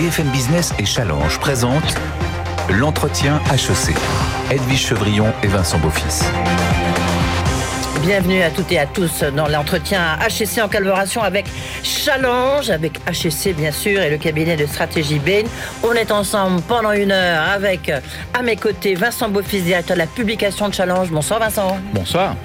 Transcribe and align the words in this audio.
BFM 0.00 0.30
Business 0.30 0.72
et 0.78 0.86
Challenge 0.86 1.38
présentent 1.40 1.94
l'entretien 2.70 3.38
HEC. 3.52 3.94
Edwige 4.50 4.86
Chevrillon 4.86 5.30
et 5.42 5.46
Vincent 5.46 5.78
Beaufils. 5.78 6.24
Bienvenue 8.02 8.40
à 8.40 8.50
toutes 8.50 8.72
et 8.72 8.78
à 8.78 8.86
tous 8.86 9.24
dans 9.36 9.46
l'entretien 9.46 10.18
HEC 10.26 10.62
en 10.62 10.68
collaboration 10.68 11.22
avec 11.22 11.44
Challenge, 11.82 12.70
avec 12.70 12.98
HEC 13.06 13.54
bien 13.54 13.72
sûr 13.72 14.00
et 14.00 14.08
le 14.08 14.16
cabinet 14.16 14.56
de 14.56 14.64
stratégie 14.64 15.18
Bain. 15.18 15.42
On 15.82 15.92
est 15.92 16.10
ensemble 16.10 16.62
pendant 16.62 16.92
une 16.92 17.12
heure 17.12 17.46
avec 17.50 17.92
à 18.32 18.42
mes 18.42 18.56
côtés 18.56 18.94
Vincent 18.94 19.28
Beaufils, 19.28 19.62
directeur 19.62 19.96
de 19.96 19.98
la 19.98 20.06
publication 20.06 20.68
de 20.70 20.74
Challenge. 20.74 21.10
Bonsoir 21.10 21.40
Vincent. 21.40 21.76
Bonsoir. 21.92 22.36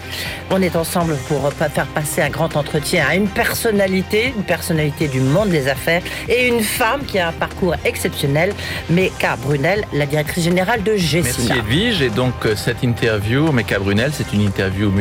On 0.52 0.62
est 0.62 0.76
ensemble 0.76 1.16
pour 1.30 1.52
faire 1.54 1.88
passer 1.88 2.22
un 2.22 2.30
grand 2.30 2.56
entretien 2.58 3.06
à 3.10 3.16
une 3.16 3.30
personnalité, 3.30 4.34
une 4.36 4.44
personnalité 4.44 5.08
du 5.08 5.22
monde 5.22 5.50
des 5.50 5.70
affaires 5.70 6.02
et 6.28 6.50
une 6.50 6.62
femme 6.62 7.06
qui 7.06 7.18
a 7.18 7.30
un 7.30 7.32
parcours 7.32 7.76
exceptionnel, 7.86 8.54
Meka 8.90 9.38
Brunel, 9.38 9.86
la 9.94 10.06
directrice 10.06 10.44
générale 10.44 10.84
de 10.84 10.98
Gessina. 10.98 11.56
Merci 11.56 11.60
Edwige. 11.60 12.02
Et 12.02 12.10
donc 12.10 12.34
euh, 12.46 12.56
cette 12.58 12.84
interview, 12.84 13.52
Meka 13.54 13.80
Brunel, 13.80 14.12
c'est 14.14 14.34
une 14.34 14.42
interview 14.42 14.92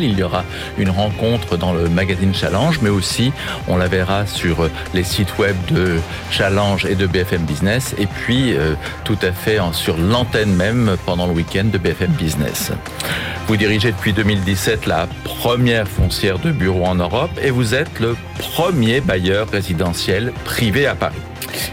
il 0.00 0.18
y 0.18 0.22
aura 0.22 0.44
une 0.78 0.90
rencontre 0.90 1.56
dans 1.56 1.72
le 1.72 1.88
magazine 1.88 2.34
Challenge, 2.34 2.78
mais 2.82 2.90
aussi 2.90 3.32
on 3.68 3.76
la 3.76 3.86
verra 3.86 4.26
sur 4.26 4.68
les 4.94 5.04
sites 5.04 5.38
web 5.38 5.56
de 5.70 5.98
Challenge 6.30 6.84
et 6.86 6.94
de 6.94 7.06
BFM 7.06 7.42
Business, 7.42 7.94
et 7.98 8.06
puis 8.06 8.56
euh, 8.56 8.74
tout 9.04 9.18
à 9.22 9.32
fait 9.32 9.58
sur 9.72 9.96
l'antenne 9.96 10.54
même 10.54 10.96
pendant 11.06 11.26
le 11.26 11.32
week-end 11.32 11.64
de 11.64 11.78
BFM 11.78 12.12
Business. 12.12 12.72
Vous 13.46 13.56
dirigez 13.56 13.92
depuis 13.92 14.12
2017 14.12 14.86
la 14.86 15.06
première 15.24 15.86
foncière 15.86 16.38
de 16.38 16.50
bureaux 16.50 16.86
en 16.86 16.94
Europe 16.94 17.30
et 17.42 17.50
vous 17.50 17.74
êtes 17.74 18.00
le 18.00 18.16
premier 18.38 19.00
bailleur 19.00 19.48
résidentiel 19.50 20.32
privé 20.44 20.86
à 20.86 20.94
Paris. 20.94 21.20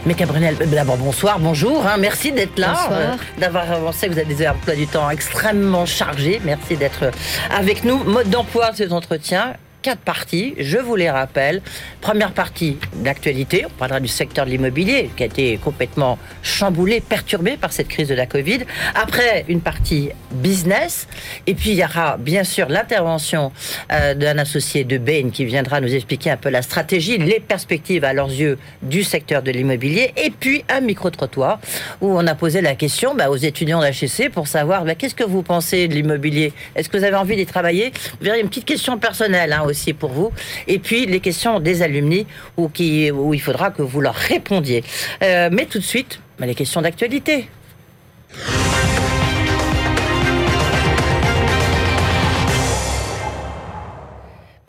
Mais 0.05 0.13
Cabrunel, 0.13 0.55
euh, 0.61 0.65
d'abord 0.65 0.97
bonsoir, 0.97 1.39
bonjour, 1.39 1.85
hein, 1.85 1.97
merci 1.97 2.31
d'être 2.31 2.57
là, 2.57 2.89
euh, 2.91 3.15
d'avoir 3.37 3.71
avancé, 3.71 4.07
vous 4.07 4.17
avez 4.17 4.33
des 4.33 4.47
emplois 4.47 4.75
du 4.75 4.87
temps 4.87 5.09
extrêmement 5.09 5.85
chargés, 5.85 6.41
merci 6.43 6.75
d'être 6.75 7.11
avec 7.49 7.83
nous. 7.83 8.03
Mode 8.03 8.29
d'emploi 8.29 8.71
de 8.71 8.77
cet 8.77 8.91
entretien, 8.91 9.53
quatre 9.81 10.01
parties, 10.01 10.53
je 10.59 10.77
vous 10.77 10.95
les 10.95 11.09
rappelle. 11.09 11.61
Première 12.01 12.31
partie 12.31 12.77
d'actualité, 12.95 13.65
on 13.65 13.69
parlera 13.69 13.99
du 13.99 14.07
secteur 14.07 14.45
de 14.45 14.51
l'immobilier 14.51 15.09
qui 15.15 15.23
a 15.23 15.25
été 15.25 15.57
complètement 15.57 16.17
chamboulé, 16.43 17.01
perturbé 17.01 17.57
par 17.57 17.73
cette 17.73 17.87
crise 17.87 18.07
de 18.07 18.15
la 18.15 18.25
Covid. 18.25 18.59
Après, 18.95 19.45
une 19.47 19.61
partie 19.61 20.09
business. 20.31 21.07
Et 21.47 21.53
puis, 21.53 21.71
il 21.71 21.77
y 21.77 21.83
aura 21.83 22.17
bien 22.17 22.43
sûr 22.43 22.69
l'intervention 22.69 23.51
euh, 23.91 24.13
d'un 24.13 24.37
associé 24.37 24.83
de 24.83 24.97
Bain 24.97 25.29
qui 25.31 25.45
viendra 25.45 25.81
nous 25.81 25.93
expliquer 25.93 26.31
un 26.31 26.37
peu 26.37 26.49
la 26.49 26.61
stratégie, 26.61 27.17
les 27.17 27.39
perspectives 27.39 28.03
à 28.03 28.13
leurs 28.13 28.29
yeux 28.29 28.57
du 28.81 29.03
secteur 29.03 29.41
de 29.41 29.51
l'immobilier. 29.51 30.13
Et 30.17 30.29
puis, 30.29 30.63
un 30.69 30.81
micro-trottoir 30.81 31.59
où 32.01 32.17
on 32.17 32.25
a 32.27 32.35
posé 32.35 32.61
la 32.61 32.75
question 32.75 33.15
bah, 33.15 33.29
aux 33.29 33.37
étudiants 33.37 33.81
d'HEC 33.81 34.31
pour 34.31 34.47
savoir 34.47 34.85
bah, 34.85 34.95
qu'est-ce 34.95 35.15
que 35.15 35.23
vous 35.23 35.41
pensez 35.43 35.87
de 35.87 35.93
l'immobilier? 35.93 36.53
Est-ce 36.75 36.89
que 36.89 36.97
vous 36.97 37.03
avez 37.03 37.15
envie 37.15 37.35
d'y 37.35 37.45
travailler? 37.45 37.91
Vous 38.19 38.25
verrez 38.25 38.41
une 38.41 38.49
petite 38.49 38.65
question 38.65 38.97
personnelle 38.97 39.53
hein, 39.53 39.63
aussi 39.71 39.93
pour 39.93 40.11
vous. 40.11 40.31
Et 40.67 40.79
puis 40.79 41.05
les 41.05 41.19
questions 41.19 41.59
des 41.59 41.81
alumni 41.81 42.27
où, 42.57 42.69
qui, 42.69 43.11
où 43.11 43.33
il 43.33 43.41
faudra 43.41 43.71
que 43.71 43.81
vous 43.81 44.01
leur 44.01 44.15
répondiez. 44.15 44.83
Euh, 45.23 45.49
mais 45.51 45.65
tout 45.65 45.79
de 45.79 45.83
suite, 45.83 46.19
bah, 46.39 46.45
les 46.45 46.55
questions 46.55 46.81
d'actualité. 46.81 47.47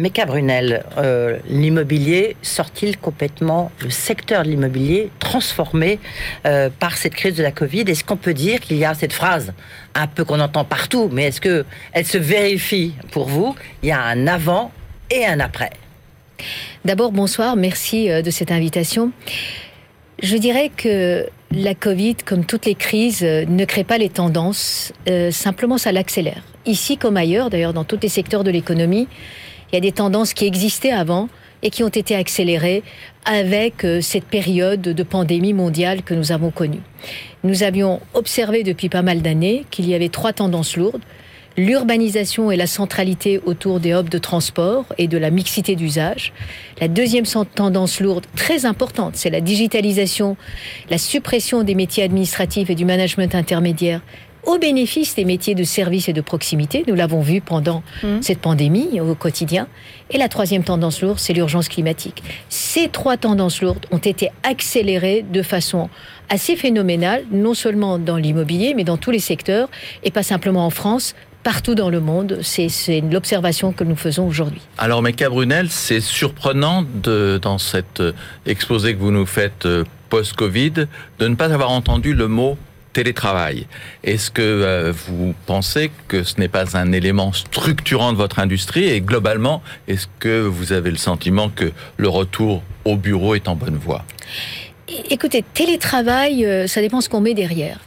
Mais 0.03 0.11
Brunel, 0.27 0.85
euh, 0.99 1.39
l'immobilier 1.49 2.35
sort-il 2.43 2.99
complètement, 2.99 3.71
le 3.81 3.91
secteur 3.91 4.43
de 4.43 4.49
l'immobilier 4.49 5.11
transformé 5.21 6.01
euh, 6.45 6.71
par 6.77 6.97
cette 6.97 7.15
crise 7.15 7.37
de 7.37 7.43
la 7.45 7.53
Covid? 7.53 7.83
Est-ce 7.83 8.03
qu'on 8.03 8.17
peut 8.17 8.35
dire 8.35 8.59
qu'il 8.59 8.79
y 8.79 8.85
a 8.85 8.95
cette 8.95 9.13
phrase 9.13 9.53
un 9.95 10.09
peu 10.09 10.25
qu'on 10.25 10.41
entend 10.41 10.65
partout, 10.65 11.09
mais 11.13 11.27
est-ce 11.27 11.41
que 11.41 11.65
elle 11.93 12.05
se 12.05 12.19
vérifie 12.19 12.95
pour 13.13 13.29
vous? 13.29 13.55
Il 13.85 13.91
y 13.91 13.93
a 13.93 14.03
un 14.03 14.27
avant 14.27 14.73
et 15.13 15.27
un 15.27 15.41
après. 15.41 15.71
D'abord, 16.85 17.13
bonsoir, 17.13 17.55
merci 17.55 18.11
euh, 18.11 18.23
de 18.23 18.31
cette 18.31 18.51
invitation. 18.51 19.13
Je 20.23 20.37
dirais 20.37 20.71
que 20.75 21.27
la 21.51 21.75
Covid, 21.75 22.17
comme 22.25 22.45
toutes 22.45 22.67
les 22.67 22.75
crises, 22.75 23.23
euh, 23.23 23.45
ne 23.47 23.65
crée 23.65 23.85
pas 23.85 23.99
les 23.99 24.09
tendances, 24.09 24.93
euh, 25.09 25.31
simplement 25.31 25.79
ça 25.79 25.93
l'accélère. 25.93 26.43
Ici 26.65 26.97
comme 26.97 27.17
ailleurs, 27.17 27.51
d'ailleurs 27.51 27.75
dans 27.75 27.85
tous 27.85 27.99
les 28.03 28.09
secteurs 28.09 28.43
de 28.43 28.51
l'économie, 28.51 29.07
il 29.71 29.75
y 29.75 29.79
a 29.79 29.81
des 29.81 29.93
tendances 29.93 30.35
qui 30.35 30.47
existaient 30.47 30.93
avant 30.93 31.29
et 31.63 31.71
qui 31.71 31.85
ont 31.85 31.89
été 31.89 32.17
accélérées 32.17 32.83
avec 33.25 33.87
cette 34.01 34.25
période 34.25 34.81
de 34.81 35.03
pandémie 35.05 35.53
mondiale 35.53 36.03
que 36.03 36.13
nous 36.13 36.33
avons 36.33 36.51
connue. 36.51 36.81
Nous 37.45 37.63
avions 37.63 38.01
observé 38.15 38.65
depuis 38.65 38.89
pas 38.89 39.03
mal 39.03 39.23
d'années 39.23 39.65
qu'il 39.71 39.89
y 39.89 39.95
avait 39.95 40.09
trois 40.09 40.33
tendances 40.33 40.77
lourdes 40.77 41.01
l'urbanisation 41.57 42.51
et 42.51 42.57
la 42.57 42.67
centralité 42.67 43.41
autour 43.45 43.81
des 43.81 43.93
hubs 43.93 44.09
de 44.09 44.19
transport 44.19 44.85
et 44.99 45.09
de 45.09 45.19
la 45.19 45.31
mixité 45.31 45.77
d'usage. 45.77 46.33
La 46.81 46.89
deuxième 46.89 47.25
tendance 47.55 48.01
lourde, 48.01 48.27
très 48.37 48.67
importante, 48.67 49.17
c'est 49.17 49.31
la 49.31 49.41
digitalisation, 49.41 50.37
la 50.91 50.99
suppression 50.99 51.63
des 51.63 51.75
métiers 51.75 52.05
administratifs 52.05 52.71
et 52.71 52.75
du 52.75 52.85
management 52.85 53.35
intermédiaire 53.35 54.01
au 54.45 54.59
bénéfice 54.59 55.15
des 55.15 55.25
métiers 55.25 55.55
de 55.55 55.65
service 55.65 56.09
et 56.09 56.13
de 56.13 56.21
proximité. 56.21 56.85
Nous 56.89 56.95
l'avons 56.95 57.21
vu 57.21 57.41
pendant 57.41 57.83
mmh. 58.03 58.23
cette 58.23 58.41
pandémie 58.41 59.01
au 59.01 59.15
quotidien. 59.15 59.69
Et 60.11 60.19
la 60.19 60.29
troisième 60.29 60.65
tendance 60.65 61.01
lourde, 61.01 61.19
c'est 61.19 61.33
l'urgence 61.33 61.69
climatique. 61.69 62.23
Ces 62.49 62.89
trois 62.89 63.17
tendances 63.17 63.63
lourdes 63.63 63.87
ont 63.91 63.99
été 63.99 64.31
accélérées 64.43 65.25
de 65.31 65.43
façon 65.43 65.89
assez 66.29 66.57
phénoménale, 66.57 67.25
non 67.31 67.55
seulement 67.55 67.99
dans 67.99 68.17
l'immobilier, 68.17 68.75
mais 68.75 68.85
dans 68.85 68.97
tous 68.97 69.11
les 69.11 69.19
secteurs, 69.19 69.69
et 70.03 70.11
pas 70.11 70.23
simplement 70.23 70.67
en 70.67 70.71
France, 70.71 71.15
partout 71.43 71.75
dans 71.75 71.91
le 71.91 72.01
monde. 72.01 72.39
C'est 72.43 73.01
l'observation 73.01 73.73
que 73.73 73.85
nous 73.85 73.97
faisons 73.97 74.27
aujourd'hui. 74.27 74.61
Alors, 74.79 75.03
Meka 75.03 75.29
Brunel, 75.29 75.71
c'est 75.71 76.01
surprenant 76.01 76.85
dans 77.03 77.59
cet 77.59 78.01
euh, 78.01 78.13
exposé 78.47 78.95
que 78.95 79.01
vous 79.01 79.11
nous 79.11 79.27
faites 79.27 79.67
euh, 79.67 79.85
post-Covid 80.09 80.87
de 81.19 81.29
ne 81.29 81.35
pas 81.35 81.53
avoir 81.53 81.71
entendu 81.71 82.15
le 82.15 82.29
mot 82.29 82.57
télétravail. 82.93 83.67
Est-ce 84.05 84.31
que 84.31 84.43
euh, 84.43 84.93
vous 84.93 85.35
pensez 85.47 85.91
que 86.09 86.23
ce 86.23 86.39
n'est 86.39 86.49
pas 86.49 86.77
un 86.77 86.93
élément 86.93 87.33
structurant 87.33 88.13
de 88.13 88.19
votre 88.19 88.39
industrie 88.39 88.85
et 88.85 89.01
globalement, 89.01 89.63
est-ce 89.89 90.07
que 90.19 90.43
vous 90.43 90.73
avez 90.73 90.91
le 90.91 90.97
sentiment 90.97 91.49
que 91.49 91.73
le 91.97 92.09
retour 92.09 92.63
au 92.85 92.97
bureau 92.97 93.35
est 93.35 93.49
en 93.49 93.57
bonne 93.57 93.77
voie? 93.77 94.05
Écoutez, 95.11 95.43
télétravail, 95.55 96.45
euh, 96.45 96.67
ça 96.67 96.81
dépend 96.81 97.01
ce 97.01 97.09
qu'on 97.09 97.21
met 97.21 97.35
derrière. 97.35 97.79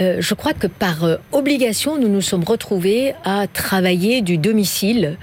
Euh, 0.00 0.16
je 0.20 0.34
crois 0.34 0.54
que 0.54 0.66
par 0.66 1.04
euh, 1.04 1.16
obligation, 1.30 1.98
nous 1.98 2.08
nous 2.08 2.20
sommes 2.20 2.42
retrouvés 2.44 3.14
à 3.24 3.46
travailler 3.46 4.22
du 4.22 4.38
domicile 4.38 5.18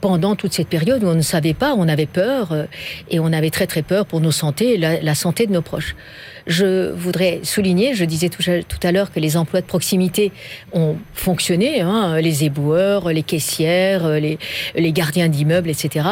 pendant 0.00 0.34
toute 0.34 0.52
cette 0.52 0.68
période 0.68 1.04
où 1.04 1.06
on 1.06 1.14
ne 1.14 1.22
savait 1.22 1.54
pas, 1.54 1.74
on 1.76 1.86
avait 1.86 2.06
peur, 2.06 2.66
et 3.08 3.20
on 3.20 3.32
avait 3.32 3.50
très 3.50 3.68
très 3.68 3.82
peur 3.82 4.04
pour 4.04 4.20
nos 4.20 4.32
santé 4.32 4.74
et 4.74 4.78
la 4.78 5.14
santé 5.14 5.46
de 5.46 5.52
nos 5.52 5.62
proches. 5.62 5.94
Je 6.46 6.90
voudrais 6.90 7.40
souligner, 7.42 7.94
je 7.94 8.04
disais 8.04 8.28
tout 8.28 8.42
à 8.82 8.92
l'heure 8.92 9.12
que 9.12 9.20
les 9.20 9.36
emplois 9.36 9.60
de 9.60 9.66
proximité 9.66 10.32
ont 10.72 10.96
fonctionné, 11.14 11.80
hein, 11.80 12.20
les 12.20 12.44
éboueurs, 12.44 13.10
les 13.12 13.22
caissières, 13.22 14.08
les, 14.08 14.38
gardiens 14.92 15.28
d'immeubles, 15.28 15.70
etc. 15.70 16.06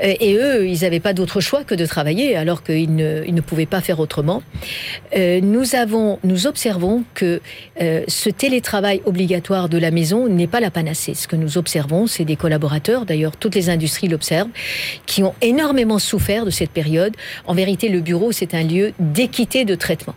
Et 0.00 0.34
eux, 0.34 0.66
ils 0.66 0.80
n'avaient 0.82 1.00
pas 1.00 1.12
d'autre 1.12 1.40
choix 1.40 1.64
que 1.64 1.74
de 1.74 1.86
travailler, 1.86 2.36
alors 2.36 2.62
qu'ils 2.62 2.94
ne, 2.94 3.24
ne 3.24 3.40
pouvaient 3.40 3.66
pas 3.66 3.80
faire 3.80 4.00
autrement. 4.00 4.42
Euh, 5.16 5.40
nous 5.40 5.74
avons, 5.74 6.18
nous 6.24 6.46
observons 6.46 7.04
que 7.14 7.40
euh, 7.80 8.02
ce 8.08 8.30
télétravail 8.30 9.00
obligatoire 9.04 9.68
de 9.68 9.78
la 9.78 9.90
maison 9.90 10.28
n'est 10.28 10.46
pas 10.46 10.60
la 10.60 10.70
panacée. 10.70 11.14
Ce 11.14 11.28
que 11.28 11.36
nous 11.36 11.58
observons, 11.58 12.06
c'est 12.06 12.24
des 12.24 12.36
collaborateurs, 12.36 13.04
d'ailleurs 13.04 13.36
toutes 13.36 13.54
les 13.54 13.70
industries 13.70 14.08
l'observent, 14.08 14.50
qui 15.06 15.22
ont 15.22 15.34
énormément 15.40 15.98
souffert 15.98 16.44
de 16.44 16.50
cette 16.50 16.70
période. 16.70 17.14
En 17.46 17.54
vérité, 17.54 17.88
le 17.88 18.00
bureau, 18.00 18.32
c'est 18.32 18.54
un 18.54 18.62
lieu 18.62 18.92
d'équité 18.98 19.63
de 19.64 19.74
traitement. 19.74 20.14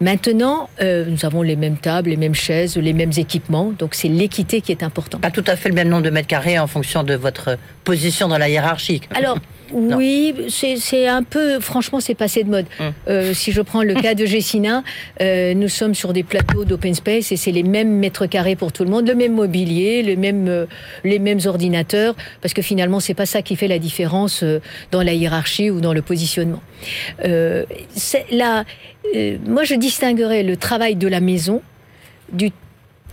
Maintenant, 0.00 0.68
euh, 0.82 1.06
nous 1.06 1.24
avons 1.24 1.40
les 1.40 1.56
mêmes 1.56 1.78
tables, 1.78 2.10
les 2.10 2.16
mêmes 2.16 2.34
chaises, 2.34 2.76
les 2.76 2.92
mêmes 2.92 3.12
équipements, 3.16 3.72
donc 3.78 3.94
c'est 3.94 4.08
l'équité 4.08 4.60
qui 4.60 4.70
est 4.70 4.82
importante. 4.82 5.22
Pas 5.22 5.30
tout 5.30 5.44
à 5.46 5.56
fait 5.56 5.70
le 5.70 5.74
même 5.74 5.88
nombre 5.88 6.02
de 6.02 6.10
mètres 6.10 6.28
carrés 6.28 6.58
en 6.58 6.66
fonction 6.66 7.02
de 7.02 7.14
votre 7.14 7.56
position 7.84 8.28
dans 8.28 8.36
la 8.36 8.50
hiérarchie. 8.50 9.00
Alors, 9.14 9.38
oui, 9.72 10.34
c'est 10.48 11.06
un 11.06 11.22
peu, 11.22 11.60
franchement, 11.60 12.00
c'est 12.00 12.14
passé 12.14 12.44
de 12.44 12.50
mode. 12.50 12.66
Hum. 12.78 12.92
Euh, 13.08 13.34
si 13.34 13.52
je 13.52 13.60
prends 13.62 13.82
le 13.82 13.94
cas 14.02 14.14
de 14.14 14.26
Gessina, 14.26 14.82
euh, 15.20 15.54
nous 15.54 15.68
sommes 15.68 15.94
sur 15.94 16.12
des 16.12 16.22
plateaux 16.22 16.64
d'open 16.64 16.94
space 16.94 17.32
et 17.32 17.36
c'est 17.36 17.52
les 17.52 17.62
mêmes 17.62 17.96
mètres 17.98 18.26
carrés 18.26 18.56
pour 18.56 18.72
tout 18.72 18.84
le 18.84 18.90
monde, 18.90 19.08
le 19.08 19.14
même 19.14 19.34
mobilier, 19.34 20.02
les 20.02 20.16
mêmes, 20.16 20.48
euh, 20.48 20.66
les 21.04 21.18
mêmes 21.18 21.40
ordinateurs, 21.46 22.14
parce 22.42 22.54
que 22.54 22.62
finalement, 22.62 23.00
c'est 23.00 23.14
pas 23.14 23.26
ça 23.26 23.42
qui 23.42 23.56
fait 23.56 23.68
la 23.68 23.78
différence 23.78 24.44
dans 24.90 25.02
la 25.02 25.14
hiérarchie 25.14 25.70
ou 25.70 25.80
dans 25.80 25.92
le 25.92 26.02
positionnement. 26.02 26.62
là, 27.22 28.64
moi, 29.46 29.64
je 29.64 29.74
distinguerais 29.74 30.42
le 30.42 30.56
travail 30.56 30.96
de 30.96 31.08
la 31.08 31.20
maison 31.20 31.62
du 32.32 32.50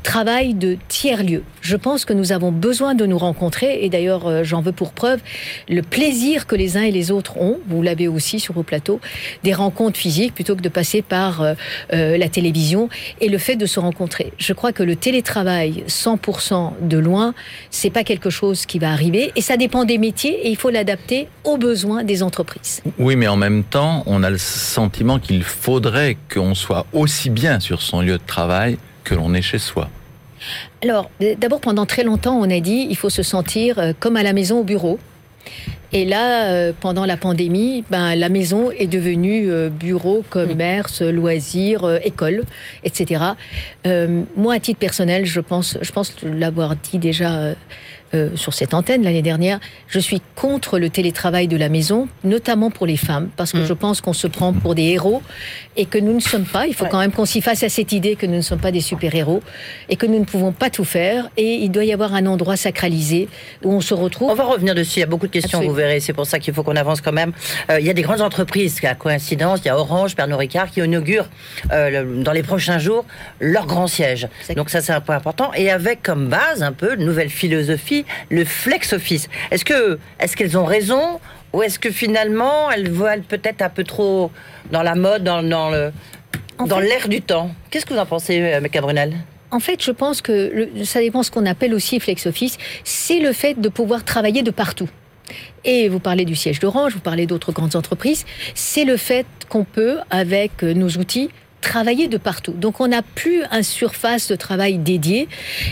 travail 0.03 0.53
de 0.53 0.77
tiers-lieu. 0.87 1.43
Je 1.61 1.75
pense 1.75 2.05
que 2.05 2.13
nous 2.13 2.31
avons 2.31 2.51
besoin 2.51 2.93
de 2.93 3.05
nous 3.05 3.17
rencontrer 3.17 3.83
et 3.83 3.89
d'ailleurs 3.89 4.27
euh, 4.27 4.43
j'en 4.43 4.61
veux 4.61 4.73
pour 4.73 4.91
preuve 4.91 5.21
le 5.69 5.81
plaisir 5.81 6.45
que 6.45 6.55
les 6.55 6.77
uns 6.77 6.83
et 6.83 6.91
les 6.91 7.09
autres 7.09 7.37
ont, 7.37 7.57
vous 7.67 7.81
l'avez 7.81 8.07
aussi 8.07 8.39
sur 8.39 8.53
vos 8.53 8.63
plateaux, 8.63 8.99
des 9.43 9.53
rencontres 9.53 9.97
physiques 9.97 10.35
plutôt 10.35 10.55
que 10.55 10.61
de 10.61 10.69
passer 10.69 11.01
par 11.01 11.41
euh, 11.41 11.53
euh, 11.93 12.17
la 12.17 12.27
télévision 12.27 12.89
et 13.21 13.29
le 13.29 13.37
fait 13.37 13.55
de 13.55 13.65
se 13.65 13.79
rencontrer. 13.79 14.33
Je 14.37 14.53
crois 14.53 14.73
que 14.73 14.83
le 14.83 14.95
télétravail 14.95 15.83
100% 15.87 16.73
de 16.81 16.97
loin, 16.97 17.33
c'est 17.71 17.89
pas 17.89 18.03
quelque 18.03 18.29
chose 18.29 18.65
qui 18.65 18.77
va 18.77 18.91
arriver 18.91 19.31
et 19.35 19.41
ça 19.41 19.57
dépend 19.57 19.85
des 19.85 19.97
métiers 19.97 20.47
et 20.47 20.49
il 20.49 20.57
faut 20.57 20.69
l'adapter 20.69 21.29
aux 21.45 21.57
besoins 21.57 22.03
des 22.03 22.23
entreprises. 22.23 22.83
Oui, 22.99 23.15
mais 23.15 23.27
en 23.27 23.37
même 23.37 23.63
temps, 23.63 24.03
on 24.05 24.21
a 24.21 24.29
le 24.29 24.37
sentiment 24.37 25.17
qu'il 25.17 25.43
faudrait 25.43 26.17
qu'on 26.31 26.55
soit 26.55 26.85
aussi 26.91 27.29
bien 27.29 27.61
sur 27.61 27.81
son 27.81 28.01
lieu 28.01 28.17
de 28.17 28.23
travail 28.25 28.77
que 29.03 29.15
l'on 29.15 29.33
est 29.33 29.41
chez 29.41 29.59
soi. 29.59 29.89
Alors, 30.81 31.09
d'abord, 31.37 31.61
pendant 31.61 31.85
très 31.85 32.03
longtemps, 32.03 32.37
on 32.37 32.49
a 32.49 32.59
dit 32.59 32.87
il 32.89 32.97
faut 32.97 33.09
se 33.09 33.23
sentir 33.23 33.79
euh, 33.79 33.93
comme 33.99 34.17
à 34.17 34.23
la 34.23 34.33
maison 34.33 34.59
au 34.59 34.63
bureau. 34.63 34.99
Et 35.91 36.05
là, 36.05 36.47
euh, 36.47 36.71
pendant 36.77 37.05
la 37.05 37.17
pandémie, 37.17 37.83
ben, 37.89 38.15
la 38.15 38.29
maison 38.29 38.71
est 38.71 38.87
devenue 38.87 39.51
euh, 39.51 39.69
bureau, 39.69 40.23
commerce, 40.29 41.01
loisirs, 41.01 41.99
école, 42.03 42.43
etc. 42.83 43.23
moi, 44.35 44.55
à 44.55 44.59
titre 44.59 44.79
personnel, 44.79 45.25
je 45.25 45.39
pense, 45.39 45.77
je 45.81 45.91
pense 45.91 46.15
l'avoir 46.23 46.75
dit 46.75 46.97
déjà 46.97 47.53
euh, 48.13 48.29
sur 48.35 48.53
cette 48.53 48.73
antenne 48.73 49.03
l'année 49.03 49.21
dernière, 49.21 49.59
je 49.87 49.99
suis 49.99 50.21
contre 50.35 50.79
le 50.79 50.89
télétravail 50.89 51.47
de 51.47 51.57
la 51.57 51.69
maison, 51.69 52.07
notamment 52.23 52.69
pour 52.69 52.85
les 52.85 52.97
femmes, 52.97 53.29
parce 53.35 53.51
que 53.51 53.59
mm. 53.59 53.65
je 53.65 53.73
pense 53.73 54.01
qu'on 54.01 54.13
se 54.13 54.27
prend 54.27 54.53
pour 54.53 54.75
des 54.75 54.83
héros 54.83 55.21
et 55.75 55.85
que 55.85 55.97
nous 55.97 56.13
ne 56.13 56.19
sommes 56.19 56.45
pas. 56.45 56.67
Il 56.67 56.73
faut 56.73 56.85
quand 56.85 56.99
même 56.99 57.11
qu'on 57.11 57.25
s'y 57.25 57.41
fasse 57.41 57.63
à 57.63 57.69
cette 57.69 57.91
idée 57.91 58.15
que 58.15 58.25
nous 58.25 58.35
ne 58.35 58.41
sommes 58.41 58.59
pas 58.59 58.71
des 58.71 58.81
super-héros 58.81 59.41
et 59.89 59.95
que 59.95 60.05
nous 60.05 60.19
ne 60.19 60.25
pouvons 60.25 60.51
pas 60.51 60.69
tout 60.69 60.83
faire. 60.83 61.29
Et 61.37 61.55
il 61.55 61.69
doit 61.69 61.85
y 61.85 61.93
avoir 61.93 62.13
un 62.13 62.25
endroit 62.25 62.55
sacralisé 62.55 63.27
où 63.63 63.71
on 63.71 63.81
se 63.81 63.93
retrouve. 63.93 64.29
On 64.29 64.35
va 64.35 64.43
revenir 64.43 64.75
dessus. 64.75 64.97
Il 64.97 65.01
y 65.01 65.03
a 65.03 65.07
beaucoup 65.07 65.27
de 65.27 65.31
questions, 65.31 65.61
vous 65.61 65.73
verrez. 65.73 65.99
C'est 65.99 66.13
pour 66.13 66.25
ça 66.25 66.39
qu'il 66.39 66.53
faut 66.53 66.63
qu'on 66.63 66.75
avance 66.75 67.01
quand 67.01 67.11
même. 67.11 67.31
Euh, 67.71 67.79
il 67.79 67.85
y 67.85 67.89
a 67.89 67.93
des 67.93 68.01
grandes 68.01 68.21
entreprises, 68.21 68.79
à 68.83 68.95
coïncidence, 68.95 69.59
il 69.63 69.67
y 69.67 69.69
a 69.69 69.77
Orange, 69.77 70.15
Pernod 70.15 70.39
Ricard, 70.39 70.69
qui 70.69 70.81
inaugurent 70.81 71.29
euh, 71.71 72.21
dans 72.21 72.31
les 72.31 72.43
prochains 72.43 72.77
jours 72.77 73.05
leur 73.39 73.65
grand 73.65 73.87
siège. 73.87 74.27
Donc 74.55 74.69
ça, 74.69 74.81
c'est 74.81 74.93
un 74.93 75.01
point 75.01 75.15
important. 75.15 75.51
Et 75.55 75.71
avec 75.71 76.03
comme 76.03 76.27
base 76.27 76.61
un 76.61 76.71
peu 76.71 76.95
une 76.95 77.05
nouvelle 77.05 77.29
philosophie 77.29 78.02
le 78.29 78.45
flex 78.45 78.93
office. 78.93 79.29
Est-ce 79.51 79.65
que 79.65 79.99
est-ce 80.19 80.35
qu'elles 80.35 80.57
ont 80.57 80.65
raison 80.65 81.19
ou 81.53 81.63
est-ce 81.63 81.79
que 81.79 81.91
finalement 81.91 82.71
elles 82.71 82.89
voient 82.89 83.17
peut-être 83.27 83.61
un 83.61 83.69
peu 83.69 83.83
trop 83.83 84.31
dans 84.71 84.83
la 84.83 84.95
mode, 84.95 85.23
dans, 85.23 85.41
le 85.41 85.91
dans 86.65 86.79
l'air 86.79 87.07
du 87.07 87.21
temps? 87.21 87.51
Qu'est-ce 87.69 87.85
que 87.85 87.93
vous 87.93 87.99
en 87.99 88.05
pensez, 88.05 88.41
euh, 88.41 88.61
Mecca 88.61 88.81
Brunel? 88.81 89.13
En 89.51 89.59
fait, 89.59 89.83
je 89.83 89.91
pense 89.91 90.21
que 90.21 90.67
ça 90.83 90.99
dépend 90.99 91.21
ce 91.21 91.29
qu'on 91.29 91.45
appelle 91.45 91.75
aussi 91.75 91.99
flex 91.99 92.25
office. 92.25 92.57
C'est 92.83 93.19
le 93.19 93.33
fait 93.33 93.61
de 93.61 93.69
pouvoir 93.69 94.03
travailler 94.03 94.41
de 94.41 94.49
partout. 94.49 94.89
Et 95.63 95.89
vous 95.89 95.99
parlez 95.99 96.25
du 96.25 96.35
siège 96.35 96.59
d'Orange, 96.59 96.93
vous 96.93 96.99
parlez 96.99 97.27
d'autres 97.27 97.51
grandes 97.51 97.75
entreprises. 97.75 98.25
C'est 98.55 98.83
le 98.83 98.97
fait 98.97 99.27
qu'on 99.49 99.63
peut, 99.63 99.99
avec 100.09 100.63
nos 100.63 100.89
outils, 100.89 101.29
travailler 101.63 102.07
de 102.07 102.17
partout. 102.17 102.51
Donc 102.51 102.79
on 102.81 102.89
n'a 102.89 103.01
plus 103.01 103.41
un 103.49 103.63
surface 103.63 104.27
de 104.27 104.35
travail 104.35 104.77
dédié. 104.77 105.27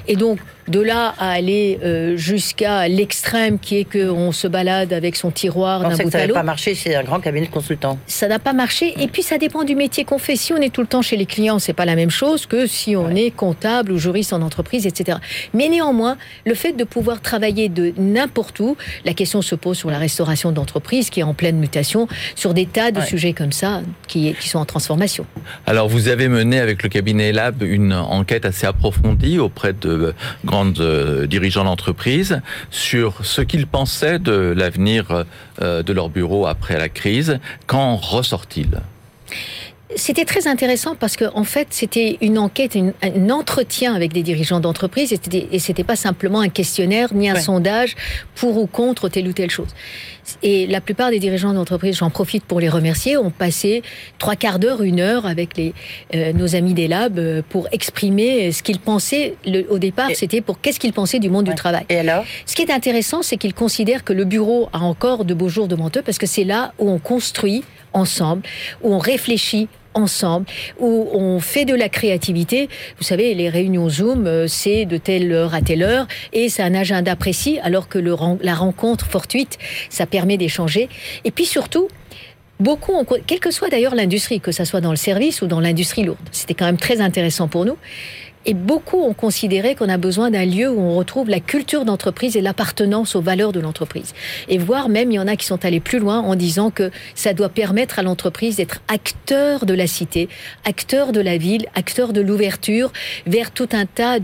Et 0.08 0.16
donc 0.16 0.40
de 0.68 0.80
là 0.80 1.14
à 1.18 1.32
aller 1.32 1.80
euh, 1.84 2.16
jusqu'à 2.16 2.88
l'extrême 2.88 3.60
qui 3.60 3.78
est 3.78 3.84
qu'on 3.84 4.32
se 4.32 4.48
balade 4.48 4.94
avec 4.94 5.16
son 5.16 5.32
tiroir 5.32 5.82
d'un 5.82 5.90
bout 5.90 5.96
ça 5.96 6.02
à 6.02 6.06
l'autre. 6.06 6.12
Ça 6.12 6.28
n'a 6.28 6.34
pas 6.34 6.44
marché 6.44 6.76
chez 6.76 6.96
un 6.96 7.04
grand 7.04 7.20
cabinet 7.20 7.48
de 7.48 7.52
consultants. 7.52 7.98
Ça 8.08 8.28
n'a 8.28 8.40
pas 8.40 8.54
marché. 8.54 8.94
Et 9.00 9.08
puis 9.08 9.22
ça 9.22 9.38
dépend 9.38 9.64
du 9.64 9.76
métier 9.76 10.06
qu'on 10.06 10.18
fait. 10.18 10.36
Si 10.36 10.54
on 10.54 10.58
est 10.58 10.72
tout 10.72 10.82
le 10.82 10.88
temps 10.88 11.02
chez 11.02 11.18
les 11.18 11.26
clients, 11.26 11.60
c'est 11.60 11.74
pas 11.74 11.86
la 11.86 11.96
même 11.96 12.10
chose 12.10 12.46
que 12.46 12.68
si 12.68 12.96
on 12.96 13.10
est 13.10 13.32
comptable 13.32 13.92
ou 13.92 13.98
juriste 13.98 14.34
en 14.34 14.42
entreprise, 14.42 14.88
etc. 14.88 15.18
Mais 15.54 15.68
néanmoins, 15.68 16.18
le 16.46 16.54
fait 16.54 16.74
de 16.74 16.84
pouvoir 16.84 17.22
travailler 17.22 17.68
de 17.68 17.94
n'importe 17.98 18.60
où, 18.60 18.78
la 19.04 19.14
question 19.14 19.42
se 19.42 19.56
pose 19.56 19.78
sur 19.78 19.90
la 19.90 19.98
restauration 19.98 20.52
d'entreprise 20.52 21.10
qui 21.10 21.20
est 21.20 21.24
en 21.24 21.34
pleine 21.34 21.58
mutation, 21.58 22.08
sur 22.36 22.54
des 22.54 22.66
tas 22.66 22.92
de 22.92 23.02
sujets 23.02 23.34
comme 23.34 23.52
ça 23.52 23.82
qui, 24.08 24.34
qui 24.40 24.48
sont 24.48 24.60
en 24.60 24.66
transformation. 24.66 25.26
Alors 25.66 25.81
vous 25.88 26.08
avez 26.08 26.28
mené 26.28 26.60
avec 26.60 26.84
le 26.84 26.90
cabinet 26.90 27.32
Lab 27.32 27.64
une 27.64 27.94
enquête 27.94 28.46
assez 28.46 28.68
approfondie 28.68 29.40
auprès 29.40 29.74
de 29.74 30.14
grands 30.46 30.74
euh, 30.80 31.28
dirigeants 31.28 31.64
d'entreprise 31.64 32.42
sur 32.70 33.26
ce 33.26 33.42
qu'ils 33.42 33.68
pensaient 33.68 34.20
de 34.20 34.54
l'avenir 34.56 35.26
euh, 35.62 35.84
de 35.84 35.94
leur 35.94 36.10
bureau 36.10 36.46
après 36.46 36.78
la 36.78 36.90
crise. 36.90 37.40
Qu'en 37.68 37.96
ressort-il? 37.96 38.82
C'était 39.96 40.26
très 40.26 40.48
intéressant 40.48 40.96
parce 40.96 41.16
que 41.16 41.26
en 41.34 41.44
fait 41.44 41.68
c'était 41.72 42.18
une 42.22 42.38
enquête, 42.38 42.76
un 42.76 43.30
entretien 43.30 43.94
avec 43.94 44.14
des 44.14 44.24
dirigeants 44.24 44.60
d'entreprise 44.60 45.14
et 45.14 45.60
c'était 45.60 45.84
pas 45.84 45.96
simplement 45.96 46.42
un 46.42 46.50
questionnaire 46.50 47.14
ni 47.14 47.30
un 47.30 47.40
sondage 47.40 47.96
pour 48.36 48.58
ou 48.58 48.68
contre 48.68 49.10
telle 49.10 49.28
ou 49.28 49.34
telle 49.34 49.50
chose. 49.50 49.70
Et 50.44 50.68
la 50.68 50.82
plupart 50.82 51.10
des 51.10 51.20
dirigeants 51.20 51.54
d'entreprise, 51.54 51.98
j'en 51.98 52.10
profite 52.10 52.44
pour 52.44 52.60
les 52.60 52.70
remercier, 52.70 53.18
ont 53.18 53.32
passé 53.32 53.82
trois 54.18 54.36
quarts 54.36 54.60
d'heure, 54.60 54.82
une 54.84 55.00
heure 55.00 55.26
avec 55.26 55.58
les, 55.58 55.74
euh, 56.16 56.32
nos 56.34 56.56
amis 56.56 56.74
des 56.74 56.88
labs 56.88 57.20
euh, 57.20 57.42
pour 57.50 57.68
exprimer 57.72 58.52
ce 58.52 58.64
qu'ils 58.64 58.80
pensaient. 58.80 59.36
Le, 59.46 59.66
au 59.70 59.80
départ, 59.80 60.10
c'était 60.14 60.42
pour 60.42 60.62
qu'est-ce 60.62 60.80
qu'ils 60.80 60.94
pensaient 60.94 61.20
du 61.20 61.30
monde 61.30 61.46
du 61.46 61.56
travail. 61.56 61.86
Et 61.90 61.98
alors? 61.98 62.24
Ce 62.46 62.56
qui 62.56 62.62
est 62.62 62.72
intéressant, 62.72 63.24
c'est 63.24 63.38
qu'ils 63.38 63.54
considèrent 63.54 64.04
que 64.04 64.14
le 64.14 64.26
bureau 64.26 64.70
a 64.74 64.80
encore 64.80 65.26
de 65.26 65.34
beaux 65.34 65.50
jours 65.50 65.68
devant 65.68 65.90
eux 65.96 66.02
parce 66.02 66.18
que 66.18 66.28
c'est 66.28 66.44
là 66.44 66.74
où 66.80 66.90
on 66.90 67.00
construit 67.00 67.64
ensemble, 67.94 68.44
où 68.84 68.94
on 68.94 69.00
réfléchit 69.00 69.68
ensemble, 69.94 70.46
où 70.80 71.08
on 71.14 71.40
fait 71.40 71.66
de 71.66 71.76
la 71.76 71.90
créativité. 71.90 72.70
Vous 72.98 73.04
savez, 73.04 73.34
les 73.34 73.50
réunions 73.50 73.90
Zoom, 73.90 74.28
euh, 74.28 74.48
c'est 74.48 74.86
de 74.86 74.98
telle 74.98 75.32
heure 75.32 75.54
à 75.54 75.62
telle 75.62 75.84
heure, 75.84 76.08
et 76.34 76.50
c'est 76.50 76.64
un 76.64 76.74
agenda 76.74 77.16
précis, 77.16 77.60
alors 77.64 77.88
que 77.88 78.00
le, 78.00 78.16
la 78.42 78.56
rencontre 78.56 79.06
fortuite, 79.06 79.58
ça 79.90 80.06
permet 80.06 80.38
d'échanger. 80.38 80.90
Et 81.26 81.32
puis 81.32 81.46
surtout, 81.46 81.88
beaucoup, 82.60 82.94
ont, 82.94 83.06
quelle 83.06 83.40
que 83.40 83.52
soit 83.52 83.70
d'ailleurs 83.70 83.96
l'industrie, 83.96 84.40
que 84.40 84.52
ce 84.52 84.64
soit 84.66 84.82
dans 84.82 84.92
le 84.92 84.96
service 84.96 85.42
ou 85.42 85.48
dans 85.48 85.60
l'industrie 85.60 86.04
lourde, 86.04 86.20
c'était 86.32 86.54
quand 86.54 86.66
même 86.66 86.78
très 86.78 87.02
intéressant 87.02 87.48
pour 87.48 87.66
nous. 87.66 87.78
Et 88.46 88.54
beaucoup 88.54 88.98
ont 88.98 89.14
considéré 89.14 89.76
qu'on 89.76 89.90
a 89.90 89.98
besoin 89.98 90.32
d'un 90.32 90.46
lieu 90.46 90.70
où 90.70 90.80
on 90.80 90.96
retrouve 90.96 91.30
la 91.30 91.40
culture 91.40 91.86
d'entreprise 91.86 92.36
et 92.36 92.42
l'appartenance 92.42 93.16
aux 93.16 93.22
valeurs 93.22 93.52
de 93.52 93.60
l'entreprise. 93.60 94.14
Et 94.48 94.58
voire 94.58 94.90
même, 94.90 95.12
il 95.12 95.16
y 95.16 95.20
en 95.20 95.28
a 95.28 95.36
qui 95.36 95.46
sont 95.46 95.64
allés 95.64 95.80
plus 95.80 96.00
loin 96.00 96.20
en 96.20 96.36
disant 96.36 96.72
que 96.72 96.92
ça 97.14 97.34
doit 97.34 97.50
permettre 97.50 98.00
à 98.00 98.04
l'entreprise 98.04 98.56
d'être 98.56 98.82
acteur 98.88 99.66
de 99.66 99.74
la 99.74 99.88
cité, 99.88 100.28
acteur 100.66 101.12
de 101.12 101.22
la 101.22 101.38
ville, 101.38 101.66
acteur 101.76 102.14
de 102.14 102.22
l'ouverture 102.22 102.92
vers 103.28 103.52
tout 103.52 103.70
un 103.74 103.86
tas 103.86 104.20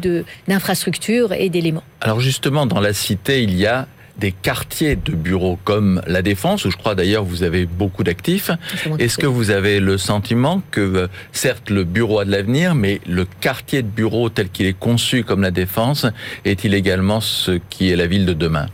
d'infrastructures 0.48 1.34
et 1.34 1.50
d'éléments. 1.50 1.84
Alors 2.02 2.19
justement, 2.19 2.66
dans 2.66 2.80
la 2.80 2.94
cité, 2.94 3.44
il 3.44 3.56
y 3.56 3.66
a 3.66 3.88
des 4.19 4.31
quartiers 4.31 4.96
de 4.96 5.14
bureaux 5.14 5.60
comme 5.64 6.02
la 6.08 6.22
Défense, 6.22 6.66
où 6.66 6.72
je 6.72 6.78
crois 6.78 6.96
d'ailleurs 6.96 7.24
vous 7.24 7.44
avez 7.44 7.66
beaucoup 7.66 8.04
d'actifs. 8.04 8.52
Est-ce 9.00 9.18
que 9.18 9.28
vous 9.28 9.52
avez 9.52 9.80
le 9.80 9.98
sentiment 9.98 10.62
que, 10.71 10.81
euh, 10.81 11.07
certes, 11.31 11.69
le 11.69 11.83
bureau 11.83 12.19
a 12.19 12.26
de 12.26 12.31
l'avenir, 12.31 12.76
mais 12.76 13.00
le 13.07 13.26
quartier 13.26 13.81
de 13.81 13.88
bureau 13.88 14.30
tel 14.30 14.50
qu'il 14.50 14.66
est 14.66 14.78
conçu 14.78 15.24
comme 15.24 15.42
la 15.42 15.52
Défense 15.52 16.06
est-il 16.45 16.74
également 16.74 17.21
ce 17.21 17.59
qui 17.69 17.92
est 17.92 17.95
la 17.95 18.07
ville 18.07 18.26
de 18.26 18.33
demain? 18.33 18.68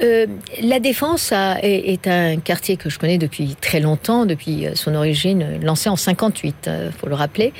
Euh, 0.00 0.26
la 0.62 0.78
Défense 0.78 1.32
est, 1.32 2.06
un 2.06 2.36
quartier 2.36 2.76
que 2.76 2.88
je 2.88 3.00
connais 3.00 3.18
depuis 3.18 3.56
très 3.60 3.80
longtemps, 3.80 4.26
depuis 4.26 4.64
euh, 4.64 4.70
son 4.74 4.94
origine, 4.94 5.58
lancé 5.60 5.88
en 5.88 5.96
58, 5.96 6.70
faut 6.96 7.08
le 7.08 7.16
rappeler. 7.16 7.52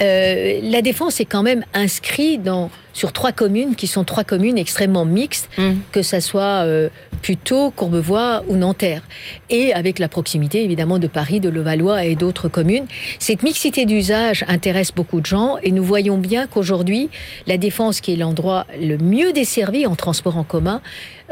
la 0.00 0.82
Défense 0.82 1.20
est 1.20 1.24
quand 1.24 1.42
même 1.42 1.64
inscrit 1.74 2.38
dans 2.38 2.70
sur 2.92 3.12
trois 3.12 3.32
communes 3.32 3.74
qui 3.74 3.86
sont 3.86 4.04
trois 4.04 4.24
communes 4.24 4.58
extrêmement 4.58 5.04
mixtes, 5.04 5.48
mmh. 5.58 5.72
que 5.92 6.02
ça 6.02 6.20
soit 6.20 6.64
euh, 6.64 6.88
Puteaux, 7.22 7.70
Courbevoie 7.70 8.42
ou 8.48 8.56
Nanterre. 8.56 9.02
Et 9.50 9.72
avec 9.72 9.98
la 9.98 10.08
proximité 10.08 10.64
évidemment 10.64 10.98
de 10.98 11.06
Paris, 11.06 11.40
de 11.40 11.48
Levallois 11.48 12.04
et 12.04 12.16
d'autres 12.16 12.48
communes. 12.48 12.86
Cette 13.18 13.42
mixité 13.42 13.86
d'usage 13.86 14.44
intéresse 14.48 14.92
beaucoup 14.92 15.20
de 15.20 15.26
gens 15.26 15.56
et 15.62 15.70
nous 15.70 15.84
voyons 15.84 16.18
bien 16.18 16.46
qu'aujourd'hui, 16.46 17.10
la 17.46 17.58
Défense, 17.58 18.00
qui 18.00 18.12
est 18.12 18.16
l'endroit 18.16 18.66
le 18.80 18.98
mieux 18.98 19.32
desservi 19.32 19.86
en 19.86 19.94
transport 19.94 20.36
en 20.36 20.44
commun, 20.44 20.80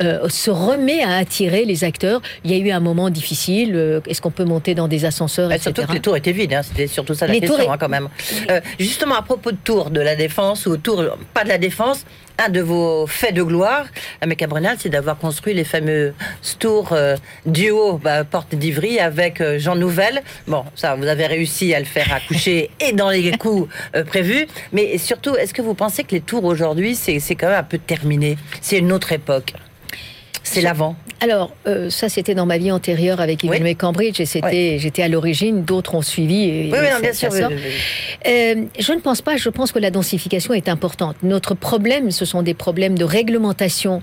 euh, 0.02 0.28
se 0.30 0.50
remet 0.50 1.02
à 1.02 1.16
attirer 1.16 1.66
les 1.66 1.84
acteurs. 1.84 2.22
Il 2.44 2.50
y 2.50 2.54
a 2.54 2.58
eu 2.58 2.70
un 2.70 2.80
moment 2.80 3.10
difficile. 3.10 3.72
Euh, 3.74 4.00
est-ce 4.06 4.22
qu'on 4.22 4.30
peut 4.30 4.44
monter 4.44 4.74
dans 4.74 4.88
des 4.88 5.04
ascenseurs, 5.04 5.52
etc. 5.52 5.72
Surtout 5.74 5.88
que 5.88 5.92
les 5.92 6.00
tours 6.00 6.16
étaient 6.16 6.32
vides. 6.32 6.54
Hein. 6.54 6.62
C'était 6.62 6.86
surtout 6.86 7.14
ça 7.14 7.26
la 7.26 7.38
question, 7.38 7.70
hein, 7.70 7.76
quand 7.78 7.88
même. 7.88 8.08
Euh, 8.48 8.60
justement, 8.78 9.16
à 9.16 9.22
propos 9.22 9.52
de 9.52 9.58
tours 9.62 9.90
de 9.90 10.00
la 10.00 10.16
Défense 10.16 10.64
ou 10.64 10.76
tours, 10.78 11.04
pas 11.34 11.44
de 11.44 11.50
la 11.50 11.59
Défense, 11.59 12.07
un 12.38 12.49
de 12.49 12.61
vos 12.61 13.07
faits 13.07 13.35
de 13.35 13.42
gloire 13.42 13.87
à 14.23 14.47
Brunel, 14.47 14.76
c'est 14.78 14.88
d'avoir 14.88 15.19
construit 15.19 15.52
les 15.52 15.64
fameux 15.64 16.14
tours 16.59 16.97
duo 17.45 17.99
bah, 17.99 18.25
Porte 18.25 18.54
d'Ivry 18.54 18.99
avec 18.99 19.42
Jean 19.59 19.75
Nouvel. 19.75 20.23
Bon, 20.47 20.64
ça, 20.75 20.95
vous 20.95 21.07
avez 21.07 21.26
réussi 21.26 21.75
à 21.75 21.80
le 21.80 21.85
faire 21.85 22.12
accoucher 22.14 22.71
et 22.80 22.92
dans 22.92 23.11
les 23.11 23.33
coups 23.37 23.69
prévus. 24.07 24.47
Mais 24.73 24.97
surtout, 24.97 25.35
est-ce 25.35 25.52
que 25.52 25.62
vous 25.62 25.75
pensez 25.75 26.04
que 26.04 26.12
les 26.12 26.21
tours 26.21 26.45
aujourd'hui, 26.45 26.95
c'est 26.95 27.19
quand 27.35 27.49
même 27.49 27.59
un 27.59 27.64
peu 27.64 27.78
terminé? 27.78 28.38
C'est 28.62 28.78
une 28.78 28.92
autre 28.92 29.12
époque 29.12 29.54
C'est 30.42 30.61
l'avant. 30.61 30.97
Alors, 31.20 31.54
euh, 31.66 31.90
ça, 31.90 32.09
c'était 32.09 32.35
dans 32.35 32.47
ma 32.47 32.59
vie 32.59 32.73
antérieure 32.73 33.20
avec 33.20 33.44
Emmanuel 33.44 33.76
Cambridge 33.76 34.20
et 34.20 34.26
c'était, 34.26 34.78
j'étais 34.78 35.02
à 35.02 35.09
l'origine, 35.09 35.64
d'autres 35.64 35.94
ont 35.94 36.02
suivi. 36.02 36.44
Et, 36.44 36.70
oui, 36.73 36.78
oui 36.80 37.00
bien 37.02 37.12
sûr. 37.12 37.30
Euh, 37.32 38.54
je 38.78 38.92
ne 38.92 39.00
pense 39.00 39.20
pas, 39.20 39.37
je 39.37 39.49
pense 39.49 39.73
que 39.73 39.78
la 39.78 39.90
densification 39.90 40.54
est 40.54 40.68
importante. 40.68 41.16
Notre 41.23 41.54
problème, 41.54 42.11
ce 42.11 42.25
sont 42.25 42.42
des 42.42 42.54
problèmes 42.54 42.97
de 42.97 43.04
réglementation 43.04 44.02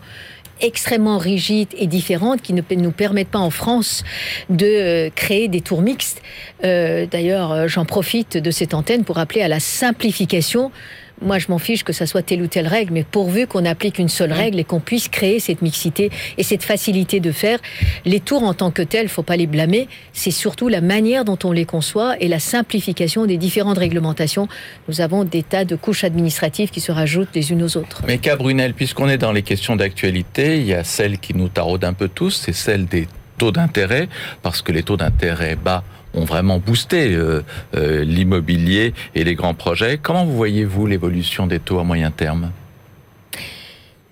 extrêmement 0.60 1.20
rigides 1.20 1.70
et 1.78 1.86
différentes 1.86 2.42
qui 2.42 2.54
ne 2.54 2.64
nous 2.72 2.92
permettent 2.92 3.30
pas 3.30 3.40
en 3.40 3.52
France 3.52 4.04
de 4.50 4.66
euh, 4.66 5.10
créer 5.14 5.48
des 5.48 5.62
tours 5.62 5.82
mixtes. 5.82 6.22
D'ailleurs, 6.64 7.68
j'en 7.68 7.86
profite 7.86 8.38
de 8.38 8.52
cette 8.52 8.74
antenne 8.74 9.04
pour 9.04 9.18
appeler 9.20 9.42
à 9.42 9.48
la 9.48 9.60
simplification 9.60 10.72
moi, 11.22 11.40
je 11.40 11.48
m'en 11.50 11.58
fiche 11.58 11.84
que 11.84 11.94
ça 11.94 12.06
soit 12.06 12.22
telle 12.22 12.42
ou 12.42 12.48
telle 12.48 12.68
règle, 12.68 12.94
mais 12.94 13.04
pourvu 13.04 13.48
qu'on 13.48 13.66
applique 13.66 14.00
une 14.00 14.10
seule 14.10 14.32
règle 14.32 14.60
et 14.60 14.64
qu'on 14.64 14.80
puisse 14.80 15.08
créer 15.08 15.40
cette 15.40 15.62
mixité 15.62 16.12
et 16.38 16.44
cette 16.44 16.64
facilité 16.64 17.20
de 17.20 17.32
faire, 17.32 17.60
les 18.06 18.20
tours 18.20 18.44
en 18.44 18.54
tant 18.54 18.72
que 18.72 18.82
tels, 18.82 19.10
faut 19.10 19.24
pas 19.24 19.38
les 19.38 19.48
blâmer. 19.48 19.88
C'est 20.14 20.32
surtout 20.32 20.68
la 20.68 20.82
manière 20.82 21.26
dont 21.26 21.40
on 21.44 21.52
les 21.52 21.66
conçoit 21.66 22.16
et 22.20 22.28
la 22.28 22.40
simplification 22.40 23.26
des 23.26 23.38
différentes 23.38 23.78
réglementations. 23.78 24.48
Nous 24.88 25.02
avons 25.02 25.24
des 25.24 25.44
tas 25.44 25.66
de 25.66 25.76
couches 25.76 26.04
administratives 26.04 26.70
qui 26.70 26.82
se 26.82 26.92
rajoutent 26.92 27.34
les 27.34 27.52
unes 27.52 27.64
aux 27.64 27.78
autres. 27.78 28.04
Mais 28.06 28.20
Brunel, 28.38 28.74
puisqu'on 28.74 29.10
est 29.10 29.18
dans 29.18 29.32
les 29.32 29.42
questions 29.42 29.76
d'actualité, 29.76 30.58
il 30.58 30.66
y 30.66 30.74
a 30.74 30.84
celle 30.84 31.18
qui 31.18 31.34
nous 31.34 31.48
taraude 31.48 31.84
un 31.84 31.94
peu 31.94 32.08
tous, 32.08 32.42
c'est 32.46 32.54
celle 32.54 32.86
des 32.86 33.08
taux 33.38 33.52
d'intérêt, 33.52 34.10
parce 34.42 34.62
que 34.62 34.72
les 34.72 34.84
taux 34.84 34.98
d'intérêt 34.98 35.56
bas 35.56 35.84
ont 36.18 36.26
vraiment 36.26 36.60
boosté 36.60 37.14
euh, 37.14 37.42
euh, 37.76 38.04
l'immobilier 38.04 38.94
et 39.16 39.24
les 39.24 39.36
grands 39.36 39.54
projets. 39.54 39.98
Comment 40.02 40.26
vous 40.26 40.36
voyez-vous 40.36 40.88
l'évolution 40.88 41.48
des 41.48 41.60
taux 41.60 41.80
à 41.80 41.84
moyen 41.84 42.12
terme? 42.12 42.52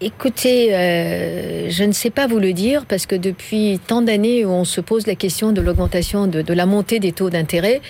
Écoutez, 0.05 0.71
euh, 0.71 1.67
je 1.71 1.83
ne 1.83 1.91
sais 1.91 2.11
pas 2.11 2.27
vous 2.27 2.37
le 2.37 2.53
dire 2.53 2.85
parce 2.85 3.07
que 3.07 3.15
depuis 3.15 3.79
tant 3.87 4.03
d'années 4.03 4.45
où 4.45 4.49
on 4.49 4.63
se 4.63 4.79
pose 4.79 5.07
la 5.07 5.15
question 5.15 5.51
de 5.51 5.61
l'augmentation, 5.61 6.27
de, 6.27 6.53
la 6.53 6.67
montée 6.67 6.99
des 6.99 7.11
taux 7.11 7.31
d'intérêt, 7.31 7.81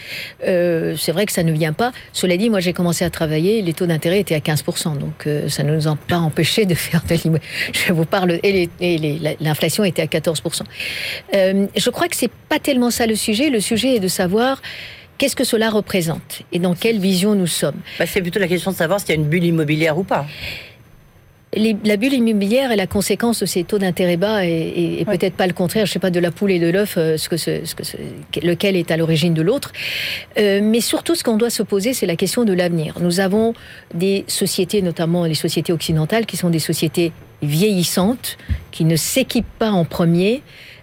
euh, 0.48 0.96
c'est 0.98 1.12
vrai 1.12 1.26
que 1.26 1.34
ça 1.34 1.44
ne 1.44 1.52
vient 1.52 1.74
pas. 1.74 1.92
Cela 2.14 2.38
dit, 2.38 2.50
moi 2.50 2.62
j'ai 2.62 2.72
commencé 2.72 3.04
à 3.04 3.10
travailler, 3.10 3.62
les 3.62 3.74
taux 3.74 3.86
d'intérêt 3.86 4.22
étaient 4.22 4.34
à 4.34 4.40
15%, 4.40 4.98
donc 4.98 5.28
euh, 5.28 5.50
ça 5.50 5.64
ne 5.64 5.76
nous 5.76 5.90
a 5.90 5.98
pas 6.08 6.16
empêché 6.20 6.66
de 6.66 6.74
faire 6.74 7.04
de 7.04 7.16
l'immobilier. 7.16 7.50
Je 7.74 7.92
vous 7.92 8.06
parle, 8.06 8.40
et 8.42 8.70
l'inflation 9.42 9.84
était 9.84 10.04
à 10.04 10.06
14%. 10.06 10.62
je 11.34 11.90
crois 11.90 12.08
que 12.08 12.16
c'est 12.16 12.32
pas 12.48 12.60
tellement 12.60 12.92
ça 12.92 13.08
le 13.08 13.16
sujet. 13.16 13.50
Le 13.50 13.60
sujet 13.60 13.98
est 13.98 14.00
de 14.00 14.08
savoir 14.08 14.62
qu'est-ce 15.18 15.36
que 15.36 15.44
cela 15.44 15.70
représente 15.70 16.44
et 16.54 16.60
dans 16.60 16.76
quelle 16.76 17.00
vision 17.00 17.36
nous 17.36 17.48
sommes. 17.48 17.82
Bah, 18.00 18.06
c'est 18.06 18.22
plutôt 18.22 18.40
la 18.40 18.48
question 18.48 18.72
de 18.72 18.78
savoir 18.78 19.02
s'il 19.02 19.10
y 19.10 19.12
a 19.12 19.16
une 19.16 19.28
bulle 19.28 19.44
immobilière 19.44 19.98
ou 19.98 20.06
pas 20.06 20.26
la 21.56 21.98
bulle 21.98 22.14
immobilière 22.14 22.72
est 22.72 22.76
la 22.76 22.88
conséquence 22.88 23.40
de 23.40 23.46
ces 23.46 23.64
taux 23.64 23.78
d'intérêt 23.78 24.18
bas 24.18 24.46
et, 24.46 25.04
peut-être 25.06 25.36
pas 25.36 25.48
le 25.48 25.54
contraire, 25.54 25.86
je 25.86 25.92
sais 25.92 26.00
pas, 26.00 26.10
de 26.10 26.20
la 26.20 26.32
poule 26.32 26.52
et 26.52 26.60
de 26.60 26.70
l'œuf, 26.70 26.96
euh, 26.98 27.18
ce 27.18 27.30
que 27.30 27.38
ce, 27.38 27.62
lequel 28.44 28.76
est 28.76 28.92
à 28.92 28.98
l'origine 28.98 29.34
de 29.34 29.42
l'autre. 29.42 29.72
Euh, 30.38 30.60
mais 30.64 30.82
surtout, 30.82 31.16
ce 31.16 31.24
qu'on 31.24 31.38
doit 31.38 31.50
se 31.50 31.64
poser, 31.64 31.94
c'est 31.94 32.06
la 32.06 32.16
question 32.16 32.44
de 32.44 32.54
l'avenir. 32.54 32.96
Nous 33.00 33.20
avons 33.20 33.54
des 33.94 34.26
sociétés, 34.28 34.82
notamment 34.82 35.26
les 35.26 35.36
sociétés 35.36 35.72
occidentales, 35.72 36.26
qui 36.26 36.38
sont 36.38 36.50
des 36.50 36.60
sociétés 36.60 37.12
vieillissantes, 37.42 38.38
qui 38.72 38.86
ne 38.86 38.96
s'équipent 38.96 39.46
pas 39.60 39.72
en 39.72 39.86
premier, 39.86 40.42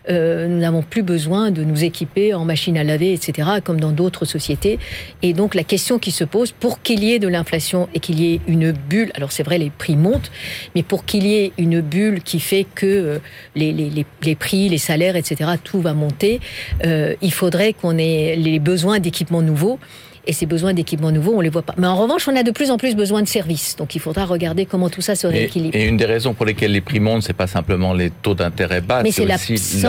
euh, 0.08 0.48
nous 0.48 0.58
n'avons 0.58 0.82
plus 0.82 1.02
besoin 1.02 1.50
de 1.50 1.64
nous 1.64 1.84
équiper 1.84 2.34
en 2.34 2.44
machine 2.44 2.76
à 2.76 2.84
laver, 2.84 3.12
etc., 3.12 3.48
comme 3.64 3.80
dans 3.80 3.92
d'autres 3.92 4.24
sociétés. 4.24 4.78
Et 5.22 5.32
donc 5.32 5.54
la 5.54 5.64
question 5.64 5.98
qui 5.98 6.10
se 6.10 6.24
pose, 6.24 6.52
pour 6.52 6.82
qu'il 6.82 7.04
y 7.04 7.12
ait 7.12 7.18
de 7.18 7.28
l'inflation 7.28 7.88
et 7.94 8.00
qu'il 8.00 8.20
y 8.20 8.34
ait 8.34 8.40
une 8.46 8.72
bulle, 8.72 9.12
alors 9.14 9.32
c'est 9.32 9.42
vrai, 9.42 9.58
les 9.58 9.70
prix 9.70 9.96
montent, 9.96 10.30
mais 10.74 10.82
pour 10.82 11.04
qu'il 11.04 11.26
y 11.26 11.34
ait 11.34 11.52
une 11.58 11.80
bulle 11.80 12.22
qui 12.22 12.40
fait 12.40 12.66
que 12.74 12.86
euh, 12.86 13.18
les, 13.54 13.72
les, 13.72 14.04
les, 14.22 14.34
prix, 14.34 14.68
les 14.68 14.78
salaires, 14.78 15.16
etc., 15.16 15.52
tout 15.62 15.80
va 15.80 15.94
monter, 15.94 16.40
euh, 16.84 17.14
il 17.22 17.32
faudrait 17.32 17.72
qu'on 17.72 17.98
ait 17.98 18.36
les 18.36 18.58
besoins 18.58 18.98
d'équipements 18.98 19.42
nouveaux 19.42 19.78
et 20.26 20.32
ces 20.32 20.46
besoins 20.46 20.72
d'équipements 20.72 21.10
nouveaux, 21.10 21.34
on 21.34 21.40
les 21.40 21.48
voit 21.48 21.62
pas. 21.62 21.74
Mais 21.76 21.86
en 21.86 21.96
revanche, 21.96 22.28
on 22.28 22.36
a 22.36 22.42
de 22.42 22.50
plus 22.50 22.70
en 22.70 22.76
plus 22.76 22.94
besoin 22.94 23.22
de 23.22 23.28
services. 23.28 23.76
Donc 23.76 23.94
il 23.94 24.00
faudra 24.00 24.24
regarder 24.24 24.66
comment 24.66 24.88
tout 24.88 25.00
ça 25.00 25.14
se 25.14 25.26
rééquilibre. 25.26 25.76
Et, 25.76 25.86
une 25.86 25.96
des 25.96 26.04
raisons 26.04 26.34
pour 26.34 26.46
lesquelles 26.46 26.72
les 26.72 26.80
prix 26.80 27.00
montent, 27.00 27.22
c'est 27.22 27.32
pas 27.32 27.46
simplement 27.46 27.92
les 27.92 28.10
taux 28.10 28.34
d'intérêt 28.34 28.80
bas, 28.80 29.02
c'est 29.10 29.22
aussi 29.32 29.82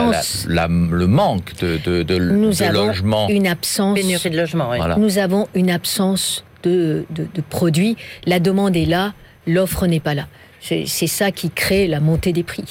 le 0.47 1.05
manque 1.05 1.55
de, 1.59 1.77
de, 1.83 2.03
de, 2.03 2.17
Nous 2.17 2.51
de 2.51 2.63
avons. 2.63 3.29
Une 3.29 3.47
absence. 3.47 3.97
Pénurie 3.97 4.29
de 4.29 4.37
logement. 4.37 4.71
Nous 4.97 5.17
avons 5.17 5.47
une 5.53 5.69
absence 5.69 6.43
de, 6.63 7.05
de, 7.11 7.27
de 7.33 7.41
produits. 7.41 7.95
La 8.25 8.39
demande 8.39 8.75
est 8.75 8.85
là, 8.85 9.13
l'offre 9.45 9.85
n'est 9.87 9.99
pas 9.99 10.13
là. 10.13 10.27
C'est 10.61 11.07
ça 11.07 11.31
qui 11.31 11.49
crée 11.49 11.87
la 11.87 11.99
montée 11.99 12.31
des 12.31 12.43
prix. 12.43 12.63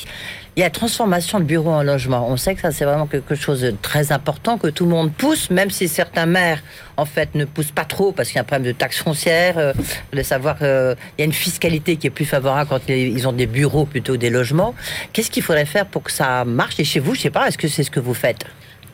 Il 0.55 0.61
y 0.61 0.65
a 0.65 0.71
transformation 0.71 1.41
de 1.41 1.45
bureau 1.45 1.71
en 1.71 1.83
logement. 1.83 2.27
On 2.29 2.37
sait 2.37 2.55
que 2.55 2.61
ça, 2.61 2.73
c'est 2.73 2.85
vraiment 2.85 3.07
quelque 3.07 3.35
chose 3.35 3.63
de 3.63 3.71
très 3.71 4.13
important, 4.13 4.59
que 4.59 4.69
tout 4.69 4.85
le 4.85 4.91
monde 4.91 5.11
pousse, 5.11 5.49
même 5.49 5.71
si 5.71 5.89
certains 5.89 6.27
maires, 6.27 6.63
en 6.99 7.07
fait, 7.07 7.35
ne 7.35 7.47
poussent 7.47 7.71
pas 7.71 7.87
trop 7.87 8.13
parce 8.13 8.29
qu'il 8.29 8.37
y 8.37 8.39
a 8.39 8.43
un 8.43 8.45
problème 8.45 8.71
de 8.71 8.77
taxes 8.77 8.99
foncières, 8.99 9.57
euh, 9.57 9.73
de 10.13 10.23
savoir 10.23 10.59
qu'il 10.59 10.67
euh, 10.67 10.95
y 11.19 11.23
a 11.23 11.25
une 11.25 11.33
fiscalité 11.33 11.97
qui 11.97 12.07
est 12.07 12.11
plus 12.11 12.27
favorable 12.27 12.69
quand 12.69 12.87
ils 12.91 13.27
ont 13.27 13.33
des 13.33 13.47
bureaux 13.47 13.87
plutôt 13.87 14.13
que 14.13 14.19
des 14.19 14.29
logements. 14.29 14.75
Qu'est-ce 15.15 15.31
qu'il 15.31 15.43
faudrait 15.43 15.65
faire 15.65 15.87
pour 15.87 16.03
que 16.03 16.13
ça 16.13 16.45
marche? 16.45 16.79
Et 16.79 16.85
chez 16.85 17.01
vous, 17.01 17.15
je 17.15 17.23
sais 17.23 17.31
pas, 17.31 17.49
est-ce 17.49 17.57
que 17.57 17.69
c'est 17.69 17.83
ce 17.83 17.91
que 17.91 18.01
vous 18.01 18.13
faites? 18.13 18.45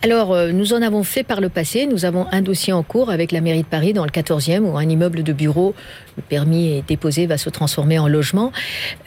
Alors, 0.00 0.32
euh, 0.32 0.52
nous 0.52 0.74
en 0.74 0.82
avons 0.82 1.02
fait 1.02 1.24
par 1.24 1.40
le 1.40 1.48
passé. 1.48 1.86
Nous 1.86 2.04
avons 2.04 2.28
un 2.30 2.40
dossier 2.40 2.72
en 2.72 2.84
cours 2.84 3.10
avec 3.10 3.32
la 3.32 3.40
mairie 3.40 3.62
de 3.62 3.66
Paris 3.66 3.92
dans 3.92 4.04
le 4.04 4.10
14e 4.10 4.60
où 4.60 4.78
un 4.78 4.88
immeuble 4.88 5.24
de 5.24 5.32
bureau, 5.32 5.74
le 6.18 6.22
permis 6.22 6.72
est 6.72 6.82
déposé, 6.86 7.26
va 7.26 7.38
se 7.38 7.48
transformer 7.48 7.98
en 7.98 8.08
logement. 8.08 8.52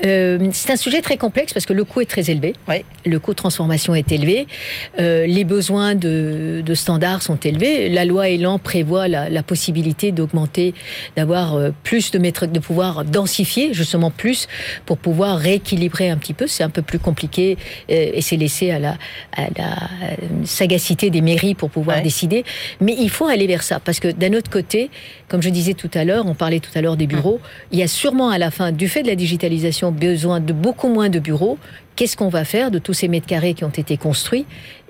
Euh, 0.05 0.49
c'est 0.53 0.71
un 0.71 0.77
sujet 0.77 1.01
très 1.01 1.17
complexe 1.17 1.53
parce 1.53 1.65
que 1.65 1.73
le 1.73 1.83
coût 1.83 2.01
est 2.01 2.09
très 2.09 2.31
élevé. 2.31 2.53
Le 3.05 3.19
coût 3.19 3.31
de 3.31 3.35
transformation 3.35 3.93
est 3.93 4.11
élevé. 4.11 4.47
Euh, 4.99 5.27
les 5.27 5.43
besoins 5.43 5.93
de, 5.95 6.63
standards 6.73 7.21
sont 7.21 7.35
élevés. 7.35 7.89
La 7.89 8.05
loi 8.05 8.29
Elan 8.29 8.57
prévoit 8.57 9.07
la, 9.07 9.43
possibilité 9.43 10.11
d'augmenter, 10.11 10.73
d'avoir 11.17 11.59
plus 11.83 12.11
de 12.11 12.19
mètres, 12.19 12.45
de 12.45 12.59
pouvoir 12.59 13.03
densifier 13.03 13.73
justement 13.73 14.09
plus 14.09 14.47
pour 14.85 14.97
pouvoir 14.97 15.37
rééquilibrer 15.37 16.09
un 16.09 16.17
petit 16.17 16.33
peu. 16.33 16.47
C'est 16.47 16.63
un 16.63 16.69
peu 16.69 16.81
plus 16.81 16.99
compliqué 16.99 17.57
et 17.89 18.21
c'est 18.21 18.37
laissé 18.37 18.71
à 18.71 18.79
la, 18.79 18.97
à 19.35 19.47
la 19.57 20.45
sagacité 20.45 21.09
des 21.09 21.21
mairies 21.21 21.55
pour 21.55 21.69
pouvoir 21.69 22.01
décider. 22.01 22.45
Mais 22.79 22.95
il 22.97 23.09
faut 23.09 23.27
aller 23.27 23.47
vers 23.47 23.63
ça. 23.63 23.81
Parce 23.81 23.99
que 23.99 24.07
d'un 24.07 24.33
autre 24.33 24.49
côté, 24.49 24.89
comme 25.27 25.41
je 25.41 25.49
disais 25.49 25.73
tout 25.73 25.89
à 25.93 26.03
l'heure, 26.03 26.25
on 26.25 26.35
parlait 26.35 26.59
tout 26.59 26.71
à 26.75 26.81
l'heure 26.81 26.97
des 27.01 27.07
bureaux, 27.07 27.35
hum. 27.35 27.49
il 27.71 27.79
y 27.79 27.83
a 27.83 27.87
sûrement 27.87 28.29
à 28.29 28.37
la 28.37 28.51
fin, 28.51 28.71
du 28.71 28.87
fait 28.87 29.03
de 29.03 29.07
la 29.07 29.15
digitalisation, 29.15 29.91
besoin 29.91 30.39
de 30.39 30.53
beaucoup 30.53 30.89
moins 30.89 31.09
de 31.09 31.19
bureaux. 31.19 31.57
Qu'est-ce 31.95 32.15
qu'on 32.15 32.29
va 32.29 32.45
faire 32.45 32.71
de 32.71 32.79
tous 32.79 32.93
ces 32.93 33.07
mètres 33.07 33.27
carrés 33.27 33.53
qui 33.53 33.63
ont 33.63 33.69
été 33.69 33.97
construits 33.97 34.45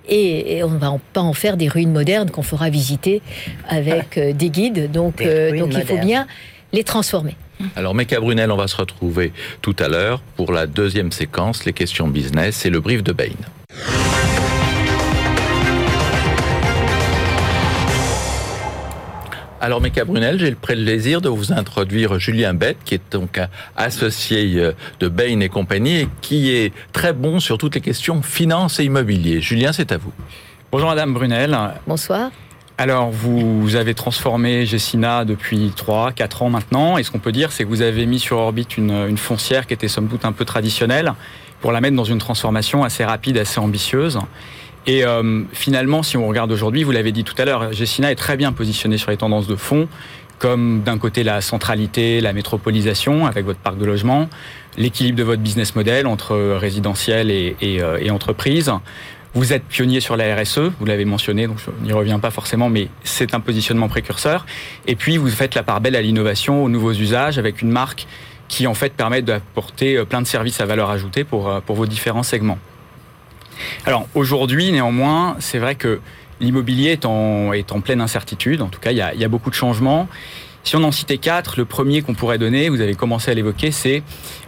et, 0.10 0.64
on 0.64 0.70
ne 0.70 0.78
va 0.78 0.98
pas 1.14 1.22
en 1.22 1.34
faire 1.34 1.58
des 1.58 1.68
ruines 1.68 1.92
modernes 1.92 2.30
qu'on 2.32 2.44
fera 2.44 2.70
visiter 2.70 3.22
avec 3.68 4.18
euh, 4.18 4.34
des 4.34 4.50
guides. 4.50 4.92
Donc, 4.92 5.22
euh, 5.22 5.58
donc 5.58 5.74
il 5.74 5.86
faut 5.86 5.98
bien 5.98 6.28
les 6.74 6.84
transformer. 6.84 7.36
Alors, 7.76 7.94
Mecca 7.94 8.20
Brunel, 8.20 8.52
on 8.52 8.58
va 8.58 8.68
se 8.68 8.76
retrouver 8.76 9.32
tout 9.62 9.76
à 9.80 9.88
l'heure 9.88 10.22
pour 10.36 10.52
la 10.52 10.66
deuxième 10.66 11.12
séquence, 11.12 11.66
les 11.66 11.74
questions 11.74 12.08
business 12.08 12.66
et 12.66 12.70
le 12.70 12.80
brief 12.80 13.04
de 13.04 13.14
Bain. 13.14 13.30
Alors, 19.64 19.80
Meka 19.80 20.06
Brunel, 20.06 20.40
j'ai 20.40 20.50
le 20.50 20.56
plaisir 20.56 21.22
de 21.22 21.30
vous 21.30 21.54
introduire 21.54 22.18
Julien 22.18 22.56
Bette, 22.56 22.80
qui 22.84 22.96
est 22.96 23.12
donc 23.12 23.40
associé 23.78 24.56
euh, 24.56 24.72
de 25.00 25.08
Bain 25.08 25.40
et 25.40 25.50
compagnie 25.50 25.98
et 25.98 26.10
qui 26.22 26.50
est 26.50 26.74
très 26.94 27.14
bon 27.14 27.40
sur 27.40 27.60
toutes 27.60 27.76
les 27.76 27.82
questions 27.82 28.24
finance 28.24 28.80
et 28.80 28.86
immobilier. 28.86 29.40
Julien, 29.40 29.72
c'est 29.72 29.92
à 29.92 29.98
vous. 29.98 30.12
Bonjour 30.72 30.90
Madame 30.90 31.14
Brunel. 31.14 31.56
Bonsoir. 31.86 32.32
Alors, 32.80 33.12
vous 33.12 33.76
avez 33.76 33.94
transformé 33.94 34.66
Gessina 34.66 35.26
depuis 35.26 35.72
3, 35.76 36.14
4 36.14 36.42
ans 36.42 36.50
maintenant. 36.50 36.98
Et 36.98 37.04
ce 37.04 37.12
qu'on 37.12 37.20
peut 37.20 37.32
dire, 37.32 37.52
c'est 37.52 37.64
que 37.64 37.70
vous 37.70 37.84
avez 37.84 38.08
mis 38.08 38.18
sur 38.18 38.40
orbite 38.40 38.78
une, 38.78 39.06
une, 39.08 39.20
foncière 39.20 39.68
qui 39.68 39.76
était 39.76 39.88
somme 39.88 40.08
toute 40.08 40.26
un 40.26 40.32
peu 40.32 40.44
traditionnelle 40.44 41.14
pour 41.60 41.72
la 41.72 41.82
mettre 41.82 41.96
dans 41.96 42.04
une 42.04 42.18
transformation 42.18 42.84
assez 42.84 43.06
rapide, 43.06 43.38
assez 43.38 43.60
ambitieuse. 43.60 44.18
Et 44.88 45.06
euh, 45.06 45.44
finalement, 45.54 46.02
si 46.04 46.18
on 46.18 46.28
regarde 46.28 46.52
aujourd'hui, 46.52 46.84
vous 46.84 46.92
l'avez 46.92 47.12
dit 47.12 47.24
tout 47.24 47.36
à 47.38 47.46
l'heure, 47.46 47.72
Gessina 47.72 48.12
est 48.12 48.16
très 48.16 48.38
bien 48.38 48.52
positionné 48.52 48.98
sur 48.98 49.12
les 49.12 49.18
tendances 49.18 49.48
de 49.48 49.56
fond, 49.56 49.88
comme 50.40 50.82
d'un 50.82 50.98
côté 50.98 51.24
la 51.24 51.42
centralité, 51.42 52.20
la 52.20 52.34
métropolisation 52.34 53.28
avec 53.28 53.46
votre 53.46 53.60
parc 53.60 53.78
de 53.78 53.86
logement, 53.86 54.28
l'équilibre 54.78 55.18
de 55.18 55.24
votre 55.24 55.42
business 55.42 55.76
model 55.76 56.08
entre 56.08 56.36
résidentiel 56.56 57.30
et, 57.30 57.56
euh, 57.62 58.10
entreprise. 58.10 58.72
Vous 59.34 59.54
êtes 59.54 59.64
pionnier 59.64 60.02
sur 60.02 60.18
la 60.18 60.36
RSE, 60.36 60.60
vous 60.80 60.86
l'avez 60.86 61.06
mentionné, 61.06 61.48
donc 61.48 61.58
je 61.60 61.86
n'y 61.86 61.94
reviens 61.94 62.20
pas 62.20 62.32
forcément, 62.32 62.70
mais 62.70 62.90
c'est 63.04 63.34
un 63.34 63.40
positionnement 63.40 63.88
précurseur. 63.88 64.46
Et 64.88 64.96
puis 64.96 65.18
vous 65.18 65.30
faites 65.30 65.56
la 65.56 65.64
part 65.64 65.80
belle 65.80 65.96
à 65.96 66.02
l'innovation, 66.02 66.64
aux 66.64 66.70
nouveaux 66.70 66.92
usages, 66.92 67.38
avec 67.38 67.62
une 67.62 67.70
marque 67.70 68.08
qui 68.50 68.68
en 68.68 68.74
fait 68.74 68.92
permet 68.92 69.22
d'apporter 69.22 69.96
euh, 69.96 70.06
plein 70.06 70.22
de 70.22 70.28
services 70.28 70.60
à 70.60 70.66
valeur 70.66 70.90
ajoutée 70.90 71.24
pour 71.24 71.62
vos 71.68 71.86
différents 71.86 72.24
segments. 72.24 72.58
Alors 73.86 74.08
aujourd'hui, 74.16 74.72
néanmoins, 74.72 75.36
c'est 75.40 75.60
vrai 75.60 75.76
que 75.76 76.00
l'immobilier 76.40 76.92
est 76.92 77.06
en, 77.06 77.52
pleine 77.84 78.02
incertitude. 78.02 78.62
En 78.62 78.68
tout 78.68 78.80
cas, 78.80 78.92
il 78.92 78.98
y 78.98 79.02
a, 79.02 79.28
beaucoup 79.28 79.50
de 79.50 79.56
changements. 79.56 80.08
Si 80.64 80.76
on 80.76 80.84
en 80.84 80.92
citait 80.92 81.18
quatre, 81.18 81.58
le 81.58 81.66
premier 81.66 82.02
qu'on 82.02 82.14
pourrait 82.14 82.38
donner, 82.38 82.70
vous 82.70 82.82
avez 82.82 82.96
commencé 82.96 83.32
à 83.32 83.34
l'évoquer, 83.34 83.72
c'est 83.72 84.04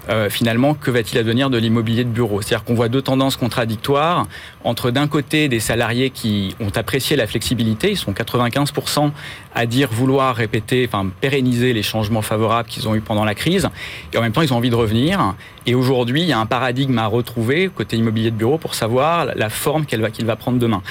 euh, 0.10 0.30
finalement, 0.30 0.74
que 0.74 0.92
va-t-il 0.92 1.18
advenir 1.18 1.50
de 1.50 1.58
l'immobilier 1.58 2.04
de 2.04 2.10
bureau? 2.10 2.42
C'est-à-dire 2.42 2.66
qu'on 2.66 2.74
voit 2.74 2.90
deux 2.90 3.02
tendances 3.02 3.38
contradictoires 3.38 4.28
entre 4.64 4.92
d'un 4.92 5.08
côté 5.08 5.48
des 5.48 5.60
salariés 5.60 6.10
qui 6.10 6.56
ont 6.60 6.72
apprécié 6.76 7.16
la 7.16 7.28
flexibilité, 7.28 7.92
ils 7.92 7.98
sont 7.98 8.12
95% 8.12 9.12
à 9.56 9.66
dire 9.66 9.90
vouloir 9.92 10.36
répéter, 10.36 10.86
enfin 10.88 11.10
pérenniser 11.22 11.74
les 11.74 11.84
changements 11.84 12.22
favorables 12.22 12.70
qu'ils 12.70 12.88
ont 12.88 12.96
eu 12.96 13.02
pendant 13.02 13.26
la 13.26 13.36
crise, 13.36 13.70
et 14.14 14.18
en 14.18 14.22
même 14.22 14.32
temps 14.32 14.42
ils 14.42 14.54
ont 14.54 14.58
envie 14.58 14.70
de 14.70 14.76
revenir. 14.76 15.36
Et 15.66 15.76
aujourd'hui, 15.76 16.24
il 16.24 16.28
y 16.28 16.34
a 16.34 16.40
un 16.40 16.46
paradigme 16.46 16.98
à 16.98 17.08
retrouver 17.08 17.70
côté 17.74 17.96
immobilier 17.96 18.32
de 18.32 18.36
bureau 18.36 18.58
pour 18.58 18.76
savoir 18.76 19.28
la 19.36 19.50
forme 19.50 19.86
qu'il 19.86 20.02
va, 20.02 20.36
prendre 20.36 20.60
demain. 20.60 20.82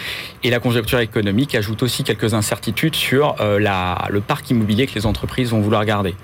Et 0.43 0.51
la 0.51 0.61
conjoncture 0.61 1.01
économique 1.01 1.55
ajoute 1.55 1.83
aussi 1.83 2.05
quelques 2.05 2.33
incertitudes 2.33 2.95
sur 2.95 3.37
euh, 3.41 3.59
le 4.09 4.21
parc 4.21 4.49
immobilier 4.51 4.87
que 4.87 4.95
les 4.95 5.05
entreprises 5.05 5.51
vont 5.51 5.61
vouloir 5.61 5.85
garder. 5.85 6.15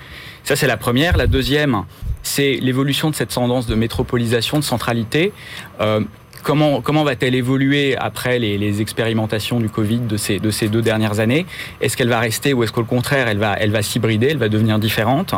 Ça, 0.44 0.56
c'est 0.56 0.66
la 0.66 0.78
première. 0.78 1.18
La 1.18 1.26
deuxième, 1.26 1.84
c'est 2.22 2.58
l'évolution 2.60 3.10
de 3.10 3.14
cette 3.14 3.34
tendance 3.34 3.66
de 3.66 3.74
métropolisation, 3.74 4.58
de 4.58 4.64
centralité. 4.64 5.32
Euh, 5.80 6.00
comment, 6.42 6.80
comment 6.80 7.04
va-t-elle 7.04 7.34
évoluer 7.34 7.96
après 7.96 8.38
les, 8.38 8.80
expérimentations 8.80 9.60
du 9.60 9.68
Covid 9.68 10.00
de 10.00 10.16
ces, 10.16 10.38
de 10.38 10.50
ces 10.50 10.68
deux 10.68 10.82
dernières 10.82 11.20
années? 11.20 11.46
Est-ce 11.80 11.96
qu'elle 11.96 12.08
va 12.08 12.20
rester 12.20 12.52
ou 12.52 12.62
est-ce 12.62 12.72
qu'au 12.72 12.84
contraire, 12.84 13.28
elle 13.28 13.38
va, 13.38 13.56
elle 13.58 13.70
va 13.70 13.82
s'hybrider, 13.82 14.28
elle 14.30 14.38
va 14.38 14.48
devenir 14.48 14.78
différente? 14.78 15.34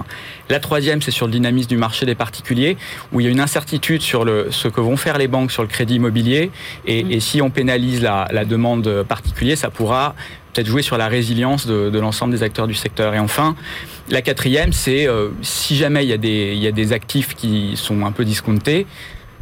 La 0.49 0.61
troisième, 0.61 1.01
c'est 1.03 1.11
sur 1.11 1.27
le 1.27 1.33
dynamisme 1.33 1.69
du 1.69 1.77
marché 1.77 2.07
des 2.07 2.15
particuliers, 2.15 2.77
où 3.13 3.21
il 3.21 3.25
y 3.25 3.27
a 3.29 3.31
une 3.31 3.41
incertitude 3.41 4.03
sur 4.03 4.25
le, 4.25 4.49
ce 4.51 4.69
que 4.69 4.81
vont 4.81 4.97
faire 4.97 5.19
les 5.19 5.29
banques 5.29 5.53
sur 5.53 5.63
le 5.63 5.69
crédit 5.69 5.97
immobilier. 5.97 6.51
Et, 6.87 7.01
et 7.11 7.21
si 7.21 7.41
on 7.43 7.51
pénalise 7.51 8.03
la, 8.03 8.29
la 8.31 8.45
demande 8.45 9.05
particulière, 9.09 9.59
ça 9.59 9.71
pourra 9.71 10.15
peut-être 10.53 10.67
jouer 10.67 10.83
sur 10.83 10.99
la 10.99 11.09
résilience 11.09 11.67
de, 11.67 11.99
l'ensemble 11.99 12.33
des 12.33 12.43
acteurs 12.43 12.67
du 12.67 12.75
secteur. 12.75 13.15
Et 13.15 13.19
enfin, 13.19 13.55
la 14.09 14.23
quatrième, 14.23 14.73
c'est 14.73 15.07
euh, 15.07 15.29
si 15.43 15.77
jamais 15.77 16.05
il 16.05 16.09
y, 16.09 16.67
a 16.67 16.73
des, 16.73 16.93
actifs 16.93 17.35
qui 17.35 17.73
sont 17.77 18.05
un 18.05 18.13
peu 18.13 18.25
discountés, 18.25 18.87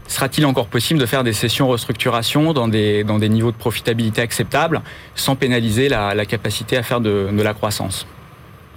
sera-t-il 0.06 0.46
encore 0.46 0.66
possible 0.66 1.00
de 1.00 1.06
faire 1.06 1.24
des 1.24 1.32
sessions 1.32 1.68
restructuration 1.68 2.52
dans 2.52 2.68
des, 2.68 3.04
niveaux 3.28 3.52
de 3.52 3.56
profitabilité 3.56 4.20
acceptables 4.20 4.82
sans 5.14 5.36
pénaliser 5.36 5.88
la, 5.88 6.26
capacité 6.26 6.76
à 6.76 6.82
faire 6.82 7.00
de, 7.00 7.30
la 7.32 7.54
croissance? 7.54 8.06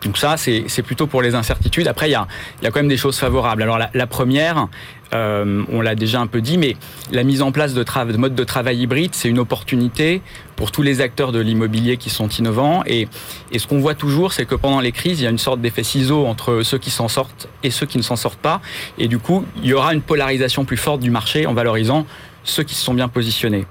Donc 0.03 0.17
ça, 0.17 0.35
c'est 0.35 0.81
plutôt 0.83 1.05
pour 1.05 1.21
les 1.21 1.35
incertitudes. 1.35 1.87
Après, 1.87 2.09
il 2.09 2.13
y 2.13 2.15
a, 2.15 2.27
quand 2.63 2.77
même 2.77 2.87
des 2.87 2.97
choses 2.97 3.19
favorables. 3.19 3.61
Alors 3.61 3.79
la 3.93 4.07
première, 4.07 4.67
euh, 5.13 5.63
on 5.71 5.81
l'a 5.81 5.95
déjà 5.95 6.19
un 6.19 6.27
peu 6.27 6.41
dit, 6.41 6.57
mais 6.57 6.75
la 7.11 7.23
mise 7.23 7.41
en 7.41 7.51
place 7.51 7.73
de, 7.73 7.83
de 7.83 8.17
mode 8.17 8.35
de 8.35 8.43
travail 8.43 8.79
hybride, 8.81 9.13
c'est 9.13 9.29
une 9.29 9.39
opportunité 9.39 10.21
pour 10.55 10.71
tous 10.71 10.81
les 10.81 11.01
acteurs 11.01 11.31
de 11.31 11.39
l'immobilier 11.39 11.97
qui 11.97 12.09
sont 12.09 12.29
innovants. 12.29 12.83
Et, 12.85 13.07
et 13.51 13.59
ce 13.59 13.67
qu'on 13.67 13.79
voit 13.79 13.95
toujours, 13.95 14.33
c'est 14.33 14.45
que 14.45 14.55
pendant 14.55 14.79
les 14.79 14.91
crises, 14.91 15.19
il 15.19 15.23
y 15.23 15.27
a 15.27 15.31
une 15.31 15.37
sorte 15.37 15.61
d'effet 15.61 15.83
ciseau 15.83 16.25
entre 16.25 16.61
ceux 16.63 16.77
qui 16.77 16.91
s'en 16.91 17.07
sortent 17.07 17.49
et 17.63 17.71
ceux 17.71 17.85
qui 17.85 17.97
ne 17.97 18.03
s'en 18.03 18.15
sortent 18.15 18.39
pas. 18.39 18.61
Et 18.97 19.07
du 19.07 19.19
coup, 19.19 19.45
il 19.57 19.65
y 19.65 19.73
aura 19.73 19.93
une 19.93 20.01
polarisation 20.01 20.65
plus 20.65 20.77
forte 20.77 21.01
du 21.01 21.11
marché 21.11 21.45
en 21.45 21.53
valorisant 21.53 22.05
ceux 22.43 22.63
qui 22.63 22.75
se 22.75 22.83
sont 22.83 22.93
bien 22.93 23.07
positionnés. 23.07 23.65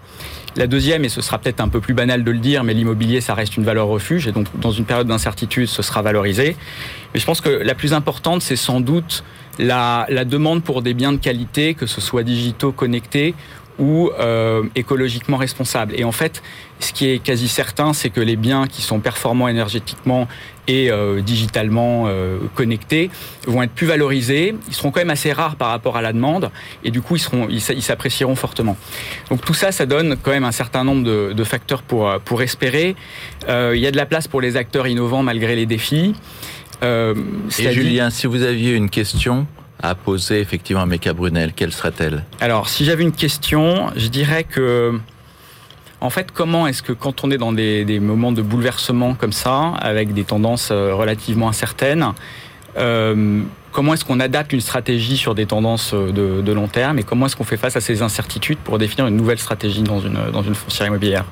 La 0.56 0.66
deuxième, 0.66 1.04
et 1.04 1.08
ce 1.08 1.20
sera 1.20 1.38
peut-être 1.38 1.60
un 1.60 1.68
peu 1.68 1.80
plus 1.80 1.94
banal 1.94 2.24
de 2.24 2.30
le 2.30 2.38
dire, 2.38 2.64
mais 2.64 2.74
l'immobilier, 2.74 3.20
ça 3.20 3.34
reste 3.34 3.56
une 3.56 3.64
valeur 3.64 3.86
refuge, 3.86 4.26
et 4.26 4.32
donc 4.32 4.46
dans 4.58 4.72
une 4.72 4.84
période 4.84 5.06
d'incertitude, 5.06 5.68
ce 5.68 5.82
sera 5.82 6.02
valorisé. 6.02 6.56
Mais 7.14 7.20
je 7.20 7.26
pense 7.26 7.40
que 7.40 7.48
la 7.48 7.74
plus 7.74 7.94
importante, 7.94 8.42
c'est 8.42 8.56
sans 8.56 8.80
doute 8.80 9.22
la, 9.58 10.24
demande 10.24 10.62
pour 10.62 10.82
des 10.82 10.94
biens 10.94 11.12
de 11.12 11.18
qualité, 11.18 11.74
que 11.74 11.86
ce 11.86 12.00
soit 12.00 12.22
digitaux, 12.22 12.72
connectés 12.72 13.34
ou 13.80 14.10
euh, 14.20 14.62
écologiquement 14.76 15.38
responsables. 15.38 15.94
Et 15.98 16.04
en 16.04 16.12
fait, 16.12 16.42
ce 16.78 16.92
qui 16.92 17.08
est 17.08 17.18
quasi 17.18 17.48
certain, 17.48 17.92
c'est 17.92 18.10
que 18.10 18.20
les 18.20 18.36
biens 18.36 18.66
qui 18.66 18.82
sont 18.82 19.00
performants 19.00 19.48
énergétiquement 19.48 20.28
et 20.68 20.90
euh, 20.90 21.20
digitalement 21.20 22.04
euh, 22.06 22.38
connectés 22.54 23.10
vont 23.46 23.62
être 23.62 23.72
plus 23.72 23.86
valorisés. 23.86 24.54
Ils 24.68 24.74
seront 24.74 24.90
quand 24.90 25.00
même 25.00 25.10
assez 25.10 25.32
rares 25.32 25.56
par 25.56 25.68
rapport 25.68 25.96
à 25.96 26.02
la 26.02 26.12
demande 26.12 26.50
et 26.84 26.90
du 26.90 27.00
coup, 27.00 27.16
ils 27.16 27.20
seront, 27.20 27.48
ils 27.48 27.82
s'apprécieront 27.82 28.36
fortement. 28.36 28.76
Donc 29.30 29.44
tout 29.44 29.54
ça, 29.54 29.72
ça 29.72 29.86
donne 29.86 30.16
quand 30.22 30.30
même 30.30 30.44
un 30.44 30.52
certain 30.52 30.84
nombre 30.84 31.02
de, 31.02 31.32
de 31.32 31.44
facteurs 31.44 31.82
pour 31.82 32.20
pour 32.24 32.42
espérer. 32.42 32.94
Euh, 33.48 33.72
il 33.74 33.80
y 33.80 33.86
a 33.86 33.90
de 33.90 33.96
la 33.96 34.06
place 34.06 34.28
pour 34.28 34.40
les 34.40 34.56
acteurs 34.56 34.86
innovants 34.86 35.22
malgré 35.22 35.56
les 35.56 35.66
défis. 35.66 36.14
Euh, 36.82 37.14
et 37.58 37.72
Julien, 37.72 38.10
si 38.10 38.26
vous 38.26 38.42
aviez 38.42 38.74
une 38.74 38.90
question 38.90 39.46
à 39.82 39.94
poser 39.94 40.40
effectivement 40.40 40.82
à 40.82 40.86
Meka 40.86 41.12
Brunel, 41.12 41.52
quelle 41.54 41.72
serait-elle? 41.72 42.24
Alors, 42.40 42.68
si 42.68 42.84
j'avais 42.84 43.02
une 43.02 43.12
question, 43.12 43.90
je 43.96 44.08
dirais 44.08 44.44
que, 44.44 44.98
en 46.00 46.10
fait, 46.10 46.30
comment 46.32 46.66
est-ce 46.66 46.82
que 46.82 46.92
quand 46.92 47.24
on 47.24 47.30
est 47.30 47.38
dans 47.38 47.52
des, 47.52 48.00
moments 48.00 48.32
de 48.32 48.42
bouleversement 48.42 49.14
comme 49.14 49.32
ça, 49.32 49.74
avec 49.80 50.12
des 50.12 50.24
tendances 50.24 50.70
euh, 50.70 50.94
relativement 50.94 51.48
incertaines, 51.48 52.12
euh, 52.78 53.42
comment 53.72 53.94
est-ce 53.94 54.04
qu'on 54.04 54.20
adapte 54.20 54.52
une 54.52 54.60
stratégie 54.60 55.16
sur 55.16 55.34
des 55.34 55.46
tendances 55.46 55.92
euh, 55.94 56.12
de, 56.12 56.42
de 56.42 56.52
long 56.52 56.68
terme 56.68 56.98
et 56.98 57.02
comment 57.02 57.26
est-ce 57.26 57.36
qu'on 57.36 57.44
fait 57.44 57.56
face 57.56 57.76
à 57.76 57.80
ces 57.80 58.02
incertitudes 58.02 58.58
pour 58.58 58.78
définir 58.78 59.06
une 59.06 59.16
nouvelle 59.16 59.38
stratégie 59.38 59.82
dans 59.82 60.00
une, 60.00 60.18
dans 60.32 60.42
une 60.42 60.54
foncière 60.54 60.86
immobilière? 60.86 61.24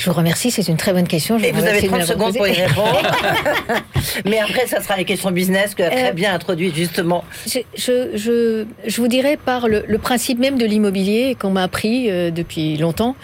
Je 0.00 0.08
vous 0.08 0.16
remercie, 0.16 0.50
c'est 0.50 0.66
une 0.66 0.78
très 0.78 0.94
bonne 0.94 1.06
question. 1.06 1.38
Je 1.38 1.44
et 1.44 1.52
vous, 1.52 1.62
avez 1.62 1.86
30 1.86 2.04
secondes 2.04 2.34
pour 2.34 2.48
y 2.48 2.52
répondre. 2.52 3.02
Mais 4.24 4.38
après, 4.38 4.66
ça 4.66 4.80
sera 4.80 4.96
les 4.96 5.04
questions 5.04 5.30
business 5.30 5.74
que 5.74 5.82
a 5.82 5.90
très 5.90 6.08
euh, 6.08 6.12
bien 6.12 6.32
introduites, 6.32 6.74
justement. 6.74 7.22
Je, 7.46 7.58
je, 7.76 8.16
je, 8.16 8.64
je, 8.86 9.00
vous 9.00 9.08
dirais 9.08 9.36
par 9.36 9.68
le, 9.68 9.84
le 9.86 9.98
principe 9.98 10.38
même 10.38 10.56
de 10.56 10.64
l'immobilier 10.64 11.36
qu'on 11.38 11.50
m'a 11.50 11.64
appris 11.64 12.10
euh, 12.10 12.30
depuis 12.30 12.78
longtemps. 12.78 13.14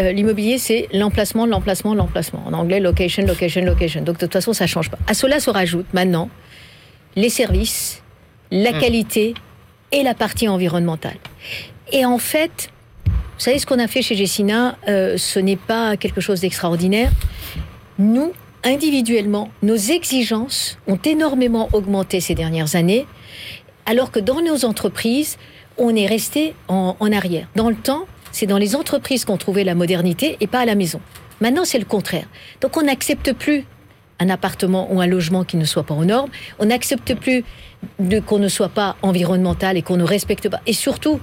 Euh, 0.00 0.10
l'immobilier, 0.10 0.58
c'est 0.58 0.88
l'emplacement, 0.92 1.46
l'emplacement, 1.46 1.94
l'emplacement. 1.94 2.42
En 2.44 2.54
anglais, 2.54 2.80
location, 2.80 3.24
location, 3.24 3.64
location. 3.64 4.02
Donc, 4.02 4.16
de 4.16 4.20
toute 4.26 4.32
façon, 4.32 4.52
ça 4.52 4.64
ne 4.64 4.68
change 4.68 4.90
pas. 4.90 4.98
À 5.06 5.14
cela 5.14 5.38
se 5.38 5.48
rajoute 5.48 5.86
maintenant 5.92 6.28
les 7.14 7.30
services, 7.30 8.02
la 8.50 8.72
mmh. 8.72 8.78
qualité 8.80 9.34
et 9.92 10.02
la 10.02 10.14
partie 10.14 10.48
environnementale. 10.48 11.18
Et 11.92 12.04
en 12.04 12.18
fait, 12.18 12.70
vous 13.36 13.42
savez, 13.42 13.58
ce 13.58 13.66
qu'on 13.66 13.78
a 13.78 13.86
fait 13.86 14.00
chez 14.00 14.14
Gessina, 14.14 14.78
euh, 14.88 15.18
ce 15.18 15.38
n'est 15.38 15.56
pas 15.56 15.98
quelque 15.98 16.22
chose 16.22 16.40
d'extraordinaire. 16.40 17.10
Nous, 17.98 18.32
individuellement, 18.64 19.50
nos 19.62 19.76
exigences 19.76 20.78
ont 20.86 20.98
énormément 21.04 21.68
augmenté 21.74 22.20
ces 22.20 22.34
dernières 22.34 22.76
années, 22.76 23.06
alors 23.84 24.10
que 24.10 24.20
dans 24.20 24.40
nos 24.40 24.64
entreprises, 24.64 25.36
on 25.76 25.94
est 25.94 26.06
resté 26.06 26.54
en, 26.68 26.96
en 26.98 27.12
arrière. 27.12 27.46
Dans 27.56 27.68
le 27.68 27.76
temps, 27.76 28.06
c'est 28.32 28.46
dans 28.46 28.56
les 28.56 28.74
entreprises 28.74 29.26
qu'on 29.26 29.36
trouvait 29.36 29.64
la 29.64 29.74
modernité 29.74 30.38
et 30.40 30.46
pas 30.46 30.60
à 30.60 30.64
la 30.64 30.74
maison. 30.74 31.00
Maintenant, 31.42 31.66
c'est 31.66 31.78
le 31.78 31.84
contraire. 31.84 32.26
Donc, 32.62 32.76
on 32.78 32.82
n'accepte 32.82 33.34
plus 33.34 33.64
un 34.18 34.30
appartement 34.30 34.90
ou 34.90 35.02
un 35.02 35.06
logement 35.06 35.44
qui 35.44 35.58
ne 35.58 35.66
soit 35.66 35.84
pas 35.84 35.94
aux 35.94 36.06
normes. 36.06 36.30
On 36.58 36.66
n'accepte 36.66 37.14
plus 37.14 37.44
qu'on 38.26 38.38
ne 38.38 38.48
soit 38.48 38.70
pas 38.70 38.96
environnemental 39.02 39.76
et 39.76 39.82
qu'on 39.82 39.98
ne 39.98 40.04
respecte 40.04 40.48
pas. 40.48 40.60
Et 40.66 40.72
surtout, 40.72 41.20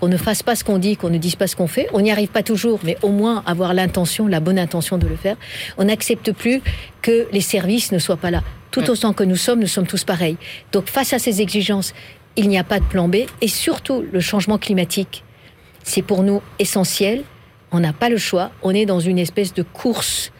qu'on 0.00 0.08
ne 0.08 0.16
fasse 0.16 0.42
pas 0.42 0.54
ce 0.54 0.64
qu'on 0.64 0.78
dit, 0.78 0.96
qu'on 0.96 1.10
ne 1.10 1.18
dise 1.18 1.36
pas 1.36 1.46
ce 1.46 1.56
qu'on 1.56 1.66
fait. 1.66 1.88
On 1.92 2.00
n'y 2.00 2.10
arrive 2.10 2.28
pas 2.28 2.42
toujours, 2.42 2.80
mais 2.84 2.96
au 3.02 3.10
moins 3.10 3.42
avoir 3.46 3.74
l'intention, 3.74 4.26
la 4.26 4.40
bonne 4.40 4.58
intention 4.58 4.98
de 4.98 5.06
le 5.06 5.16
faire. 5.16 5.36
On 5.78 5.84
n'accepte 5.84 6.32
plus 6.32 6.60
que 7.02 7.26
les 7.32 7.40
services 7.40 7.92
ne 7.92 7.98
soient 7.98 8.16
pas 8.16 8.30
là. 8.30 8.42
Tout 8.70 8.90
autant 8.90 9.12
que 9.12 9.24
nous 9.24 9.36
sommes, 9.36 9.60
nous 9.60 9.66
sommes 9.66 9.86
tous 9.86 10.04
pareils. 10.04 10.36
Donc 10.72 10.86
face 10.86 11.12
à 11.12 11.18
ces 11.18 11.40
exigences, 11.40 11.94
il 12.36 12.48
n'y 12.48 12.58
a 12.58 12.64
pas 12.64 12.78
de 12.78 12.84
plan 12.84 13.08
B. 13.08 13.16
Et 13.40 13.48
surtout, 13.48 14.04
le 14.12 14.20
changement 14.20 14.58
climatique, 14.58 15.24
c'est 15.82 16.02
pour 16.02 16.22
nous 16.22 16.42
essentiel. 16.58 17.22
On 17.72 17.80
n'a 17.80 17.92
pas 17.92 18.08
le 18.08 18.18
choix. 18.18 18.50
On 18.62 18.72
est 18.72 18.86
dans 18.86 19.00
une 19.00 19.18
espèce 19.18 19.54
de 19.54 19.62
course 19.62 20.32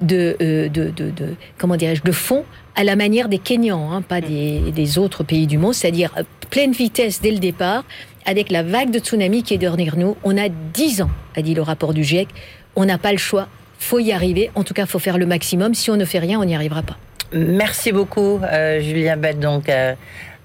de, 0.00 0.36
euh, 0.40 0.68
de, 0.68 0.90
de, 0.90 1.10
de 1.10 1.34
comment 1.56 1.76
dirais-je, 1.76 2.02
de 2.02 2.12
fond 2.12 2.44
à 2.74 2.84
la 2.84 2.94
manière 2.94 3.28
des 3.28 3.38
Kenyans, 3.38 3.92
hein, 3.92 4.02
pas 4.02 4.20
des, 4.20 4.70
des, 4.70 4.98
autres 4.98 5.24
pays 5.24 5.46
du 5.48 5.58
monde, 5.58 5.74
c'est-à-dire 5.74 6.12
euh, 6.16 6.22
pleine 6.50 6.72
vitesse 6.72 7.20
dès 7.20 7.32
le 7.32 7.38
départ, 7.38 7.84
avec 8.28 8.50
la 8.50 8.62
vague 8.62 8.90
de 8.90 8.98
tsunami 8.98 9.42
qui 9.42 9.54
est 9.54 9.58
derrière 9.58 9.96
nous. 9.96 10.16
On 10.22 10.36
a 10.36 10.50
10 10.50 11.02
ans, 11.02 11.10
a 11.34 11.40
dit 11.40 11.54
le 11.54 11.62
rapport 11.62 11.94
du 11.94 12.04
GIEC. 12.04 12.28
On 12.76 12.84
n'a 12.84 12.98
pas 12.98 13.10
le 13.10 13.18
choix. 13.18 13.48
Faut 13.78 13.98
y 13.98 14.12
arriver. 14.12 14.50
En 14.54 14.64
tout 14.64 14.74
cas, 14.74 14.84
faut 14.84 14.98
faire 14.98 15.16
le 15.16 15.24
maximum. 15.24 15.74
Si 15.74 15.90
on 15.90 15.96
ne 15.96 16.04
fait 16.04 16.18
rien, 16.18 16.38
on 16.38 16.44
n'y 16.44 16.54
arrivera 16.54 16.82
pas. 16.82 16.98
Merci 17.32 17.90
beaucoup, 17.90 18.40
euh, 18.42 18.80
Julien 18.80 19.16
Bette, 19.16 19.40
donc 19.40 19.68
euh, 19.68 19.94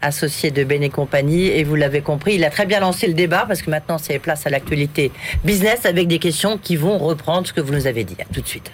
associé 0.01 0.49
de 0.49 0.63
Bene 0.63 0.89
Compagnie. 0.89 1.47
Et 1.47 1.65
vous 1.65 1.75
l'avez 1.75 1.99
compris, 1.99 2.35
il 2.35 2.45
a 2.45 2.49
très 2.49 2.65
bien 2.65 2.79
lancé 2.79 3.05
le 3.05 3.13
débat 3.13 3.43
parce 3.45 3.61
que 3.61 3.69
maintenant, 3.69 3.97
c'est 3.97 4.17
place 4.17 4.47
à 4.47 4.49
l'actualité 4.49 5.11
business 5.43 5.85
avec 5.85 6.07
des 6.07 6.19
questions 6.19 6.57
qui 6.57 6.77
vont 6.77 6.97
reprendre 6.97 7.45
ce 7.45 7.51
que 7.51 7.61
vous 7.61 7.73
nous 7.73 7.87
avez 7.87 8.05
dit. 8.05 8.15
Tout 8.33 8.41
de 8.41 8.47
suite. 8.47 8.71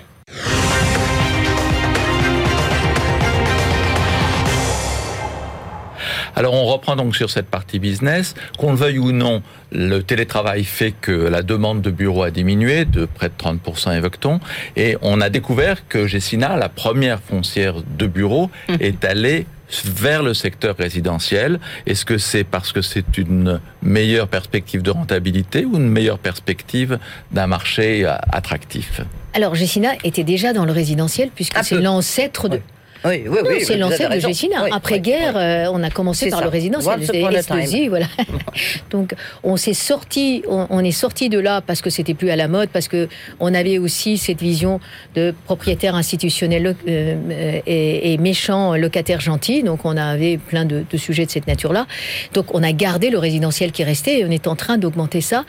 Alors 6.36 6.54
on 6.54 6.66
reprend 6.66 6.96
donc 6.96 7.16
sur 7.16 7.30
cette 7.30 7.48
partie 7.48 7.80
business. 7.80 8.36
Qu'on 8.58 8.72
le 8.72 8.78
veuille 8.78 9.00
ou 9.00 9.12
non, 9.12 9.42
le 9.72 10.02
télétravail 10.02 10.64
fait 10.64 10.92
que 10.92 11.12
la 11.12 11.42
demande 11.42 11.82
de 11.82 11.92
bureaux 11.92 12.24
a 12.24 12.32
diminué 12.32 12.86
de 12.86 13.06
près 13.06 13.30
de 13.30 13.34
30%, 13.34 13.96
évoque-t-on. 13.98 14.40
Et 14.76 14.98
on 15.02 15.22
a 15.22 15.30
découvert 15.30 15.88
que 15.88 16.08
Gessina, 16.08 16.58
la 16.58 16.70
première 16.70 17.20
foncière 17.20 17.76
de 17.98 18.08
bureaux, 18.08 18.50
mmh. 18.68 18.74
est 18.80 19.06
allée 19.06 19.46
vers 19.86 20.24
le 20.24 20.34
secteur 20.34 20.76
résidentiel 20.78 21.60
Est-ce 21.86 22.06
que 22.06 22.18
c'est 22.18 22.44
parce 22.44 22.72
que 22.72 22.82
c'est 22.82 23.18
une 23.18 23.60
meilleure 23.82 24.28
perspective 24.28 24.82
de 24.82 24.92
rentabilité 24.92 25.66
ou 25.66 25.78
une 25.78 25.90
meilleure 25.90 26.20
perspective 26.20 26.98
d'un 27.32 27.48
marché 27.48 28.06
attractif? 28.32 29.02
Alors, 29.34 29.56
Gessina 29.56 29.92
était 30.04 30.24
déjà 30.24 30.54
dans 30.54 30.66
le 30.66 30.72
résidentiel 30.72 31.30
puisque 31.34 31.64
c'est 31.64 31.80
l'ancêtre 31.80 32.50
de... 32.50 32.60
Oui, 33.06 33.24
oui, 33.28 33.38
oui. 33.48 33.64
C'est 33.64 33.78
l'ancêtre 33.78 34.14
de 34.14 34.20
Gessina. 34.20 34.66
Après-guerre, 34.72 35.38
euh, 35.38 35.72
on 35.72 35.84
a 35.84 35.90
commencé 35.90 36.30
par 36.30 36.42
le 36.42 36.50
résidentiel. 36.50 37.00
voilà. 37.90 38.08
Donc, 38.90 39.16
on 39.44 39.58
s'est 39.58 39.74
sorti, 39.74 40.44
on, 40.48 40.84
est 40.84 40.92
sorti 40.92 41.30
de 41.30 41.40
là 41.40 41.62
parce 41.62 41.82
que 41.82 41.90
c'était 41.90 42.14
plus 42.14 42.30
à 42.30 42.36
la 42.36 42.48
mode, 42.48 42.70
parce 42.70 42.88
que 42.88 43.08
on 43.40 43.54
avait 43.54 43.78
aussi 43.78 44.18
cette 44.18 44.42
vision 44.42 44.80
de 45.16 45.34
propriétaire 45.46 45.96
institutionnel 45.96 46.76
euh, 46.88 47.60
et, 47.66 48.18
méchant 48.18 48.76
locataire 48.76 49.22
gentil. 49.22 49.64
Donc, 49.64 49.86
on 49.86 49.96
avait 49.96 50.38
plein 50.38 50.66
de, 50.66 50.84
sujets 50.98 51.26
de 51.26 51.32
cette 51.32 51.48
nature-là. 51.48 51.88
Donc, 52.34 52.54
on 52.54 52.64
a 52.64 52.72
gardé 52.74 53.10
le 53.10 53.18
résidentiel 53.18 53.72
qui 53.72 53.84
restait 53.84 54.20
et 54.20 54.26
on 54.26 54.32
est 54.32 54.48
en 54.48 54.56
train 54.56 54.78
d'augmenter 54.78 55.22
ça. 55.22 55.46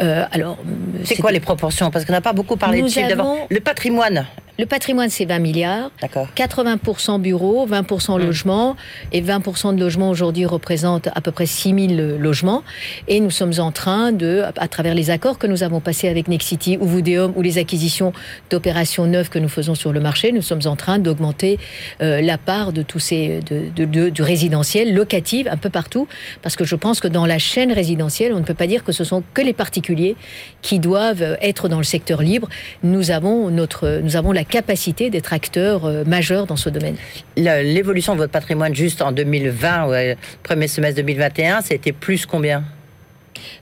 Euh, 0.00 0.24
alors, 0.32 0.58
c'est 1.04 1.16
quoi 1.16 1.32
les 1.32 1.40
proportions? 1.40 1.90
Parce 1.90 2.04
qu'on 2.04 2.12
n'a 2.12 2.20
pas 2.20 2.32
beaucoup 2.32 2.56
parlé 2.56 2.82
de 2.82 2.88
chiffre 2.88 3.08
Le 3.48 3.60
patrimoine, 3.60 4.26
le 4.62 4.66
patrimoine, 4.66 5.10
c'est 5.10 5.24
20 5.24 5.40
milliards. 5.40 5.90
80% 6.36 7.20
bureaux, 7.20 7.66
20% 7.66 8.16
mmh. 8.16 8.24
logements. 8.24 8.76
Et 9.10 9.20
20% 9.20 9.74
de 9.74 9.80
logements 9.80 10.08
aujourd'hui 10.08 10.46
représentent 10.46 11.08
à 11.16 11.20
peu 11.20 11.32
près 11.32 11.46
6 11.46 11.88
000 11.96 12.18
logements. 12.20 12.62
Et 13.08 13.18
nous 13.18 13.32
sommes 13.32 13.54
en 13.58 13.72
train 13.72 14.12
de, 14.12 14.44
à 14.56 14.68
travers 14.68 14.94
les 14.94 15.10
accords 15.10 15.38
que 15.38 15.48
nous 15.48 15.64
avons 15.64 15.80
passés 15.80 16.08
avec 16.08 16.28
Nexity 16.28 16.78
ou 16.80 16.86
Voudéum 16.86 17.32
ou 17.34 17.42
les 17.42 17.58
acquisitions 17.58 18.12
d'opérations 18.50 19.04
neuves 19.06 19.30
que 19.30 19.40
nous 19.40 19.48
faisons 19.48 19.74
sur 19.74 19.92
le 19.92 19.98
marché, 19.98 20.30
nous 20.30 20.42
sommes 20.42 20.60
en 20.66 20.76
train 20.76 21.00
d'augmenter 21.00 21.58
euh, 22.00 22.20
la 22.20 22.38
part 22.38 22.72
de 22.72 22.82
tous 22.82 23.00
ces, 23.00 23.40
de, 23.40 24.10
du 24.10 24.22
résidentiel 24.22 24.94
locatif 24.94 25.48
un 25.50 25.56
peu 25.56 25.70
partout. 25.70 26.06
Parce 26.40 26.54
que 26.54 26.64
je 26.64 26.76
pense 26.76 27.00
que 27.00 27.08
dans 27.08 27.26
la 27.26 27.40
chaîne 27.40 27.72
résidentielle, 27.72 28.32
on 28.32 28.38
ne 28.38 28.44
peut 28.44 28.54
pas 28.54 28.68
dire 28.68 28.84
que 28.84 28.92
ce 28.92 29.02
sont 29.02 29.24
que 29.34 29.42
les 29.42 29.54
particuliers 29.54 30.14
qui 30.60 30.78
doivent 30.78 31.36
être 31.40 31.68
dans 31.68 31.78
le 31.78 31.84
secteur 31.84 32.22
libre. 32.22 32.48
Nous 32.84 33.10
avons 33.10 33.50
notre, 33.50 34.00
nous 34.04 34.14
avons 34.14 34.30
la 34.30 34.44
capacité 34.52 35.08
d'être 35.08 35.32
acteur 35.32 35.86
euh, 35.86 36.04
majeur 36.04 36.46
dans 36.46 36.56
ce 36.56 36.68
domaine. 36.68 36.96
L'évolution 37.36 38.12
de 38.12 38.18
votre 38.18 38.32
patrimoine 38.32 38.74
juste 38.74 39.00
en 39.00 39.10
2020, 39.10 39.88
ouais, 39.88 40.18
premier 40.42 40.68
semestre 40.68 40.96
2021, 40.96 41.62
c'était 41.62 41.92
plus 41.92 42.26
combien? 42.26 42.62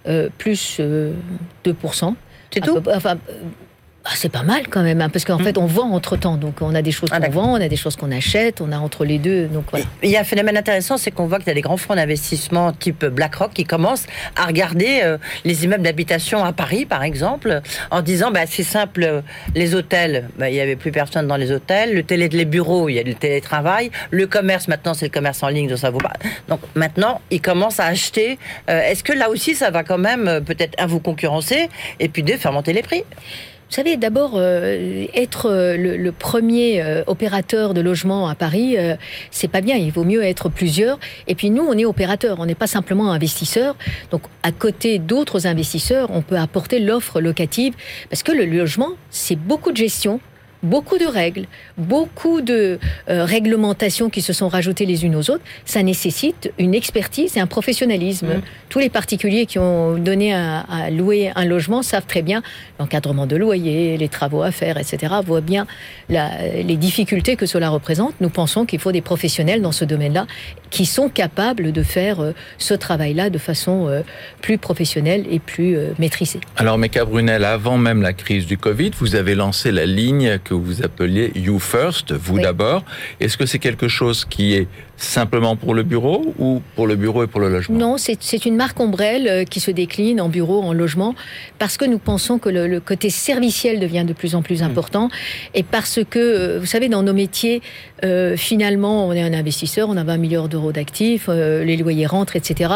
Euh, 0.09 0.29
Plus 0.37 0.81
2%. 0.81 0.83
Euh, 0.83 1.12
C'est 2.53 2.61
tout? 2.61 2.83
enfin, 2.92 3.18
ah, 4.11 4.14
c'est 4.16 4.29
pas 4.29 4.42
mal 4.42 4.66
quand 4.68 4.83
même, 4.83 5.01
hein, 5.01 5.09
parce 5.09 5.25
qu'en 5.25 5.38
hmm. 5.38 5.44
fait, 5.44 5.59
on 5.59 5.66
vend 5.66 5.92
entre 5.92 6.16
temps. 6.16 6.37
Donc, 6.37 6.62
on 6.62 6.75
a 6.75 6.83
des 6.83 6.90
choses 6.90 7.11
ah, 7.12 7.20
qu'on 7.20 7.31
vend, 7.31 7.53
on 7.53 7.61
a 7.61 7.68
des 7.68 7.77
choses 7.77 7.94
qu'on 7.94 8.11
achète, 8.11 8.61
on 8.61 8.73
a 8.73 8.79
entre 8.79 9.05
les 9.05 9.18
deux. 9.18 9.46
Donc, 9.46 9.66
voilà. 9.70 9.87
Il 10.03 10.11
y 10.11 10.16
a 10.16 10.20
un 10.20 10.25
phénomène 10.25 10.57
intéressant, 10.57 10.96
c'est 10.96 11.12
qu'on 11.12 11.27
voit 11.27 11.38
qu'il 11.38 11.46
y 11.46 11.53
a 11.53 11.55
des 11.55 11.61
grands 11.61 11.77
fonds 11.77 11.94
d'investissement 11.94 12.73
type 12.73 13.05
BlackRock 13.05 13.53
qui 13.53 13.64
commencent 13.64 14.07
à 14.35 14.46
regarder 14.46 15.01
euh, 15.05 15.16
les 15.44 15.64
immeubles 15.64 15.85
d'habitation 15.85 16.44
à 16.44 16.53
Paris, 16.53 16.87
par 16.87 17.05
exemple, 17.05 17.61
en 17.92 18.03
disant 18.03 18.33
bah, 18.33 18.46
c'est 18.46 18.64
simple, 18.64 19.23
les 19.55 19.77
hôtels, 19.77 20.29
bah, 20.37 20.51
il 20.51 20.55
n'y 20.55 20.61
avait 20.61 20.75
plus 20.75 20.90
personne 20.90 21.29
dans 21.29 21.37
les 21.37 21.53
hôtels, 21.53 21.94
le 21.94 22.03
télé, 22.03 22.29
les 22.29 22.44
bureaux, 22.44 22.88
il 22.88 22.94
y 22.94 22.99
a 22.99 23.05
le 23.05 23.14
télétravail, 23.14 23.92
le 24.11 24.27
commerce, 24.27 24.66
maintenant, 24.66 24.94
c'est 24.94 25.07
le 25.07 25.12
commerce 25.12 25.40
en 25.44 25.49
ligne, 25.49 25.68
donc 25.68 25.79
ça 25.79 25.90
vaut 25.90 25.99
pas. 25.99 26.14
Donc, 26.49 26.61
maintenant, 26.75 27.20
ils 27.31 27.40
commencent 27.40 27.79
à 27.79 27.87
acheter. 27.87 28.38
Euh, 28.68 28.83
est-ce 28.83 29.05
que 29.05 29.12
là 29.12 29.31
aussi, 29.31 29.55
ça 29.55 29.70
va 29.70 29.85
quand 29.85 29.99
même 29.99 30.27
euh, 30.27 30.40
peut-être 30.40 30.75
à 30.83 30.87
vous 30.87 30.99
concurrencer 30.99 31.68
et 32.01 32.09
puis 32.09 32.25
de 32.25 32.33
faire 32.33 32.53
monter 32.53 32.73
les 32.73 32.83
prix? 32.83 33.05
Vous 33.71 33.77
savez, 33.77 33.97
d'abord, 33.97 34.33
euh, 34.35 35.07
être 35.15 35.47
euh, 35.49 35.77
le, 35.77 36.11
premier 36.11 36.83
euh, 36.83 37.05
opérateur 37.07 37.73
de 37.73 37.81
logement 37.81 38.27
à 38.27 38.35
Paris, 38.35 38.77
c'est 39.31 39.47
pas 39.47 39.61
bien. 39.61 39.77
Il 39.77 39.93
vaut 39.93 40.03
mieux 40.03 40.25
être 40.25 40.49
plusieurs. 40.49 40.99
Et 41.29 41.37
puis 41.37 41.51
nous, 41.51 41.63
on 41.63 41.79
est 41.79 41.85
opérateur, 41.85 42.41
on 42.41 42.47
n'est 42.47 42.57
pas 42.57 42.67
simplement 42.67 43.13
investisseur. 43.13 43.77
Donc, 44.11 44.23
à 44.43 44.51
côté 44.51 44.99
d'autres 44.99 45.47
investisseurs, 45.47 46.11
on 46.11 46.21
peut 46.21 46.37
apporter 46.37 46.81
l'offre 46.81 47.21
locative 47.21 47.75
parce 48.09 48.25
que 48.25 48.33
le 48.33 48.45
logement, 48.45 48.91
c'est 49.11 49.37
beaucoup 49.37 49.71
de 49.71 49.77
gestion, 49.77 50.21
beaucoup 50.62 50.99
de 50.99 51.07
règles, 51.07 51.46
beaucoup 51.79 52.40
de 52.40 52.79
euh, 53.09 53.25
réglementations 53.25 54.11
qui 54.11 54.20
se 54.20 54.33
sont 54.33 54.49
rajoutées 54.49 54.87
les 54.87 55.05
unes 55.05 55.16
aux 55.16 55.31
autres, 55.31 55.42
ça 55.64 55.83
nécessite 55.83 56.53
une 56.59 56.75
expertise 56.75 57.37
et 57.37 57.40
un 57.40 57.46
professionnalisme. 57.46 58.27
Mmh. 58.27 58.42
Tous 58.68 58.79
les 58.79 58.90
particuliers 58.90 59.46
qui 59.46 59.59
ont 59.59 59.96
donné 59.96 60.35
à, 60.35 60.90
louer 60.90 61.31
un 61.35 61.44
logement 61.44 61.83
savent 61.83 62.07
très 62.07 62.23
bien 62.23 62.42
l'encadrement 62.79 63.27
de 63.27 63.37
loyer, 63.37 63.96
les 63.96 64.09
travaux 64.09 64.42
à 64.42 64.51
faire, 64.51 64.77
etc., 64.77 65.14
voient 65.25 65.40
bien 65.40 65.66
les 66.09 66.77
difficultés 66.77 67.37
que 67.37 67.46
cela 67.46 67.70
représente. 67.70 68.14
Nous 68.20 68.31
pensons 68.31 68.66
qu'il 68.66 68.79
faut 68.79 68.92
des 68.92 69.01
professionnels 69.01 69.62
dans 69.62 69.73
ce 69.73 69.85
domaine-là 69.85 70.27
qui 70.70 70.87
sont 70.87 71.09
capables 71.09 71.73
de 71.73 71.83
faire 71.83 72.20
euh, 72.20 72.33
ce 72.59 72.75
travail-là 72.75 73.31
de 73.31 73.38
façon 73.38 73.88
euh, 73.88 74.03
plus 74.40 74.59
professionnelle 74.59 75.25
et 75.31 75.38
plus 75.38 75.77
maîtrisée. 75.99 76.40
Alors, 76.57 76.79
Meka 76.79 77.05
Brunel, 77.05 77.44
avant 77.44 77.77
même 77.77 78.03
la 78.03 78.12
crise 78.12 78.46
du 78.46 78.57
Covid, 78.57 78.92
vous 78.99 79.14
avez 79.14 79.35
lancé 79.35 79.73
la 79.73 79.87
ligne 79.87 80.38
que 80.38 80.50
vous 80.55 80.83
appeliez 80.83 81.33
You 81.35 81.59
First, 81.59 82.13
vous 82.13 82.39
d'abord. 82.39 82.85
Est-ce 83.21 83.37
que 83.37 83.47
c'est 83.47 83.59
quelque 83.59 83.89
chose 83.89 84.25
qui 84.25 84.55
est 84.55 84.69
simplement 84.97 85.57
pour 85.57 85.75
le 85.75 85.83
bureau 85.83 86.35
ou 86.39 86.63
pour 86.77 86.87
le 86.87 86.97
bureau 86.97 87.25
et 87.25 87.27
pour 87.27 87.41
le 87.41 87.49
logement? 87.49 87.79
Non, 87.79 87.97
c'est 87.99 88.45
une 88.45 88.57
marque 88.57 88.79
ombrelle 88.81 89.29
euh, 89.29 89.45
qui 89.45 89.61
se 89.61 89.71
décline 89.71 90.21
en 90.21 90.29
bureau, 90.29 90.63
en 90.63 90.73
logement, 90.73 91.15
parce 91.59 91.77
que 91.77 91.85
nous 91.85 91.99
pensons 91.99 92.39
que 92.39 92.49
le, 92.49 92.81
côté 92.81 93.11
serviciel 93.11 93.81
devient 93.81 94.05
de 94.07 94.13
plus 94.13 94.35
en 94.35 94.43
plus 94.43 94.63
hmm. 94.63 94.67
important 94.67 95.09
et 95.55 95.63
parce 95.63 96.01
que, 96.09 96.19
euh, 96.19 96.59
vous 96.61 96.67
savez, 96.67 96.89
dans 96.89 97.03
nos 97.03 97.13
métiers, 97.13 97.63
euh, 98.05 98.37
finalement, 98.37 99.07
on 99.07 99.13
est 99.13 99.23
un 99.23 99.33
investisseur, 99.33 99.89
on 99.89 99.97
a 99.97 100.05
20 100.05 100.17
milliards 100.19 100.49
d'euros 100.49 100.73
d'actifs, 100.73 101.29
les 101.29 101.77
loyers 101.77 102.07
rentrent, 102.07 102.37
etc. 102.37 102.73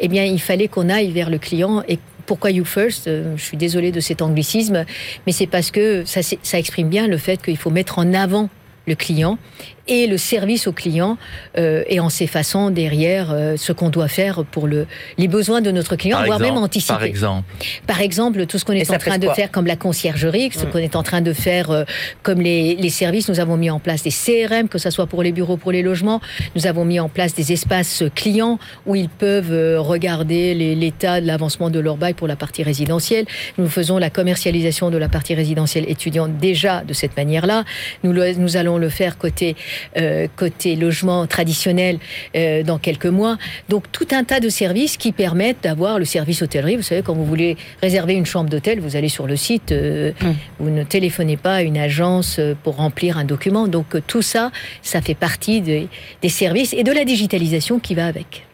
Eh 0.00 0.08
bien, 0.08 0.24
il 0.24 0.40
fallait 0.40 0.68
qu'on 0.68 0.88
aille 0.88 1.10
vers 1.10 1.30
le 1.30 1.38
client 1.38 1.82
et 1.88 1.98
pourquoi 2.26 2.50
You 2.50 2.64
First 2.64 3.08
euh, 3.08 3.36
Je 3.36 3.42
suis 3.42 3.56
désolée 3.56 3.92
de 3.92 4.00
cet 4.00 4.22
anglicisme, 4.22 4.84
mais 5.26 5.32
c'est 5.32 5.46
parce 5.46 5.70
que 5.70 6.04
ça, 6.04 6.20
ça 6.22 6.58
exprime 6.58 6.88
bien 6.88 7.06
le 7.06 7.18
fait 7.18 7.40
qu'il 7.40 7.56
faut 7.56 7.70
mettre 7.70 7.98
en 7.98 8.12
avant 8.12 8.48
le 8.86 8.94
client 8.94 9.38
et 9.88 10.06
le 10.06 10.18
service 10.18 10.66
au 10.66 10.72
client 10.72 11.18
euh, 11.58 11.84
et 11.88 12.00
en 12.00 12.08
s'effaçant 12.08 12.70
derrière 12.70 13.30
euh, 13.30 13.56
ce 13.56 13.72
qu'on 13.72 13.90
doit 13.90 14.08
faire 14.08 14.44
pour 14.44 14.66
le, 14.66 14.86
les 15.18 15.28
besoins 15.28 15.60
de 15.60 15.70
notre 15.70 15.96
client, 15.96 16.22
voire 16.24 16.40
même 16.40 16.56
anticiper. 16.56 16.94
Par 16.94 17.02
exemple 17.04 17.44
Par 17.86 18.00
exemple, 18.00 18.46
tout 18.46 18.58
ce 18.58 18.64
qu'on 18.64 18.72
est 18.72 18.90
en 18.90 18.98
train 18.98 19.18
de 19.18 19.28
faire 19.30 19.50
comme 19.50 19.66
la 19.66 19.76
conciergerie, 19.76 20.50
ce 20.52 20.64
qu'on 20.64 20.78
est 20.78 20.96
en 20.96 21.02
train 21.02 21.20
de 21.20 21.32
faire 21.32 21.70
euh, 21.70 21.84
comme 22.22 22.40
les, 22.40 22.74
les, 22.76 22.90
services. 22.90 23.28
Nous 23.28 23.40
avons 23.40 23.56
mis 23.56 23.70
en 23.70 23.78
place 23.78 24.02
des 24.02 24.10
CRM, 24.10 24.68
que 24.68 24.78
ce 24.78 24.90
soit 24.90 25.06
pour 25.06 25.22
les 25.22 25.32
bureaux, 25.32 25.56
pour 25.56 25.72
les 25.72 25.82
logements. 25.82 26.20
Nous 26.54 26.66
avons 26.66 26.84
mis 26.84 27.00
en 27.00 27.08
place 27.08 27.34
des 27.34 27.52
espaces 27.52 28.02
clients 28.14 28.58
où 28.86 28.94
ils 28.94 29.08
peuvent 29.08 29.52
euh, 29.52 29.80
regarder 29.80 30.54
l'état 30.54 31.20
de 31.20 31.26
l'avancement 31.26 31.70
de 31.70 31.78
leur 31.78 31.96
bail 31.96 32.14
pour 32.14 32.26
la 32.26 32.36
partie 32.36 32.62
résidentielle. 32.62 33.26
Nous 33.58 33.68
faisons 33.68 33.98
la 33.98 34.10
commercialisation 34.10 34.90
de 34.90 34.98
la 34.98 35.08
partie 35.08 35.34
résidentielle 35.34 35.84
étudiante 35.88 36.38
déjà 36.38 36.82
de 36.82 36.92
cette 36.92 37.16
manière-là. 37.16 37.64
Nous, 38.02 38.12
nous 38.12 38.56
allons 38.56 38.78
le 38.78 38.88
faire 38.88 39.18
côté 39.18 39.56
euh, 39.96 40.26
côté 40.36 40.76
logement 40.76 41.26
traditionnel 41.26 41.98
euh, 42.34 42.62
dans 42.62 42.78
quelques 42.78 43.06
mois. 43.06 43.36
Donc 43.68 43.84
tout 43.92 44.08
un 44.12 44.24
tas 44.24 44.40
de 44.40 44.48
services 44.48 44.96
qui 44.96 45.12
permettent 45.12 45.62
d'avoir 45.62 45.98
le 45.98 46.04
service 46.04 46.42
hôtellerie. 46.42 46.76
Vous 46.76 46.82
savez, 46.82 47.02
quand 47.02 47.14
vous 47.14 47.24
voulez 47.24 47.56
réserver 47.82 48.14
une 48.14 48.26
chambre 48.26 48.50
d'hôtel, 48.50 48.80
vous 48.80 48.96
allez 48.96 49.08
sur 49.08 49.26
le 49.26 49.36
site, 49.36 49.72
euh, 49.72 50.12
mmh. 50.20 50.26
vous 50.60 50.70
ne 50.70 50.82
téléphonez 50.84 51.36
pas 51.36 51.54
à 51.54 51.62
une 51.62 51.78
agence 51.78 52.40
pour 52.62 52.76
remplir 52.76 53.18
un 53.18 53.24
document. 53.24 53.68
Donc 53.68 53.96
tout 54.06 54.22
ça, 54.22 54.50
ça 54.82 55.00
fait 55.00 55.14
partie 55.14 55.60
des 55.60 55.88
services 56.28 56.72
et 56.74 56.84
de 56.84 56.92
la 56.92 57.04
digitalisation 57.04 57.78
qui 57.78 57.94
va 57.94 58.06
avec 58.06 58.46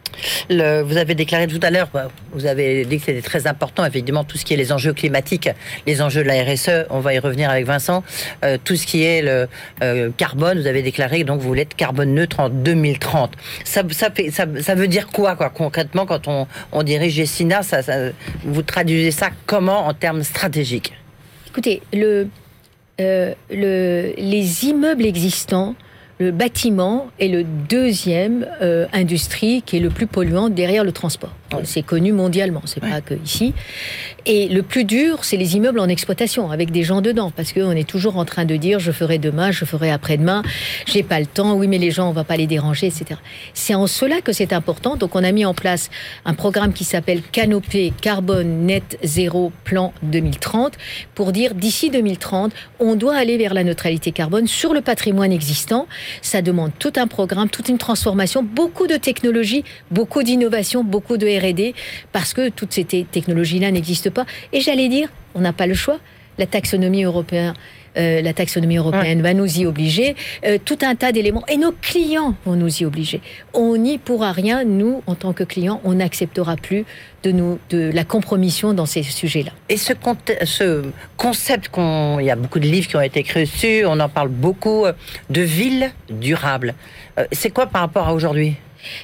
vous 0.49 0.97
avez 0.97 1.15
déclaré 1.15 1.47
tout 1.47 1.59
à 1.61 1.69
l'heure, 1.69 1.89
bah, 1.93 2.09
vous 2.31 2.45
avez 2.45 2.85
dit 2.85 2.97
que 2.97 3.05
c'était 3.05 3.21
très 3.21 3.47
important, 3.47 3.85
évidemment, 3.85 4.23
tout 4.23 4.37
ce 4.37 4.45
qui 4.45 4.53
est 4.53 4.57
les 4.57 4.71
enjeux 4.71 4.93
climatiques, 4.93 5.49
les 5.85 6.01
enjeux 6.01 6.23
de 6.23 6.27
la 6.27 6.43
RSE, 6.43 6.87
on 6.89 6.99
va 6.99 7.13
y 7.13 7.19
revenir 7.19 7.49
avec 7.49 7.65
Vincent, 7.65 8.03
euh, 8.43 8.57
tout 8.63 8.75
ce 8.75 8.85
qui 8.85 9.03
est 9.03 9.21
le 9.21 9.47
euh, 9.81 10.09
carbone, 10.17 10.59
vous 10.59 10.67
avez 10.67 10.81
déclaré 10.81 11.21
que 11.21 11.25
donc 11.25 11.41
vous 11.41 11.47
voulez 11.47 11.63
être 11.63 11.75
carbone 11.75 12.13
neutre 12.13 12.39
en 12.39 12.49
2030. 12.49 13.31
Ça, 13.63 13.83
ça, 13.91 14.09
ça, 14.31 14.75
veut 14.75 14.87
dire 14.87 15.07
quoi, 15.07 15.35
quoi 15.35 15.49
concrètement, 15.49 16.05
quand 16.05 16.27
on, 16.27 16.47
on 16.71 16.83
dirige 16.83 17.13
Gessina, 17.13 17.61
vous 18.43 18.61
traduisez 18.61 19.11
ça 19.11 19.29
comment 19.45 19.87
en 19.87 19.93
termes 19.93 20.23
stratégiques? 20.23 20.93
Écoutez, 21.49 21.81
le, 21.93 22.27
euh, 22.99 23.33
le, 23.49 24.13
les 24.17 24.65
immeubles 24.65 25.05
existants 25.05 25.75
le 26.23 26.31
bâtiment 26.31 27.07
est 27.19 27.27
le 27.27 27.43
deuxième 27.43 28.47
euh, 28.61 28.85
industrie 28.93 29.61
qui 29.61 29.75
est 29.75 29.81
le 29.81 29.89
plus 29.89 30.07
polluant 30.07 30.47
derrière 30.47 30.85
le 30.85 30.93
transport. 30.93 31.33
C'est 31.63 31.83
connu 31.83 32.11
mondialement, 32.11 32.61
c'est 32.65 32.79
pas 32.79 33.01
que 33.01 33.13
ici. 33.13 33.53
Et 34.25 34.47
le 34.47 34.61
plus 34.63 34.85
dur, 34.85 35.23
c'est 35.23 35.37
les 35.37 35.55
immeubles 35.55 35.79
en 35.79 35.87
exploitation, 35.87 36.51
avec 36.51 36.71
des 36.71 36.83
gens 36.83 37.01
dedans, 37.01 37.31
parce 37.35 37.53
qu'on 37.53 37.71
est 37.71 37.87
toujours 37.87 38.17
en 38.17 38.25
train 38.25 38.45
de 38.45 38.55
dire 38.55 38.79
je 38.79 38.91
ferai 38.91 39.17
demain, 39.17 39.51
je 39.51 39.65
ferai 39.65 39.91
après-demain, 39.91 40.43
j'ai 40.85 41.03
pas 41.03 41.19
le 41.19 41.25
temps, 41.25 41.55
oui 41.55 41.67
mais 41.67 41.77
les 41.77 41.91
gens 41.91 42.09
on 42.09 42.13
va 42.13 42.23
pas 42.23 42.37
les 42.37 42.47
déranger, 42.47 42.87
etc. 42.87 43.19
C'est 43.53 43.75
en 43.75 43.87
cela 43.87 44.21
que 44.21 44.31
c'est 44.31 44.53
important. 44.53 44.95
Donc 44.95 45.15
on 45.15 45.23
a 45.23 45.31
mis 45.31 45.45
en 45.45 45.53
place 45.53 45.89
un 46.25 46.33
programme 46.33 46.73
qui 46.73 46.83
s'appelle 46.83 47.21
Canopée 47.21 47.93
Carbone 48.01 48.65
Net 48.65 48.97
Zéro 49.03 49.51
Plan 49.63 49.93
2030 50.03 50.73
pour 51.15 51.31
dire 51.31 51.53
d'ici 51.53 51.89
2030, 51.89 52.53
on 52.79 52.95
doit 52.95 53.15
aller 53.15 53.37
vers 53.37 53.53
la 53.53 53.63
neutralité 53.63 54.11
carbone 54.11 54.47
sur 54.47 54.73
le 54.73 54.81
patrimoine 54.81 55.31
existant 55.31 55.87
ça 56.21 56.41
demande 56.41 56.71
tout 56.79 56.93
un 56.95 57.07
programme, 57.07 57.49
toute 57.49 57.69
une 57.69 57.77
transformation, 57.77 58.43
beaucoup 58.43 58.87
de 58.87 58.95
technologies, 58.95 59.63
beaucoup 59.91 60.23
d'innovation, 60.23 60.83
beaucoup 60.83 61.17
de 61.17 61.25
R&D, 61.43 61.73
parce 62.11 62.33
que 62.33 62.49
toutes 62.49 62.73
ces 62.73 62.85
technologies-là 62.85 63.71
n'existent 63.71 64.11
pas. 64.11 64.25
Et 64.51 64.61
j'allais 64.61 64.89
dire, 64.89 65.09
on 65.35 65.41
n'a 65.41 65.53
pas 65.53 65.67
le 65.67 65.73
choix. 65.73 65.99
la 66.37 66.47
taxonomie 66.47 67.03
européenne 67.03 67.53
euh, 67.97 68.21
la 68.21 68.33
taxonomie 68.33 68.77
européenne 68.77 69.21
va 69.21 69.33
nous 69.33 69.59
y 69.59 69.65
obliger, 69.65 70.15
euh, 70.45 70.57
tout 70.63 70.79
un 70.81 70.95
tas 70.95 71.11
d'éléments, 71.11 71.43
et 71.47 71.57
nos 71.57 71.71
clients 71.71 72.35
vont 72.45 72.55
nous 72.55 72.81
y 72.81 72.85
obliger. 72.85 73.21
On 73.53 73.77
n'y 73.77 73.97
pourra 73.97 74.31
rien, 74.31 74.63
nous, 74.63 75.03
en 75.05 75.15
tant 75.15 75.33
que 75.33 75.43
clients, 75.43 75.79
on 75.83 75.95
n'acceptera 75.95 76.55
plus 76.55 76.85
de, 77.23 77.31
nous, 77.31 77.59
de 77.69 77.91
la 77.93 78.03
compromission 78.03 78.73
dans 78.73 78.85
ces 78.85 79.03
sujets-là. 79.03 79.51
Et 79.69 79.77
ce, 79.77 79.93
ce 80.45 80.83
concept, 81.17 81.69
qu'on, 81.69 82.17
il 82.19 82.25
y 82.25 82.31
a 82.31 82.35
beaucoup 82.35 82.59
de 82.59 82.67
livres 82.67 82.87
qui 82.87 82.95
ont 82.95 83.01
été 83.01 83.19
écrits 83.19 83.41
dessus, 83.41 83.83
on 83.85 83.99
en 83.99 84.09
parle 84.09 84.29
beaucoup, 84.29 84.85
euh, 84.85 84.93
de 85.29 85.41
ville 85.41 85.91
durable, 86.09 86.73
c'est 87.31 87.51
quoi 87.51 87.67
par 87.67 87.81
rapport 87.81 88.07
à 88.07 88.13
aujourd'hui? 88.13 88.55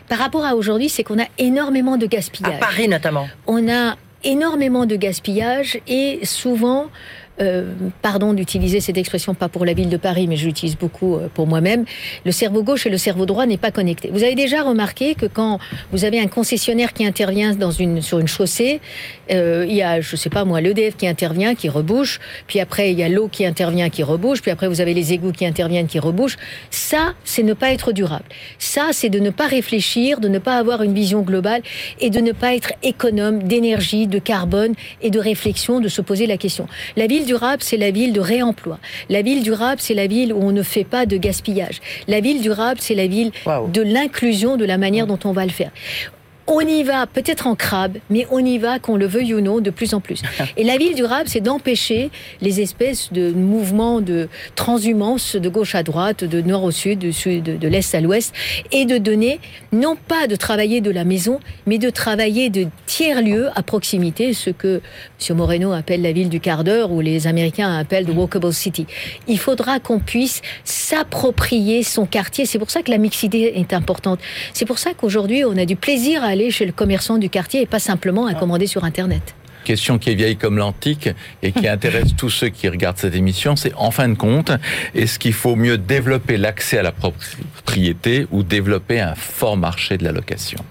Par 0.07 0.17
rapport 0.17 0.45
à 0.45 0.55
aujourd'hui, 0.55 0.89
c'est 0.89 1.03
qu'on 1.03 1.19
a 1.19 1.27
énormément 1.37 1.97
de 1.97 2.05
gaspillage. 2.05 2.55
À 2.55 2.57
Paris 2.57 2.87
notamment. 2.87 3.27
On 3.47 3.69
a 3.69 3.95
énormément 4.23 4.85
de 4.85 4.95
gaspillage 4.95 5.79
et 5.87 6.19
souvent 6.25 6.87
euh, 7.41 7.73
pardon 8.01 8.33
d'utiliser 8.33 8.81
cette 8.81 8.97
expression 8.97 9.33
pas 9.33 9.47
pour 9.47 9.65
la 9.65 9.73
ville 9.73 9.89
de 9.89 9.97
Paris, 9.97 10.27
mais 10.27 10.35
je 10.35 10.45
l'utilise 10.45 10.77
beaucoup 10.77 11.15
euh, 11.15 11.29
pour 11.33 11.47
moi-même, 11.47 11.85
le 12.25 12.31
cerveau 12.31 12.63
gauche 12.63 12.85
et 12.85 12.89
le 12.89 12.97
cerveau 12.97 13.25
droit 13.25 13.45
n'est 13.45 13.57
pas 13.57 13.71
connecté. 13.71 14.09
Vous 14.11 14.23
avez 14.23 14.35
déjà 14.35 14.63
remarqué 14.63 15.15
que 15.15 15.25
quand 15.25 15.59
vous 15.91 16.03
avez 16.03 16.19
un 16.19 16.27
concessionnaire 16.27 16.93
qui 16.93 17.05
intervient 17.05 17.55
sur 18.01 18.19
une 18.19 18.27
chaussée, 18.27 18.81
euh, 19.31 19.65
il 19.67 19.75
y 19.75 19.81
a, 19.81 20.01
je 20.01 20.15
sais 20.15 20.29
pas 20.29 20.43
moi, 20.43 20.59
l'EDF 20.59 20.97
qui 20.97 21.07
intervient, 21.07 21.55
qui 21.55 21.69
rebouche, 21.69 22.19
puis 22.47 22.59
après 22.59 22.91
il 22.91 22.99
y 22.99 23.03
a 23.03 23.09
l'eau 23.09 23.29
qui 23.29 23.45
intervient, 23.45 23.89
qui 23.89 24.03
rebouche, 24.03 24.41
puis 24.41 24.51
après 24.51 24.67
vous 24.67 24.81
avez 24.81 24.93
les 24.93 25.13
égouts 25.13 25.31
qui 25.31 25.45
interviennent, 25.45 25.87
qui 25.87 25.99
rebouchent. 25.99 26.37
Ça, 26.71 27.13
c'est 27.23 27.43
ne 27.43 27.53
pas 27.53 27.71
être 27.71 27.93
durable. 27.93 28.25
Ça, 28.57 28.89
c'est 28.91 29.09
de 29.09 29.19
ne 29.19 29.29
pas 29.29 29.47
réfléchir, 29.47 30.19
de 30.19 30.27
ne 30.27 30.39
pas 30.39 30.57
avoir 30.57 30.83
une 30.83 30.93
vision 30.93 31.21
globale 31.21 31.61
et 32.01 32.09
de 32.09 32.19
ne 32.19 32.31
pas 32.31 32.53
être 32.55 32.73
économe 32.83 33.43
d'énergie, 33.43 34.07
de 34.07 34.19
carbone 34.19 34.73
et 35.01 35.09
de 35.09 35.19
réflexion, 35.19 35.79
de 35.79 35.87
se 35.87 36.01
poser 36.01 36.27
la 36.27 36.37
question. 36.37 36.67
La 36.97 37.07
ville 37.07 37.25
durable, 37.29 37.61
c'est 37.61 37.77
la 37.77 37.91
ville 37.91 38.11
de 38.11 38.19
réemploi. 38.19 38.79
La 39.07 39.21
ville 39.21 39.43
durable, 39.43 39.79
c'est 39.79 39.93
la 39.93 40.07
ville 40.07 40.33
où 40.33 40.41
on 40.41 40.51
ne 40.51 40.63
fait 40.63 40.83
pas 40.83 41.05
de 41.05 41.15
gaspillage. 41.17 41.79
La 42.07 42.21
ville 42.21 42.41
durable, 42.41 42.79
c'est 42.81 42.95
la 42.95 43.05
ville 43.05 43.31
de 43.45 43.81
l'inclusion 43.81 44.57
de 44.57 44.65
la 44.65 44.77
manière 44.79 45.05
dont 45.05 45.19
on 45.25 45.31
va 45.31 45.45
le 45.45 45.51
faire 45.51 45.71
on 46.49 46.61
y 46.61 46.83
va 46.83 47.05
peut-être 47.05 47.45
en 47.45 47.55
crabe, 47.55 47.97
mais 48.09 48.25
on 48.31 48.43
y 48.43 48.57
va, 48.57 48.79
qu'on 48.79 48.97
le 48.97 49.05
veuille 49.05 49.35
ou 49.35 49.41
non, 49.41 49.59
de 49.59 49.69
plus 49.69 49.93
en 49.93 50.01
plus. 50.01 50.21
Et 50.57 50.63
la 50.63 50.77
ville 50.77 50.95
durable, 50.95 51.29
c'est 51.29 51.41
d'empêcher 51.41 52.09
les 52.41 52.59
espèces 52.59 53.13
de 53.13 53.31
mouvements 53.31 54.01
de 54.01 54.27
transhumance 54.55 55.35
de 55.35 55.47
gauche 55.47 55.75
à 55.75 55.83
droite, 55.83 56.23
de 56.23 56.41
nord 56.41 56.63
au 56.63 56.71
sud, 56.71 56.99
de, 56.99 57.11
sud, 57.11 57.43
de, 57.43 57.67
l'est 57.67 57.93
à 57.93 58.01
l'ouest, 58.01 58.33
et 58.71 58.85
de 58.85 58.97
donner, 58.97 59.39
non 59.71 59.95
pas 59.95 60.25
de 60.27 60.35
travailler 60.35 60.81
de 60.81 60.89
la 60.89 61.03
maison, 61.03 61.39
mais 61.67 61.77
de 61.77 61.91
travailler 61.91 62.49
de 62.49 62.67
tiers-lieux 62.87 63.49
à 63.55 63.61
proximité, 63.61 64.33
ce 64.33 64.49
que 64.49 64.81
M. 65.29 65.37
Moreno 65.37 65.71
appelle 65.71 66.01
la 66.01 66.11
ville 66.11 66.29
du 66.29 66.39
quart 66.39 66.63
d'heure, 66.63 66.91
ou 66.91 67.01
les 67.01 67.27
Américains 67.27 67.77
appellent 67.77 68.05
the 68.05 68.15
walkable 68.15 68.53
city. 68.53 68.87
Il 69.27 69.37
faudra 69.37 69.79
qu'on 69.79 69.99
puisse 69.99 70.41
s'approprier 70.63 71.83
son 71.83 72.07
quartier. 72.07 72.47
C'est 72.47 72.59
pour 72.59 72.71
ça 72.71 72.81
que 72.81 72.89
la 72.89 72.97
mixité 72.97 73.59
est 73.59 73.73
importante. 73.73 74.19
C'est 74.53 74.65
pour 74.65 74.79
ça 74.79 74.91
qu'aujourd'hui, 74.95 75.45
on 75.45 75.55
a 75.55 75.65
du 75.65 75.75
plaisir 75.75 76.23
à 76.23 76.35
chez 76.49 76.65
le 76.65 76.71
commerçant 76.71 77.17
du 77.17 77.29
quartier 77.29 77.61
et 77.61 77.65
pas 77.65 77.79
simplement 77.79 78.25
à 78.25 78.33
commander 78.33 78.67
sur 78.67 78.83
Internet 78.83 79.35
question 79.69 79.99
qui 79.99 80.09
est 80.09 80.15
vieille 80.15 80.37
comme 80.37 80.57
l'antique 80.57 81.09
et 81.43 81.51
qui 81.51 81.67
intéresse 81.75 82.15
tous 82.17 82.31
ceux 82.31 82.49
qui 82.49 82.67
regardent 82.67 82.97
cette 82.97 83.15
émission, 83.15 83.55
c'est 83.55 83.73
en 83.75 83.91
fin 83.91 84.09
de 84.09 84.15
compte, 84.15 84.51
est-ce 84.95 85.19
qu'il 85.19 85.33
faut 85.33 85.55
mieux 85.55 85.77
développer 85.77 86.37
l'accès 86.37 86.79
à 86.79 86.81
la 86.81 86.91
propriété 86.91 88.25
ou 88.31 88.41
développer 88.41 88.99
un 88.99 89.13
fort 89.13 89.57
marché 89.57 89.97
de 89.97 90.03
la 90.03 90.11
location? 90.11 90.65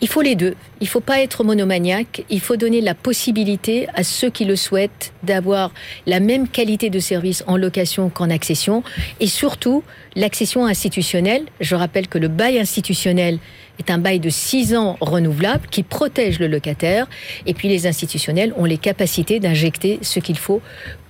Il 0.00 0.08
faut 0.08 0.22
les 0.22 0.34
deux. 0.34 0.56
Il 0.80 0.84
ne 0.84 0.88
faut 0.88 1.00
pas 1.00 1.20
être 1.20 1.44
monomaniaque. 1.44 2.24
Il 2.28 2.40
faut 2.40 2.56
donner 2.56 2.80
la 2.80 2.94
possibilité 2.94 3.86
à 3.94 4.02
ceux 4.02 4.30
qui 4.30 4.44
le 4.44 4.56
souhaitent 4.56 5.12
d'avoir 5.22 5.70
la 6.06 6.18
même 6.18 6.48
qualité 6.48 6.90
de 6.90 6.98
service 6.98 7.44
en 7.46 7.56
location 7.56 8.08
qu'en 8.08 8.28
accession. 8.28 8.82
Et 9.20 9.28
surtout, 9.28 9.84
l'accession 10.16 10.66
institutionnelle. 10.66 11.44
Je 11.60 11.76
rappelle 11.76 12.08
que 12.08 12.18
le 12.18 12.26
bail 12.26 12.58
institutionnel 12.58 13.38
est 13.78 13.90
un 13.90 13.98
bail 13.98 14.20
de 14.20 14.30
6 14.30 14.74
ans 14.76 14.96
renouvelable 15.00 15.66
qui 15.70 15.82
protège 15.82 16.38
le 16.38 16.46
locataire. 16.46 17.06
Et 17.46 17.54
puis 17.54 17.68
les 17.68 17.86
institutionnels 17.86 18.52
ont 18.56 18.64
les 18.64 18.78
capacités 18.78 19.40
d'injecter 19.40 19.98
ce 20.02 20.20
qu'il 20.20 20.38
faut 20.38 20.60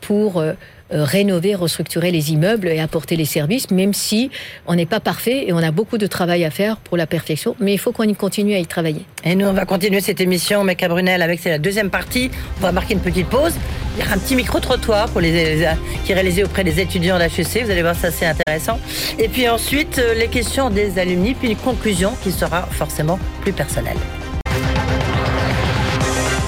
pour 0.00 0.38
euh, 0.38 0.54
rénover, 0.92 1.54
restructurer 1.54 2.10
les 2.10 2.32
immeubles 2.32 2.68
et 2.68 2.80
apporter 2.80 3.16
les 3.16 3.24
services, 3.24 3.70
même 3.70 3.92
si 3.92 4.30
on 4.66 4.74
n'est 4.74 4.86
pas 4.86 5.00
parfait 5.00 5.48
et 5.48 5.52
on 5.52 5.58
a 5.58 5.70
beaucoup 5.70 5.98
de 5.98 6.06
travail 6.06 6.44
à 6.44 6.50
faire 6.50 6.76
pour 6.76 6.96
la 6.96 7.06
perfection, 7.06 7.56
mais 7.60 7.72
il 7.72 7.78
faut 7.78 7.92
qu'on 7.92 8.04
y 8.04 8.14
continue 8.14 8.54
à 8.54 8.58
y 8.58 8.66
travailler. 8.66 9.04
Et 9.24 9.34
nous, 9.34 9.46
on 9.46 9.52
va 9.52 9.64
continuer 9.64 10.00
cette 10.00 10.20
émission, 10.20 10.64
Meca 10.64 10.88
Brunel, 10.88 11.22
avec 11.22 11.44
la 11.44 11.58
deuxième 11.58 11.90
partie. 11.90 12.30
On 12.58 12.62
va 12.62 12.72
marquer 12.72 12.94
une 12.94 13.00
petite 13.00 13.28
pause. 13.28 13.54
Il 13.96 14.02
y 14.02 14.06
aura 14.06 14.14
un 14.14 14.18
petit 14.18 14.34
micro-trottoir 14.34 15.08
pour 15.10 15.20
les, 15.20 15.66
qui 16.04 16.12
est 16.12 16.14
réalisé 16.14 16.44
auprès 16.44 16.64
des 16.64 16.80
étudiants 16.80 17.18
d'HEC. 17.18 17.64
Vous 17.64 17.70
allez 17.70 17.82
voir, 17.82 17.94
ça 17.94 18.10
c'est 18.10 18.26
intéressant. 18.26 18.78
Et 19.18 19.28
puis 19.28 19.48
ensuite, 19.48 19.98
euh, 19.98 20.14
les 20.14 20.28
questions 20.28 20.70
des 20.70 20.98
alumni, 20.98 21.34
puis 21.34 21.50
une 21.50 21.56
conclusion 21.56 22.12
qui 22.22 22.32
sera 22.32 22.62
forcément 22.70 23.18
plus 23.42 23.52
personnelle. 23.52 23.98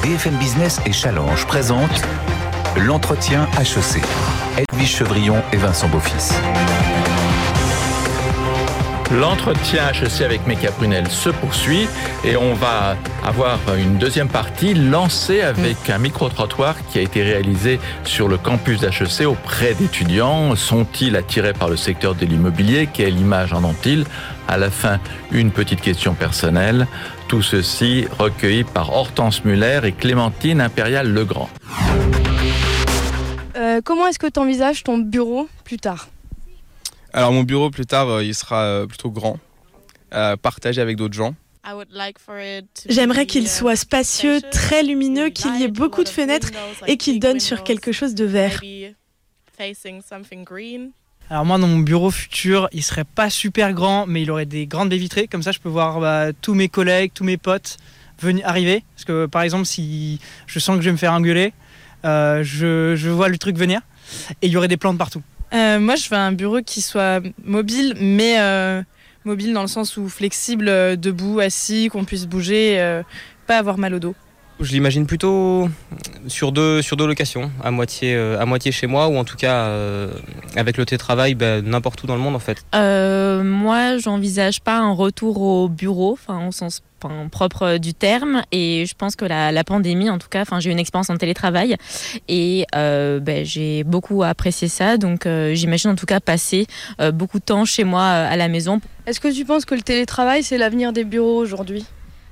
BFM 0.02 0.37
Business 0.37 0.80
et 0.87 0.92
Challenge 0.92 1.46
présente 1.46 2.02
l'entretien 2.76 3.48
HEC. 3.58 4.02
Edwige 4.58 4.96
Chevrillon 4.96 5.37
et 5.52 5.56
Vincent 5.56 5.88
Beaufils. 5.88 6.34
L'entretien 9.12 9.92
HEC 9.92 10.22
avec 10.22 10.46
Meka 10.46 10.72
Prunel 10.72 11.08
se 11.08 11.28
poursuit 11.28 11.87
et 12.24 12.37
on 12.37 12.54
va 12.54 12.96
avoir 13.24 13.58
une 13.78 13.96
deuxième 13.98 14.28
partie 14.28 14.74
lancée 14.74 15.42
avec 15.42 15.88
un 15.88 15.98
micro-trottoir 15.98 16.74
qui 16.88 16.98
a 16.98 17.02
été 17.02 17.22
réalisé 17.22 17.78
sur 18.04 18.28
le 18.28 18.38
campus 18.38 18.80
d'HEC 18.80 19.26
auprès 19.26 19.74
d'étudiants. 19.74 20.56
Sont-ils 20.56 21.16
attirés 21.16 21.52
par 21.52 21.68
le 21.68 21.76
secteur 21.76 22.14
de 22.14 22.26
l'immobilier? 22.26 22.88
Quelle 22.92 23.18
image 23.18 23.52
en 23.52 23.62
ont-ils? 23.62 24.04
À 24.48 24.56
la 24.56 24.70
fin, 24.70 24.98
une 25.30 25.52
petite 25.52 25.80
question 25.80 26.14
personnelle. 26.14 26.87
Tout 27.28 27.42
ceci 27.42 28.06
recueilli 28.18 28.64
par 28.64 28.92
Hortense 28.92 29.44
Muller 29.44 29.80
et 29.84 29.92
Clémentine 29.92 30.60
Impérial-Legrand. 30.60 31.50
Euh, 33.57 33.81
comment 33.83 34.07
est-ce 34.07 34.19
que 34.19 34.27
tu 34.27 34.40
envisages 34.40 34.83
ton 34.83 34.99
bureau 34.99 35.49
plus 35.64 35.79
tard 35.79 36.09
Alors 37.12 37.33
mon 37.33 37.43
bureau 37.43 37.71
plus 37.71 37.87
tard, 37.87 38.09
euh, 38.09 38.25
il 38.25 38.35
sera 38.35 38.62
euh, 38.62 38.87
plutôt 38.87 39.11
grand, 39.11 39.38
partagé 40.43 40.81
avec 40.81 40.97
d'autres 40.97 41.14
gens. 41.14 41.35
J'aimerais 42.88 43.27
qu'il 43.27 43.49
soit 43.49 43.77
spacieux, 43.77 44.40
très 44.51 44.83
lumineux, 44.83 45.31
qu'il 45.31 45.57
y 45.57 45.62
ait 45.62 45.69
beaucoup 45.69 46.05
de 46.05 46.09
fenêtres 46.09 46.51
et 46.87 46.97
qu'il 46.97 47.21
donne 47.21 47.40
sur 47.40 47.64
quelque 47.64 47.90
chose 47.90 48.14
de 48.14 48.25
vert. 48.25 48.61
Alors 51.31 51.47
moi, 51.47 51.57
dans 51.57 51.67
mon 51.67 51.79
bureau 51.79 52.11
futur, 52.11 52.69
il 52.73 52.83
serait 52.83 53.05
pas 53.05 53.31
super 53.31 53.73
grand, 53.73 54.07
mais 54.07 54.23
il 54.23 54.31
aurait 54.31 54.45
des 54.45 54.67
grandes 54.67 54.90
baies 54.90 54.99
vitrées. 54.99 55.27
Comme 55.27 55.43
ça, 55.43 55.53
je 55.53 55.59
peux 55.59 55.71
voir 55.71 56.01
bah, 56.01 56.33
tous 56.35 56.53
mes 56.53 56.69
collègues, 56.69 57.12
tous 57.14 57.25
mes 57.25 57.38
potes 57.38 57.79
venir 58.21 58.47
arriver. 58.47 58.85
Parce 58.95 59.05
que 59.05 59.27
par 59.27 59.43
exemple, 59.43 59.64
si 59.64 60.21
je 60.47 60.59
sens 60.59 60.77
que 60.77 60.83
je 60.83 60.88
vais 60.88 60.93
me 60.93 60.99
faire 60.99 61.12
engueuler, 61.12 61.53
euh, 62.05 62.43
je, 62.45 63.09
vois 63.09 63.29
le 63.29 63.38
truc 63.38 63.57
venir 63.57 63.81
et 64.43 64.47
il 64.47 64.53
y 64.53 64.57
aurait 64.57 64.69
des 64.69 64.77
plantes 64.77 64.99
partout. 64.99 65.23
Euh, 65.53 65.79
moi, 65.79 65.97
je 65.97 66.09
veux 66.09 66.17
un 66.17 66.33
bureau 66.33 66.61
qui 66.61 66.81
soit 66.81 67.21
mobile, 67.45 67.95
mais 68.01 68.40
euh, 68.40 68.83
mobile 69.25 69.53
dans 69.53 69.62
le 69.62 69.69
sens 69.69 69.97
où 69.97 70.09
flexible, 70.09 70.67
debout, 70.99 71.40
assis, 71.40 71.88
qu'on 71.90 72.05
puisse 72.05 72.27
bouger, 72.27 73.01
pas 73.47 73.59
avoir 73.59 73.79
mal 73.79 73.95
au 73.95 73.99
dos. 73.99 74.14
Je 74.61 74.71
l'imagine 74.71 75.05
plutôt 75.07 75.69
sur 76.29 76.53
deux, 76.53 76.81
sur 76.81 76.97
deux 76.97 77.07
locations, 77.07 77.51
à 77.62 77.73
moitié, 77.73 78.14
à 78.14 78.47
moitié 78.47 78.71
chez 78.71 78.87
moi 78.87 79.09
ou 79.09 79.17
en 79.17 79.25
tout 79.25 79.37
cas 79.37 79.69
avec 80.55 80.77
le 80.77 80.85
télétravail 80.85 81.35
ben, 81.35 81.64
n'importe 81.64 82.03
où 82.05 82.07
dans 82.07 82.14
le 82.14 82.21
monde 82.21 82.37
en 82.37 82.40
fait. 82.40 82.64
moi, 82.73 83.99
j'envisage 83.99 84.61
pas 84.61 84.79
un 84.79 84.93
retour 84.93 85.40
au 85.40 85.69
bureau, 85.69 86.12
enfin 86.12 86.47
au 86.47 86.53
sens 86.53 86.83
propre 87.31 87.79
du 87.79 87.95
terme. 87.95 88.43
Et 88.53 88.85
je 88.87 88.95
pense 88.95 89.17
que 89.17 89.25
la, 89.25 89.64
pandémie, 89.64 90.11
en 90.11 90.19
tout 90.19 90.29
cas, 90.29 90.43
enfin, 90.43 90.61
j'ai 90.61 90.71
eu 90.71 90.73
une 90.73 90.79
expérience 90.79 91.11
en 91.11 91.17
télétravail 91.17 91.77
et 92.29 92.67
euh, 92.75 93.21
ben, 93.21 93.45
j'ai 93.45 93.85
beaucoup 93.85 94.23
apprécié 94.23 94.69
ça. 94.69 94.97
Donc, 94.97 95.27
euh, 95.27 95.55
j'imagine 95.55 95.90
en 95.90 95.95
tout 95.95 96.07
cas 96.07 96.21
passer 96.21 96.67
euh, 97.01 97.12
beaucoup 97.12 97.38
de 97.38 97.45
temps 97.45 97.64
chez 97.64 97.85
moi 97.85 98.05
à 98.05 98.37
la 98.37 98.49
maison. 98.49 98.81
Est-ce 99.07 99.21
que 99.21 99.29
tu 99.29 99.45
penses 99.45 99.64
que 99.64 99.75
le 99.75 99.83
télétravail, 99.83 100.43
c'est 100.43 100.59
l'avenir 100.59 100.93
des 100.93 101.05
bureaux 101.05 101.38
aujourd'hui? 101.38 101.85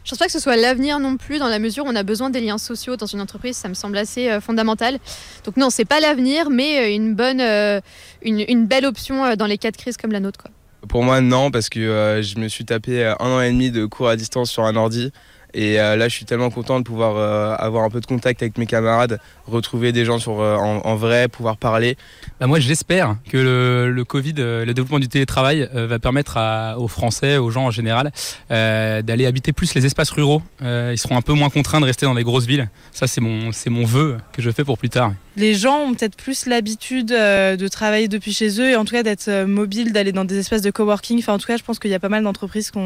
Je 0.04 0.10
pense 0.10 0.18
pas 0.18 0.26
que 0.26 0.32
ce 0.32 0.40
soit 0.40 0.56
l'avenir 0.56 0.98
non 0.98 1.16
plus, 1.16 1.38
dans 1.38 1.46
la 1.46 1.60
mesure 1.60 1.84
où 1.84 1.88
on 1.88 1.94
a 1.94 2.02
besoin 2.02 2.28
des 2.28 2.40
liens 2.40 2.58
sociaux 2.58 2.96
dans 2.96 3.06
une 3.06 3.20
entreprise, 3.20 3.56
ça 3.56 3.68
me 3.68 3.74
semble 3.74 3.96
assez 3.96 4.40
fondamental. 4.40 4.98
Donc 5.44 5.56
non, 5.56 5.70
c'est 5.70 5.84
pas 5.84 6.00
l'avenir, 6.00 6.50
mais 6.50 6.96
une 6.96 7.14
bonne, 7.14 7.40
une, 7.40 8.44
une, 8.48 8.66
belle 8.66 8.84
option 8.84 9.36
dans 9.36 9.46
les 9.46 9.58
cas 9.58 9.70
de 9.70 9.76
crise 9.76 9.96
comme 9.96 10.10
la 10.10 10.18
nôtre. 10.18 10.42
Quoi. 10.42 10.50
Pour 10.88 11.04
moi, 11.04 11.20
non, 11.20 11.50
parce 11.50 11.68
que 11.68 11.78
euh, 11.78 12.22
je 12.22 12.38
me 12.38 12.48
suis 12.48 12.64
tapé 12.64 13.04
euh, 13.04 13.14
un 13.20 13.30
an 13.30 13.40
et 13.40 13.50
demi 13.50 13.70
de 13.70 13.86
cours 13.86 14.08
à 14.08 14.16
distance 14.16 14.50
sur 14.50 14.64
un 14.64 14.74
ordi 14.74 15.12
Et 15.54 15.76
là, 15.76 16.08
je 16.08 16.14
suis 16.14 16.24
tellement 16.24 16.50
content 16.50 16.78
de 16.78 16.84
pouvoir 16.84 17.60
avoir 17.60 17.84
un 17.84 17.90
peu 17.90 18.00
de 18.00 18.06
contact 18.06 18.42
avec 18.42 18.58
mes 18.58 18.66
camarades, 18.66 19.20
retrouver 19.46 19.92
des 19.92 20.04
gens 20.04 20.18
sur, 20.18 20.32
en, 20.32 20.96
vrai, 20.96 21.28
pouvoir 21.28 21.56
parler. 21.56 21.96
Bah 22.40 22.46
moi, 22.46 22.58
j'espère 22.58 23.16
que 23.28 23.36
le, 23.36 23.90
le, 23.90 24.04
Covid, 24.04 24.34
le 24.36 24.72
développement 24.72 24.98
du 24.98 25.08
télétravail 25.08 25.68
va 25.72 25.98
permettre 25.98 26.38
aux 26.78 26.88
Français, 26.88 27.36
aux 27.36 27.50
gens 27.50 27.66
en 27.66 27.70
général, 27.70 28.12
d'aller 28.50 29.26
habiter 29.26 29.52
plus 29.52 29.74
les 29.74 29.84
espaces 29.86 30.10
ruraux. 30.10 30.42
ils 30.60 30.98
seront 30.98 31.16
un 31.16 31.22
peu 31.22 31.32
moins 31.32 31.50
contraints 31.50 31.80
de 31.80 31.86
rester 31.86 32.06
dans 32.06 32.14
les 32.14 32.24
grosses 32.24 32.46
villes. 32.46 32.68
Ça, 32.92 33.06
c'est 33.06 33.20
mon, 33.20 33.52
c'est 33.52 33.70
mon 33.70 33.84
vœu 33.84 34.18
que 34.32 34.42
je 34.42 34.50
fais 34.50 34.64
pour 34.64 34.78
plus 34.78 34.90
tard. 34.90 35.12
Les 35.36 35.54
gens 35.54 35.78
ont 35.78 35.94
peut-être 35.94 36.16
plus 36.16 36.46
l'habitude 36.46 37.08
de 37.08 37.68
travailler 37.68 38.08
depuis 38.08 38.32
chez 38.32 38.60
eux 38.60 38.70
et 38.70 38.76
en 38.76 38.84
tout 38.84 38.94
cas 38.94 39.02
d'être 39.02 39.44
mobile, 39.44 39.92
d'aller 39.92 40.12
dans 40.12 40.24
des 40.24 40.38
espaces 40.38 40.62
de 40.62 40.70
coworking. 40.70 41.18
Enfin, 41.18 41.34
en 41.34 41.38
tout 41.38 41.46
cas, 41.46 41.56
je 41.56 41.62
pense 41.62 41.78
qu'il 41.78 41.90
y 41.90 41.94
a 41.94 42.00
pas 42.00 42.08
mal 42.08 42.22
d'entreprises 42.22 42.70
qui 42.70 42.78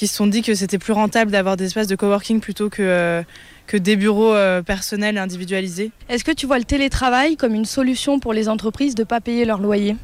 se 0.00 0.06
sont 0.06 0.26
dit 0.26 0.42
que 0.42 0.54
c'était 0.54 0.78
plus 0.78 0.92
rentable 0.92 1.30
d'avoir 1.30 1.56
des 1.56 1.66
espaces 1.66 1.86
de 1.86 1.96
coworking 1.96 2.40
plutôt 2.40 2.68
que, 2.68 2.82
euh, 2.82 3.22
que 3.66 3.76
des 3.76 3.96
bureaux 3.96 4.34
euh, 4.34 4.62
personnels 4.62 5.18
individualisés. 5.18 5.90
Est-ce 6.08 6.24
que 6.24 6.32
tu 6.32 6.46
vois 6.46 6.58
le 6.58 6.64
télétravail 6.64 7.36
comme 7.36 7.54
une 7.54 7.64
solution 7.64 8.18
pour 8.18 8.32
les 8.32 8.48
entreprises 8.48 8.94
de 8.94 9.02
ne 9.02 9.06
pas 9.06 9.20
payer 9.20 9.44
leur 9.44 9.58
loyer? 9.58 9.96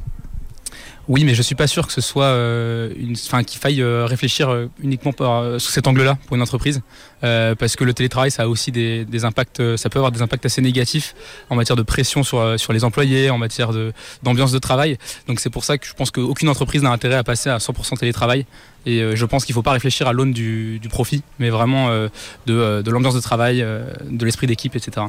Oui, 1.09 1.25
mais 1.25 1.35
je 1.35 1.41
suis 1.41 1.55
pas 1.55 1.67
sûr 1.67 1.87
que 1.87 1.93
ce 1.93 2.03
soit 2.03 2.25
euh, 2.25 2.93
une, 2.99 3.13
enfin 3.13 3.43
qu'il 3.43 3.59
faille 3.59 3.81
euh, 3.81 4.05
réfléchir 4.05 4.51
euh, 4.51 4.67
uniquement 4.83 5.15
par, 5.15 5.59
sous 5.59 5.71
cet 5.71 5.87
angle-là 5.87 6.19
pour 6.27 6.37
une 6.37 6.43
entreprise, 6.43 6.83
parce 7.21 7.77
que 7.77 7.85
le 7.85 7.95
télétravail, 7.95 8.31
ça 8.31 8.45
a 8.45 8.47
aussi 8.47 8.73
des, 8.73 9.05
des, 9.05 9.25
impacts, 9.25 9.77
ça 9.77 9.89
peut 9.89 9.99
avoir 9.99 10.13
des 10.13 10.23
impacts 10.23 10.47
assez 10.47 10.61
négatifs 10.61 11.15
en 11.51 11.57
matière 11.57 11.77
de 11.77 11.83
pression 11.83 12.23
sur 12.23 12.59
sur 12.59 12.73
les 12.73 12.85
employés, 12.85 13.31
en 13.31 13.39
matière 13.39 13.73
de 13.73 13.93
d'ambiance 14.23 14.53
de 14.53 14.59
travail. 14.59 14.99
Donc 15.27 15.41
c'est 15.41 15.51
pour 15.51 15.65
ça 15.65 15.79
que 15.79 15.87
je 15.87 15.95
pense 15.95 16.11
qu'aucune 16.11 16.49
entreprise 16.49 16.83
n'a 16.83 16.91
intérêt 16.91 17.17
à 17.17 17.25
passer 17.25 17.51
à 17.51 17.59
100% 17.59 17.99
télétravail. 17.99 18.47
Et 18.87 19.03
je 19.17 19.25
pense 19.27 19.45
qu'il 19.45 19.53
ne 19.53 19.57
faut 19.57 19.63
pas 19.63 19.73
réfléchir 19.73 20.09
à 20.09 20.13
l'aune 20.13 20.33
du, 20.33 20.79
du, 20.79 20.89
profit, 20.89 21.23
mais 21.39 21.51
vraiment 21.51 21.91
de, 21.91 22.81
de 22.83 22.91
l'ambiance 22.91 23.15
de 23.15 23.21
travail, 23.21 23.59
de 23.59 24.25
l'esprit 24.25 24.47
d'équipe, 24.47 24.77
etc. 24.77 25.09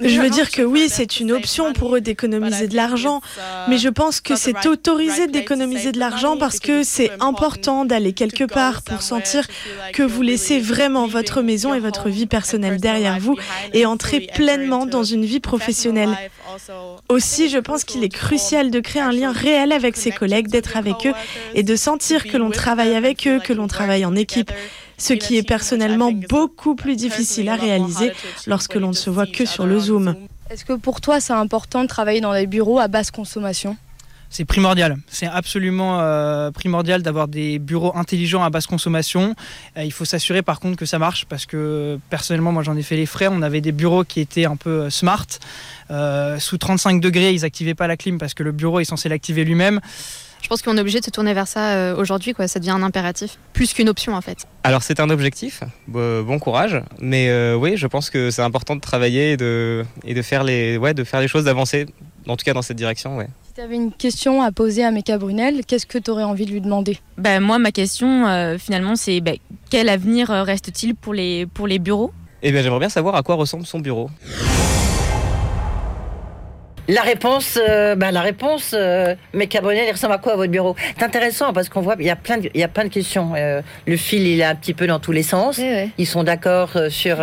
Je 0.00 0.20
veux 0.20 0.30
dire 0.30 0.50
que 0.50 0.62
oui, 0.62 0.86
c'est 0.88 1.20
une 1.20 1.32
option 1.32 1.72
pour 1.74 1.96
eux 1.96 2.00
d'économiser 2.00 2.66
de 2.66 2.76
l'argent, 2.76 3.20
mais 3.68 3.76
je 3.78 3.88
pense 3.90 4.20
que 4.20 4.36
c'est 4.36 4.66
autorisé 4.66 5.26
d'économiser 5.26 5.92
de 5.92 5.98
l'argent 5.98 6.36
parce 6.36 6.60
que 6.60 6.82
c'est 6.82 7.10
important 7.20 7.84
d'aller 7.84 8.12
quelque 8.12 8.44
part 8.44 8.82
pour 8.82 9.02
sentir 9.02 9.46
que 9.92 10.02
vous 10.02 10.22
laissez 10.34 10.58
vraiment 10.58 11.06
votre 11.06 11.42
maison 11.42 11.74
et 11.74 11.78
votre 11.78 12.08
vie 12.08 12.26
personnelle 12.26 12.80
derrière 12.80 13.20
vous 13.20 13.36
et 13.72 13.86
entrer 13.86 14.18
pleinement 14.34 14.84
dans 14.84 15.04
une 15.04 15.24
vie 15.24 15.38
professionnelle. 15.38 16.10
Aussi, 17.08 17.48
je 17.48 17.58
pense 17.58 17.84
qu'il 17.84 18.02
est 18.02 18.08
crucial 18.08 18.72
de 18.72 18.80
créer 18.80 19.00
un 19.02 19.12
lien 19.12 19.30
réel 19.30 19.70
avec 19.70 19.96
ses 19.96 20.10
collègues, 20.10 20.48
d'être 20.48 20.76
avec 20.76 21.06
eux 21.06 21.12
et 21.54 21.62
de 21.62 21.76
sentir 21.76 22.24
que 22.24 22.36
l'on 22.36 22.50
travaille 22.50 22.96
avec 22.96 23.28
eux, 23.28 23.38
que 23.38 23.52
l'on 23.52 23.68
travaille 23.68 24.04
en 24.04 24.16
équipe 24.16 24.50
ce 24.98 25.12
qui 25.12 25.36
est 25.36 25.46
personnellement 25.46 26.10
beaucoup 26.10 26.74
plus 26.74 26.96
difficile 26.96 27.48
à 27.48 27.54
réaliser 27.54 28.12
lorsque 28.48 28.74
l'on 28.74 28.88
ne 28.88 29.00
se 29.04 29.10
voit 29.10 29.26
que 29.26 29.44
sur 29.44 29.66
le 29.66 29.78
Zoom. 29.78 30.16
Est-ce 30.50 30.64
que 30.64 30.72
pour 30.72 31.00
toi 31.00 31.20
c'est 31.20 31.32
important 31.32 31.82
de 31.82 31.88
travailler 31.88 32.20
dans 32.20 32.32
des 32.32 32.46
bureaux 32.46 32.80
à 32.80 32.88
basse 32.88 33.10
consommation? 33.10 33.76
C'est 34.34 34.44
primordial. 34.44 34.96
C'est 35.08 35.26
absolument 35.26 36.00
euh, 36.00 36.50
primordial 36.50 37.02
d'avoir 37.02 37.28
des 37.28 37.60
bureaux 37.60 37.92
intelligents 37.94 38.42
à 38.42 38.50
basse 38.50 38.66
consommation. 38.66 39.36
Euh, 39.78 39.84
il 39.84 39.92
faut 39.92 40.04
s'assurer 40.04 40.42
par 40.42 40.58
contre 40.58 40.76
que 40.76 40.86
ça 40.86 40.98
marche 40.98 41.24
parce 41.26 41.46
que 41.46 41.98
personnellement, 42.10 42.50
moi 42.50 42.64
j'en 42.64 42.76
ai 42.76 42.82
fait 42.82 42.96
les 42.96 43.06
frais. 43.06 43.28
On 43.30 43.42
avait 43.42 43.60
des 43.60 43.72
bureaux 43.72 44.02
qui 44.02 44.20
étaient 44.20 44.44
un 44.44 44.56
peu 44.56 44.82
euh, 44.82 44.90
smart. 44.90 45.26
sous 46.38 46.58
35 46.58 47.00
degrés, 47.00 47.32
ils 47.32 47.42
n'activaient 47.42 47.74
pas 47.74 47.86
la 47.86 47.96
clim 47.96 48.18
parce 48.18 48.34
que 48.34 48.42
le 48.42 48.52
bureau 48.52 48.80
est 48.80 48.84
censé 48.84 49.08
l'activer 49.08 49.44
lui-même 49.44 49.80
je 50.44 50.48
pense 50.50 50.60
qu'on 50.60 50.76
est 50.76 50.80
obligé 50.80 51.00
de 51.00 51.04
se 51.06 51.10
tourner 51.10 51.32
vers 51.32 51.48
ça 51.48 51.70
euh, 51.70 51.96
aujourd'hui, 51.96 52.34
quoi. 52.34 52.46
Ça 52.48 52.60
devient 52.60 52.72
un 52.72 52.82
impératif, 52.82 53.38
plus 53.54 53.72
qu'une 53.72 53.88
option 53.88 54.14
en 54.14 54.20
fait. 54.20 54.46
Alors 54.62 54.82
c'est 54.82 55.00
un 55.00 55.08
objectif, 55.08 55.62
bon 55.88 56.38
courage, 56.38 56.82
mais 57.00 57.30
euh, 57.30 57.54
oui, 57.54 57.78
je 57.78 57.86
pense 57.86 58.10
que 58.10 58.30
c'est 58.30 58.42
important 58.42 58.76
de 58.76 58.82
travailler 58.82 59.32
et 59.32 59.36
de, 59.38 59.86
et 60.04 60.12
de, 60.12 60.20
faire, 60.20 60.44
les, 60.44 60.76
ouais, 60.76 60.92
de 60.92 61.02
faire 61.02 61.20
les 61.22 61.28
choses, 61.28 61.44
d'avancer, 61.44 61.86
en 62.28 62.36
tout 62.36 62.44
cas 62.44 62.52
dans 62.52 62.60
cette 62.60 62.76
direction. 62.76 63.16
Ouais. 63.16 63.28
Si 63.54 63.60
tu 63.60 63.66
avais 63.66 63.76
une 63.76 63.92
question 63.92 64.42
à 64.42 64.50
poser 64.50 64.82
à 64.82 64.90
Meka 64.90 65.16
Brunel, 65.16 65.64
qu'est-ce 65.64 65.86
que 65.86 65.96
tu 65.96 66.10
aurais 66.10 66.24
envie 66.24 66.44
de 66.44 66.50
lui 66.50 66.60
demander? 66.60 66.98
Ben, 67.18 67.38
Moi, 67.38 67.60
ma 67.60 67.70
question, 67.70 68.26
euh, 68.26 68.58
finalement, 68.58 68.96
c'est 68.96 69.20
ben, 69.20 69.36
quel 69.70 69.88
avenir 69.88 70.28
reste-t-il 70.30 70.96
pour 70.96 71.14
les, 71.14 71.46
pour 71.46 71.68
les 71.68 71.78
bureaux? 71.78 72.10
Eh 72.42 72.50
bien, 72.50 72.62
j'aimerais 72.62 72.80
bien 72.80 72.88
savoir 72.88 73.14
à 73.14 73.22
quoi 73.22 73.36
ressemble 73.36 73.64
son 73.64 73.78
bureau. 73.78 74.10
La 76.86 77.00
réponse, 77.00 77.58
euh, 77.58 77.94
bah, 77.94 78.10
la 78.10 78.20
réponse, 78.20 78.74
euh, 78.74 79.14
mais 79.32 79.46
Cabonnet, 79.46 79.86
il 79.88 79.92
ressemble 79.92 80.12
à 80.12 80.18
quoi 80.18 80.34
à 80.34 80.36
votre 80.36 80.50
bureau? 80.50 80.76
C'est 80.98 81.04
intéressant 81.04 81.54
parce 81.54 81.70
qu'on 81.70 81.80
voit, 81.80 81.96
il 81.98 82.04
y 82.04 82.10
a 82.10 82.16
plein 82.16 82.36
de, 82.36 82.50
il 82.52 82.60
y 82.60 82.64
a 82.64 82.68
plein 82.68 82.84
de 82.84 82.90
questions. 82.90 83.32
Euh, 83.36 83.62
le 83.86 83.96
fil, 83.96 84.26
il 84.26 84.40
est 84.40 84.44
un 84.44 84.54
petit 84.54 84.74
peu 84.74 84.86
dans 84.86 84.98
tous 84.98 85.12
les 85.12 85.22
sens. 85.22 85.58
Ils 85.96 86.06
sont 86.06 86.24
d'accord 86.24 86.76
sur 86.90 87.16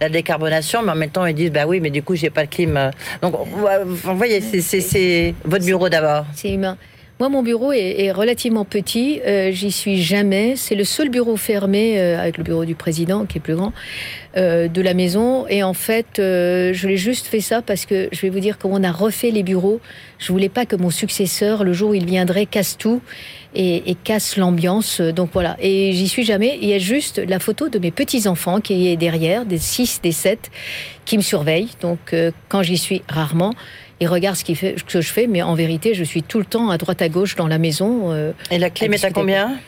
la 0.00 0.08
décarbonation, 0.08 0.82
mais 0.82 0.92
en 0.92 0.94
même 0.94 1.10
temps, 1.10 1.26
ils 1.26 1.34
disent, 1.34 1.52
bah 1.52 1.66
oui, 1.66 1.80
mais 1.80 1.90
du 1.90 2.02
coup, 2.02 2.14
j'ai 2.14 2.30
pas 2.30 2.46
de 2.46 2.50
clim. 2.50 2.90
Donc, 3.20 3.34
vous 3.46 4.16
voyez, 4.16 4.40
c'est 4.40 5.34
votre 5.44 5.64
bureau 5.64 5.88
d'abord. 5.90 6.24
C'est 6.34 6.50
humain. 6.50 6.78
Moi, 7.22 7.28
mon 7.28 7.44
bureau 7.44 7.70
est, 7.70 8.10
relativement 8.10 8.64
petit. 8.64 9.20
Euh, 9.24 9.52
j'y 9.52 9.70
suis 9.70 10.02
jamais. 10.02 10.56
C'est 10.56 10.74
le 10.74 10.82
seul 10.82 11.08
bureau 11.08 11.36
fermé, 11.36 12.00
euh, 12.00 12.18
avec 12.18 12.36
le 12.36 12.42
bureau 12.42 12.64
du 12.64 12.74
président, 12.74 13.26
qui 13.26 13.38
est 13.38 13.40
plus 13.40 13.54
grand, 13.54 13.72
euh, 14.36 14.66
de 14.66 14.82
la 14.82 14.92
maison. 14.92 15.46
Et 15.46 15.62
en 15.62 15.72
fait, 15.72 16.14
je 16.16 16.88
l'ai 16.88 16.96
juste 16.96 17.28
fait 17.28 17.38
ça 17.38 17.62
parce 17.62 17.86
que 17.86 18.08
je 18.10 18.20
vais 18.22 18.28
vous 18.28 18.40
dire, 18.40 18.58
quand 18.58 18.70
on 18.72 18.82
a 18.82 18.90
refait 18.90 19.30
les 19.30 19.44
bureaux, 19.44 19.80
je 20.18 20.32
voulais 20.32 20.48
pas 20.48 20.66
que 20.66 20.74
mon 20.74 20.90
successeur, 20.90 21.62
le 21.62 21.72
jour 21.72 21.90
où 21.90 21.94
il 21.94 22.06
viendrait, 22.06 22.44
casse 22.44 22.76
tout 22.76 23.00
et, 23.54 23.96
casse 24.02 24.36
l'ambiance. 24.36 25.00
Donc 25.00 25.30
voilà. 25.32 25.56
Et 25.60 25.92
j'y 25.92 26.08
suis 26.08 26.24
jamais. 26.24 26.58
Il 26.60 26.68
y 26.68 26.74
a 26.74 26.80
juste 26.80 27.20
la 27.20 27.38
photo 27.38 27.68
de 27.68 27.78
mes 27.78 27.92
petits-enfants 27.92 28.60
qui 28.60 28.88
est 28.88 28.96
derrière, 28.96 29.46
des 29.46 29.58
6, 29.58 30.00
des 30.02 30.10
7, 30.10 30.50
qui 31.04 31.18
me 31.18 31.22
surveillent. 31.22 31.70
Donc 31.82 32.16
quand 32.48 32.64
j'y 32.64 32.78
suis 32.78 33.02
rarement, 33.08 33.54
il 34.00 34.08
regarde 34.08 34.36
ce, 34.36 34.44
fait, 34.54 34.74
ce 34.78 34.84
que 34.84 35.00
je 35.00 35.12
fais, 35.12 35.26
mais 35.26 35.42
en 35.42 35.54
vérité, 35.54 35.94
je 35.94 36.04
suis 36.04 36.22
tout 36.22 36.38
le 36.38 36.44
temps 36.44 36.70
à 36.70 36.78
droite 36.78 37.02
à 37.02 37.08
gauche 37.08 37.36
dans 37.36 37.46
la 37.46 37.58
maison. 37.58 38.12
Euh, 38.12 38.32
Et 38.50 38.58
la 38.58 38.70
clim 38.70 38.92
est 38.92 39.04
à 39.04 39.10
combien 39.10 39.58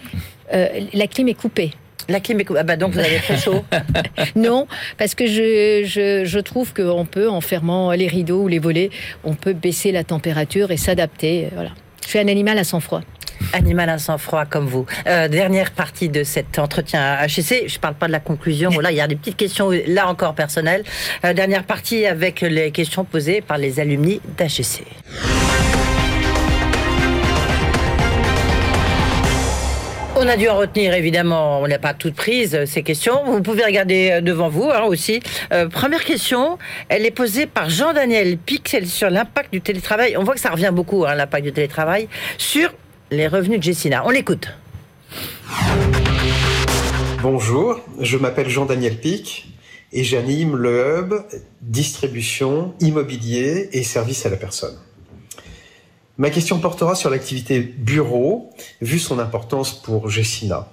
euh, 0.52 0.68
La 0.92 1.06
clim 1.06 1.28
est 1.28 1.34
coupée. 1.34 1.70
La 2.08 2.20
clim 2.20 2.38
est 2.40 2.44
coupée. 2.44 2.60
Ah 2.60 2.64
bah 2.64 2.76
donc 2.76 2.92
vous 2.92 2.98
avez 2.98 3.16
très 3.18 3.38
chaud. 3.38 3.64
non, 4.36 4.66
parce 4.98 5.14
que 5.14 5.26
je, 5.26 5.82
je, 5.84 6.24
je 6.24 6.38
trouve 6.38 6.74
qu'on 6.74 7.06
peut, 7.06 7.28
en 7.30 7.40
fermant 7.40 7.92
les 7.92 8.08
rideaux 8.08 8.42
ou 8.42 8.48
les 8.48 8.58
volets, 8.58 8.90
on 9.24 9.34
peut 9.34 9.52
baisser 9.54 9.92
la 9.92 10.04
température 10.04 10.70
et 10.70 10.76
s'adapter. 10.76 11.48
Voilà. 11.54 11.70
Je 12.02 12.08
suis 12.10 12.18
un 12.18 12.28
animal 12.28 12.58
à 12.58 12.64
sang-froid. 12.64 13.00
Animal 13.52 13.88
à 13.88 13.98
sang-froid 13.98 14.44
comme 14.44 14.66
vous. 14.66 14.86
Euh, 15.06 15.28
dernière 15.28 15.70
partie 15.70 16.08
de 16.08 16.24
cet 16.24 16.58
entretien 16.58 17.18
HEC. 17.22 17.68
Je 17.68 17.74
ne 17.74 17.80
parle 17.80 17.94
pas 17.94 18.06
de 18.06 18.12
la 18.12 18.20
conclusion. 18.20 18.70
Voilà, 18.70 18.90
il 18.90 18.96
y 18.96 19.00
a 19.00 19.06
des 19.06 19.16
petites 19.16 19.36
questions 19.36 19.70
là 19.86 20.08
encore 20.08 20.34
personnelles. 20.34 20.84
Euh, 21.24 21.32
dernière 21.32 21.64
partie 21.64 22.06
avec 22.06 22.40
les 22.40 22.70
questions 22.70 23.04
posées 23.04 23.40
par 23.40 23.58
les 23.58 23.80
alumni 23.80 24.20
d'HEC. 24.36 24.84
On 30.16 30.28
a 30.28 30.36
dû 30.36 30.48
en 30.48 30.56
retenir, 30.56 30.94
évidemment, 30.94 31.60
on 31.60 31.66
n'a 31.66 31.80
pas 31.80 31.92
toutes 31.92 32.14
prises, 32.14 32.64
ces 32.66 32.84
questions. 32.84 33.24
Vous 33.26 33.42
pouvez 33.42 33.64
regarder 33.64 34.10
euh, 34.12 34.20
devant 34.20 34.48
vous 34.48 34.70
hein, 34.70 34.82
aussi. 34.82 35.20
première 35.72 36.04
question, 36.04 36.58
elle 36.88 37.04
est 37.04 37.10
posée 37.10 37.46
par 37.46 37.68
Jean-Daniel 37.68 38.38
Pixel 38.38 38.86
sur 38.86 39.10
l'impact 39.10 39.52
du 39.52 39.60
télétravail. 39.60 40.16
On 40.16 40.22
voit 40.22 40.34
que 40.34 40.40
ça 40.40 40.50
revient 40.50 40.70
beaucoup, 40.72 41.04
hein, 41.04 41.14
l'impact 41.14 41.44
du 41.44 41.52
télétravail, 41.52 42.08
sur 42.38 42.72
les 43.14 43.28
revenus 43.28 43.58
de 43.58 43.64
Jessina. 43.64 44.04
On 44.06 44.10
l'écoute. 44.10 44.48
Bonjour, 47.22 47.80
je 48.00 48.18
m'appelle 48.18 48.48
Jean-Daniel 48.48 48.98
Pic 48.98 49.48
et 49.92 50.04
j'anime 50.04 50.56
le 50.56 50.98
hub 50.98 51.14
distribution, 51.62 52.74
immobilier 52.80 53.70
et 53.72 53.82
services 53.82 54.26
à 54.26 54.28
la 54.28 54.36
personne. 54.36 54.76
Ma 56.18 56.30
question 56.30 56.58
portera 56.58 56.94
sur 56.94 57.10
l'activité 57.10 57.60
bureau, 57.60 58.50
vu 58.80 58.98
son 58.98 59.18
importance 59.18 59.72
pour 59.72 60.10
Jessina. 60.10 60.68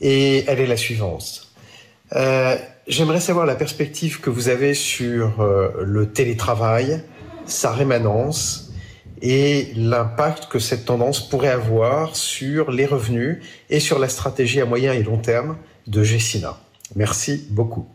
Et 0.00 0.44
elle 0.46 0.60
est 0.60 0.66
la 0.66 0.76
suivante. 0.76 1.48
Euh, 2.14 2.56
j'aimerais 2.86 3.20
savoir 3.20 3.46
la 3.46 3.54
perspective 3.54 4.20
que 4.20 4.30
vous 4.30 4.48
avez 4.48 4.74
sur 4.74 5.40
euh, 5.40 5.70
le 5.82 6.10
télétravail, 6.10 7.02
sa 7.46 7.72
rémanence 7.72 8.67
et 9.22 9.72
l'impact 9.76 10.46
que 10.46 10.58
cette 10.58 10.84
tendance 10.84 11.28
pourrait 11.28 11.48
avoir 11.48 12.16
sur 12.16 12.70
les 12.70 12.86
revenus 12.86 13.38
et 13.70 13.80
sur 13.80 13.98
la 13.98 14.08
stratégie 14.08 14.60
à 14.60 14.64
moyen 14.64 14.92
et 14.92 15.02
long 15.02 15.18
terme 15.18 15.56
de 15.86 16.02
Gessina. 16.02 16.58
Merci 16.96 17.46
beaucoup. 17.50 17.86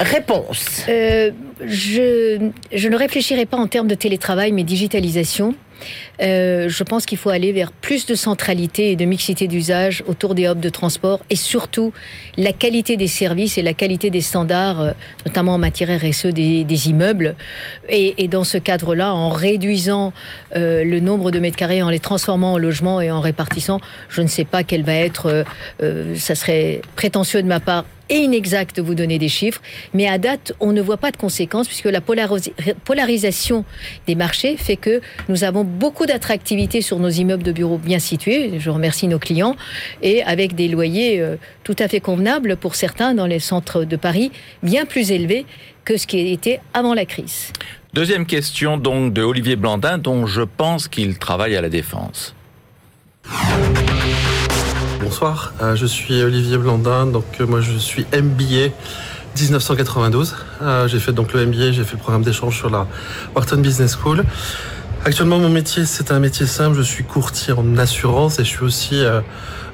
Réponse. 0.00 0.84
Euh, 0.88 1.30
je, 1.62 2.50
je, 2.72 2.88
ne 2.88 2.96
réfléchirai 2.96 3.44
pas 3.44 3.58
en 3.58 3.66
termes 3.66 3.88
de 3.88 3.94
télétravail, 3.94 4.50
mais 4.52 4.64
digitalisation. 4.64 5.54
Euh, 6.20 6.68
je 6.68 6.84
pense 6.84 7.06
qu'il 7.06 7.18
faut 7.18 7.30
aller 7.30 7.52
vers 7.52 7.72
plus 7.72 8.06
de 8.06 8.14
centralité 8.14 8.90
et 8.90 8.96
de 8.96 9.04
mixité 9.04 9.48
d'usage 9.48 10.04
autour 10.06 10.34
des 10.34 10.46
hubs 10.46 10.60
de 10.60 10.68
transport 10.68 11.20
et 11.30 11.36
surtout 11.36 11.92
la 12.36 12.52
qualité 12.52 12.96
des 12.96 13.06
services 13.06 13.56
et 13.58 13.62
la 13.62 13.72
qualité 13.72 14.10
des 14.10 14.20
standards, 14.20 14.80
euh, 14.80 14.92
notamment 15.26 15.54
en 15.54 15.58
matière 15.58 15.88
RSE 15.88 16.26
des, 16.26 16.88
immeubles. 16.88 17.34
Et, 17.88 18.28
dans 18.28 18.44
ce 18.44 18.58
cadre-là, 18.58 19.12
en 19.12 19.30
réduisant 19.30 20.12
euh, 20.56 20.84
le 20.84 21.00
nombre 21.00 21.30
de 21.30 21.38
mètres 21.38 21.56
carrés, 21.56 21.82
en 21.82 21.90
les 21.90 21.98
transformant 21.98 22.54
en 22.54 22.58
logements 22.58 23.00
et 23.00 23.10
en 23.10 23.20
répartissant, 23.20 23.80
je 24.08 24.22
ne 24.22 24.28
sais 24.28 24.44
pas 24.44 24.62
quel 24.62 24.82
va 24.82 24.94
être, 24.94 25.44
ça 26.16 26.34
serait 26.34 26.80
prétentieux 26.96 27.42
de 27.42 27.48
ma 27.48 27.60
part 27.60 27.84
et 28.10 28.18
inexact 28.18 28.76
de 28.76 28.82
vous 28.82 28.94
donner 28.94 29.18
des 29.18 29.28
chiffres, 29.28 29.62
mais 29.94 30.08
à 30.08 30.18
date, 30.18 30.52
on 30.60 30.72
ne 30.72 30.82
voit 30.82 30.96
pas 30.96 31.12
de 31.12 31.16
conséquences 31.16 31.68
puisque 31.68 31.86
la 31.86 32.00
polarisation 32.00 33.64
des 34.06 34.16
marchés 34.16 34.56
fait 34.56 34.76
que 34.76 35.00
nous 35.28 35.44
avons 35.44 35.64
beaucoup 35.64 36.06
d'attractivité 36.10 36.82
sur 36.82 36.98
nos 36.98 37.08
immeubles 37.08 37.44
de 37.44 37.52
bureaux 37.52 37.78
bien 37.78 38.00
situés. 38.00 38.58
Je 38.58 38.70
remercie 38.70 39.06
nos 39.06 39.20
clients 39.20 39.56
et 40.02 40.22
avec 40.24 40.54
des 40.54 40.66
loyers 40.66 41.20
euh, 41.20 41.36
tout 41.62 41.76
à 41.78 41.86
fait 41.86 42.00
convenables 42.00 42.56
pour 42.56 42.74
certains 42.74 43.14
dans 43.14 43.26
les 43.26 43.38
centres 43.38 43.84
de 43.84 43.96
Paris, 43.96 44.32
bien 44.62 44.86
plus 44.86 45.12
élevés 45.12 45.46
que 45.84 45.96
ce 45.96 46.06
qui 46.06 46.32
était 46.32 46.60
avant 46.74 46.94
la 46.94 47.06
crise. 47.06 47.52
Deuxième 47.94 48.26
question 48.26 48.76
donc 48.76 49.12
de 49.12 49.22
Olivier 49.22 49.56
Blandin, 49.56 49.98
dont 49.98 50.26
je 50.26 50.42
pense 50.42 50.88
qu'il 50.88 51.16
travaille 51.18 51.56
à 51.56 51.60
la 51.60 51.68
défense. 51.68 52.34
Bonsoir, 55.00 55.52
euh, 55.62 55.76
je 55.76 55.86
suis 55.86 56.22
Olivier 56.22 56.58
Blandin, 56.58 57.06
donc 57.06 57.24
euh, 57.40 57.46
moi 57.46 57.60
je 57.60 57.76
suis 57.78 58.04
MBA 58.12 58.74
1992. 59.38 60.36
Euh, 60.62 60.88
j'ai 60.88 60.98
fait 60.98 61.12
donc 61.12 61.32
le 61.32 61.46
MBA, 61.46 61.72
j'ai 61.72 61.84
fait 61.84 61.94
le 61.94 61.98
programme 61.98 62.22
d'échange 62.22 62.56
sur 62.56 62.70
la 62.70 62.86
Wharton 63.34 63.58
Business 63.58 63.96
School. 63.96 64.24
Actuellement, 65.02 65.38
mon 65.38 65.48
métier, 65.48 65.86
c'est 65.86 66.12
un 66.12 66.18
métier 66.18 66.44
simple. 66.44 66.76
Je 66.76 66.82
suis 66.82 67.04
courtier 67.04 67.54
en 67.54 67.78
assurance 67.78 68.38
et 68.38 68.44
je 68.44 68.48
suis 68.50 68.62
aussi 68.62 69.02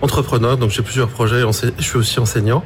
entrepreneur. 0.01 0.57
Donc, 0.57 0.71
j'ai 0.71 0.83
plusieurs 0.83 1.09
projets. 1.09 1.43
Je 1.79 1.83
suis 1.83 1.97
aussi 1.97 2.21
enseignant 2.21 2.65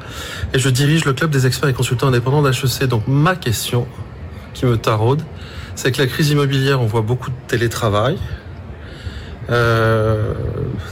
et 0.52 0.58
je 0.58 0.68
dirige 0.68 1.06
le 1.06 1.14
club 1.14 1.30
des 1.30 1.46
experts 1.46 1.70
et 1.70 1.72
consultants 1.72 2.08
indépendants 2.08 2.42
d'HEC. 2.42 2.84
Donc, 2.84 3.04
ma 3.08 3.34
question 3.34 3.88
qui 4.52 4.66
me 4.66 4.76
taraude, 4.76 5.22
c'est 5.74 5.90
que 5.90 6.02
la 6.02 6.06
crise 6.06 6.30
immobilière, 6.30 6.82
on 6.82 6.86
voit 6.86 7.00
beaucoup 7.00 7.30
de 7.30 7.36
télétravail. 7.48 8.18
Euh, 9.48 10.34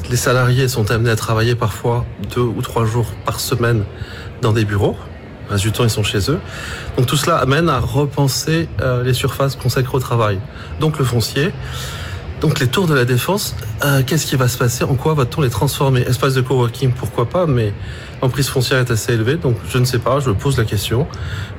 les 0.09 0.17
salariés 0.17 0.69
sont 0.69 0.91
amenés 0.91 1.11
à 1.11 1.17
travailler 1.17 1.55
parfois 1.55 2.07
deux 2.35 2.41
ou 2.41 2.63
trois 2.63 2.87
jours 2.87 3.07
par 3.27 3.41
semaine 3.41 3.85
dans 4.41 4.53
des 4.53 4.65
bureaux. 4.65 4.97
Reste 5.51 5.65
du 5.65 5.73
temps, 5.73 5.85
ils 5.85 5.91
sont 5.91 6.03
chez 6.03 6.31
eux. 6.31 6.39
Donc 6.97 7.07
tout 7.07 7.17
cela 7.17 7.37
amène 7.37 7.69
à 7.69 7.79
repenser 7.79 8.69
euh, 8.81 9.03
les 9.03 9.15
surfaces 9.15 9.57
consacrées 9.57 9.97
au 9.97 10.01
travail. 10.01 10.39
Donc 10.81 10.99
le 10.99 11.05
foncier. 11.05 11.53
Donc 12.41 12.61
les 12.61 12.69
tours 12.69 12.87
de 12.87 12.95
la 12.95 13.05
défense, 13.05 13.57
euh, 13.85 14.03
qu'est-ce 14.07 14.25
qui 14.25 14.37
va 14.37 14.47
se 14.47 14.57
passer? 14.57 14.85
En 14.85 14.95
quoi 14.95 15.15
va-t-on 15.15 15.41
les 15.41 15.51
transformer? 15.51 16.03
Espace 16.03 16.35
de 16.35 16.41
coworking, 16.41 16.93
pourquoi 16.93 17.29
pas, 17.29 17.47
mais 17.47 17.73
l'emprise 18.23 18.49
foncière 18.49 18.79
est 18.79 18.93
assez 18.93 19.13
élevée, 19.13 19.35
donc 19.35 19.57
je 19.69 19.77
ne 19.79 19.85
sais 19.85 19.99
pas, 19.99 20.21
je 20.21 20.31
pose 20.31 20.57
la 20.57 20.65
question. 20.65 21.09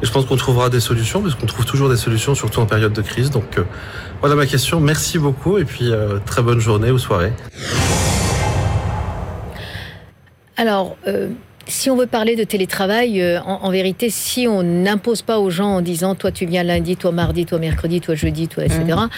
Et 0.02 0.06
je 0.06 0.12
pense 0.14 0.26
qu'on 0.26 0.38
trouvera 0.38 0.70
des 0.70 0.80
solutions, 0.80 1.22
parce 1.22 1.36
qu'on 1.36 1.48
trouve 1.48 1.66
toujours 1.66 1.90
des 1.90 1.98
solutions, 1.98 2.34
surtout 2.34 2.62
en 2.62 2.66
période 2.66 2.94
de 2.94 3.02
crise. 3.02 3.30
Donc 3.30 3.58
euh, 3.58 3.64
voilà 4.22 4.36
ma 4.36 4.46
question, 4.46 4.80
merci 4.80 5.20
beaucoup, 5.20 5.58
et 5.58 5.66
puis 5.66 5.92
très 6.26 6.42
bonne 6.42 6.62
journée 6.62 6.92
ou 6.92 6.98
soirée. 6.98 7.34
Alors, 10.56 10.96
si 11.70 11.90
on 11.90 11.96
veut 11.96 12.08
parler 12.08 12.36
de 12.36 12.44
télétravail, 12.44 13.22
euh, 13.22 13.42
en, 13.42 13.60
en, 13.64 13.72
vérité, 13.72 14.10
si 14.10 14.48
on 14.48 14.64
n'impose 14.64 15.22
pas 15.22 15.40
aux 15.40 15.50
gens 15.50 15.76
en 15.76 15.82
disant 15.82 16.16
toi 16.16 16.32
tu 16.32 16.46
viens 16.46 16.64
lundi, 16.64 16.98
toi 16.98 17.12
mardi, 17.12 17.46
toi 17.46 17.60
mercredi, 17.60 18.02
toi 18.02 18.16
jeudi, 18.16 18.48
toi 18.48 18.66
etc., 18.66 18.84
mmh. 18.84 19.10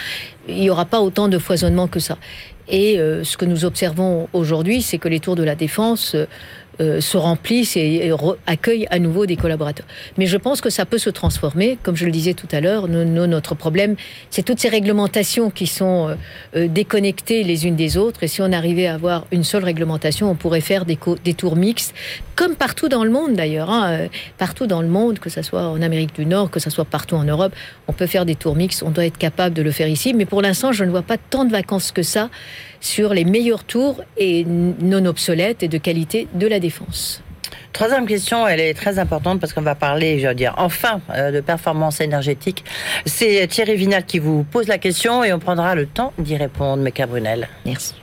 il 0.49 0.59
n'y 0.59 0.69
aura 0.69 0.85
pas 0.85 1.01
autant 1.01 1.27
de 1.27 1.37
foisonnement 1.37 1.87
que 1.87 1.99
ça. 1.99 2.17
Et 2.67 2.99
euh, 2.99 3.23
ce 3.23 3.37
que 3.37 3.45
nous 3.45 3.65
observons 3.65 4.27
aujourd'hui, 4.33 4.81
c'est 4.81 4.97
que 4.97 5.09
les 5.09 5.19
tours 5.19 5.35
de 5.35 5.43
la 5.43 5.55
défense 5.55 6.15
euh, 6.79 7.01
se 7.01 7.17
remplissent 7.17 7.75
et, 7.75 8.11
accueillent 8.47 8.87
à 8.89 8.97
nouveau 8.97 9.25
des 9.25 9.35
collaborateurs. 9.35 9.85
Mais 10.17 10.25
je 10.25 10.37
pense 10.37 10.61
que 10.61 10.69
ça 10.69 10.85
peut 10.85 10.97
se 10.97 11.09
transformer, 11.09 11.77
comme 11.83 11.97
je 11.97 12.05
le 12.05 12.11
disais 12.11 12.33
tout 12.33 12.47
à 12.51 12.61
l'heure. 12.61 12.87
notre 12.87 13.55
problème, 13.55 13.95
c'est 14.29 14.43
toutes 14.43 14.59
ces 14.59 14.69
réglementations 14.69 15.49
qui 15.49 15.67
sont 15.67 16.07
euh, 16.07 16.15
euh, 16.55 16.67
déconnectées 16.67 17.43
les 17.43 17.67
unes 17.67 17.75
des 17.75 17.97
autres. 17.97 18.23
Et 18.23 18.27
si 18.27 18.41
on 18.41 18.51
arrivait 18.51 18.87
à 18.87 18.93
avoir 18.93 19.25
une 19.31 19.43
seule 19.43 19.65
réglementation, 19.65 20.31
on 20.31 20.35
pourrait 20.35 20.61
faire 20.61 20.85
des, 20.85 20.97
des 21.23 21.33
tours 21.33 21.57
mixtes, 21.57 21.93
comme 22.35 22.55
partout 22.55 22.87
dans 22.87 23.03
le 23.03 23.11
monde 23.11 23.33
d'ailleurs. 23.33 23.69
Hein, 23.69 24.07
partout 24.37 24.65
dans 24.65 24.81
le 24.81 24.87
monde, 24.87 25.19
que 25.19 25.29
ce 25.29 25.41
soit 25.41 25.67
en 25.67 25.81
Amérique 25.81 26.15
du 26.15 26.25
Nord, 26.25 26.49
que 26.49 26.59
ce 26.59 26.69
soit 26.69 26.85
partout 26.85 27.15
en 27.15 27.25
Europe, 27.25 27.53
on 27.87 27.93
peut 27.93 28.07
faire 28.07 28.25
des 28.25 28.35
tours 28.35 28.55
mixtes. 28.55 28.81
On 28.83 28.91
doit 28.91 29.05
être 29.05 29.17
capable 29.17 29.53
de 29.53 29.61
le 29.61 29.71
faire 29.71 29.87
ici. 29.87 30.13
Mais 30.13 30.25
pour 30.25 30.41
l'instant, 30.41 30.71
je 30.71 30.83
ne 30.83 30.89
vois 30.89 31.01
pas 31.01 31.17
tant 31.17 31.45
de 31.45 31.51
vacances 31.51 31.91
que 31.91 32.03
ça 32.03 32.29
sur 32.81 33.13
les 33.13 33.23
meilleurs 33.23 33.63
tours 33.63 34.01
et 34.17 34.43
non 34.45 35.05
obsolètes 35.05 35.63
et 35.63 35.67
de 35.69 35.77
qualité 35.77 36.27
de 36.33 36.47
la 36.47 36.59
défense. 36.59 37.23
Troisième 37.71 38.05
question, 38.05 38.45
elle 38.45 38.59
est 38.59 38.73
très 38.73 38.99
importante 38.99 39.39
parce 39.39 39.53
qu'on 39.53 39.61
va 39.61 39.75
parler, 39.75 40.19
je 40.19 40.27
veux 40.27 40.35
dire, 40.35 40.53
enfin, 40.57 40.99
euh, 41.15 41.31
de 41.31 41.39
performance 41.39 42.01
énergétique. 42.01 42.65
C'est 43.05 43.47
Thierry 43.47 43.75
Vinal 43.75 44.05
qui 44.05 44.19
vous 44.19 44.43
pose 44.43 44.67
la 44.67 44.77
question 44.77 45.23
et 45.23 45.31
on 45.31 45.39
prendra 45.39 45.73
le 45.73 45.85
temps 45.85 46.11
d'y 46.17 46.35
répondre, 46.35 46.83
Meka 46.83 47.05
Brunel. 47.05 47.47
Merci. 47.65 47.95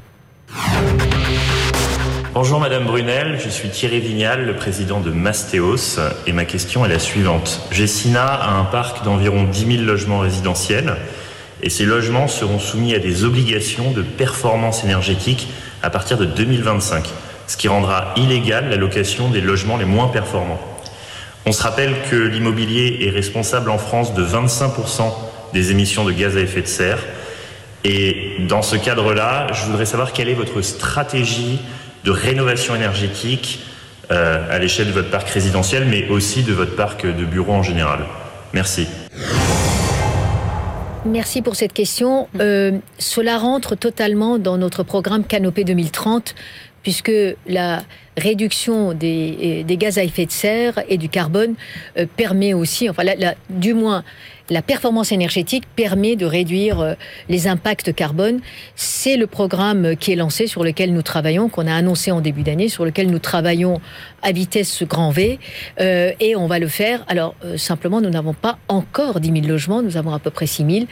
Bonjour 2.33 2.61
Madame 2.61 2.85
Brunel, 2.85 3.39
je 3.43 3.49
suis 3.49 3.69
Thierry 3.69 4.01
Vignal, 4.01 4.47
le 4.47 4.55
président 4.55 5.01
de 5.01 5.11
Mastéos, 5.11 5.99
et 6.27 6.33
ma 6.33 6.45
question 6.45 6.85
est 6.87 6.89
la 6.89 6.99
suivante. 6.99 7.61
Gessina 7.71 8.25
a 8.27 8.53
un 8.53 8.65
parc 8.65 9.05
d'environ 9.05 9.45
10 9.45 9.79
000 9.79 9.83
logements 9.83 10.21
résidentiels 10.21 10.95
et 11.63 11.71
ces 11.71 11.85
logements 11.85 12.29
seront 12.29 12.59
soumis 12.59 12.95
à 12.95 12.99
des 12.99 13.25
obligations 13.25 13.91
de 13.91 14.03
performance 14.03 14.85
énergétique 14.85 15.49
à 15.83 15.91
partir 15.91 16.19
de 16.19 16.25
2025, 16.25 17.09
ce 17.47 17.57
qui 17.57 17.69
rendra 17.69 18.13
illégale 18.17 18.69
la 18.71 18.77
location 18.77 19.31
des 19.31 19.41
logements 19.41 19.77
les 19.77 19.85
moins 19.85 20.09
performants. 20.09 20.61
On 21.47 21.53
se 21.53 21.63
rappelle 21.63 21.95
que 22.11 22.17
l'immobilier 22.17 22.99
est 23.03 23.11
responsable 23.11 23.71
en 23.71 23.79
France 23.79 24.15
de 24.15 24.25
25% 24.25 25.13
des 25.55 25.71
émissions 25.71 26.05
de 26.05 26.13
gaz 26.13 26.37
à 26.37 26.41
effet 26.41 26.63
de 26.63 26.67
serre. 26.67 26.99
Et 27.85 28.37
dans 28.49 28.63
ce 28.63 28.77
cadre-là, 28.77 29.47
je 29.53 29.65
voudrais 29.65 29.87
savoir 29.87 30.13
quelle 30.13 30.29
est 30.29 30.35
votre 30.35 30.61
stratégie 30.61 31.61
de 32.05 32.11
rénovation 32.11 32.75
énergétique 32.75 33.61
euh, 34.11 34.45
à 34.51 34.59
l'échelle 34.59 34.89
de 34.89 34.93
votre 34.93 35.11
parc 35.11 35.29
résidentiel, 35.29 35.87
mais 35.87 36.09
aussi 36.09 36.43
de 36.43 36.53
votre 36.53 36.75
parc 36.77 37.07
de 37.07 37.25
bureaux 37.25 37.55
en 37.55 37.63
général. 37.63 38.01
Merci. 38.53 38.87
Merci 41.05 41.43
pour 41.43 41.55
cette 41.55 41.73
question. 41.73 42.29
Euh, 42.41 42.79
cela 42.99 43.39
rentre 43.39 43.77
totalement 43.77 44.39
dans 44.39 44.59
notre 44.59 44.83
programme 44.83 45.25
Canopée 45.25 45.65
2030, 45.65 46.35
puisque 46.83 47.13
la 47.47 47.83
réduction 48.17 48.95
des, 48.95 49.65
des, 49.65 49.77
gaz 49.77 49.99
à 49.99 50.03
effet 50.03 50.27
de 50.27 50.33
serre 50.33 50.83
et 50.89 50.99
du 50.99 51.09
carbone 51.09 51.55
euh, 51.97 52.07
permet 52.17 52.53
aussi, 52.53 52.91
enfin, 52.91 53.05
la, 53.05 53.15
la, 53.15 53.35
du 53.49 53.75
moins, 53.75 54.03
la 54.51 54.63
performance 54.63 55.13
énergétique 55.13 55.65
permet 55.77 56.17
de 56.17 56.27
réduire 56.27 56.81
euh, 56.81 56.95
les 57.29 57.49
impacts 57.49 57.95
carbone. 57.95 58.41
C'est 58.77 59.17
le 59.17 59.27
programme 59.27 59.97
qui 59.97 60.13
est 60.13 60.17
lancé, 60.17 60.47
sur 60.47 60.65
lequel 60.65 60.93
nous 60.93 61.03
travaillons, 61.03 61.49
qu'on 61.49 61.67
a 61.67 61.75
annoncé 61.75 62.11
en 62.11 62.21
début 62.21 62.43
d'année, 62.43 62.69
sur 62.69 62.85
lequel 62.85 63.11
nous 63.11 63.19
travaillons 63.19 63.81
à 64.23 64.33
vitesse 64.33 64.83
grand 64.83 65.11
V, 65.11 65.39
euh, 65.81 66.13
et 66.21 66.37
on 66.37 66.47
va 66.47 66.59
le 66.59 66.69
faire. 66.69 67.05
Alors, 67.09 67.35
euh, 67.45 67.57
simplement, 67.57 68.01
nous 68.01 68.11
n'avons 68.11 68.35
pas 68.35 68.59
encore 68.69 69.21
10 69.21 69.33
000 69.43 69.47
logements, 69.47 69.83
nous 69.83 69.97
avons 69.97 70.13
à 70.13 70.19
peu 70.19 70.31
près 70.31 70.47
6 70.47 70.65
000, 70.71 70.87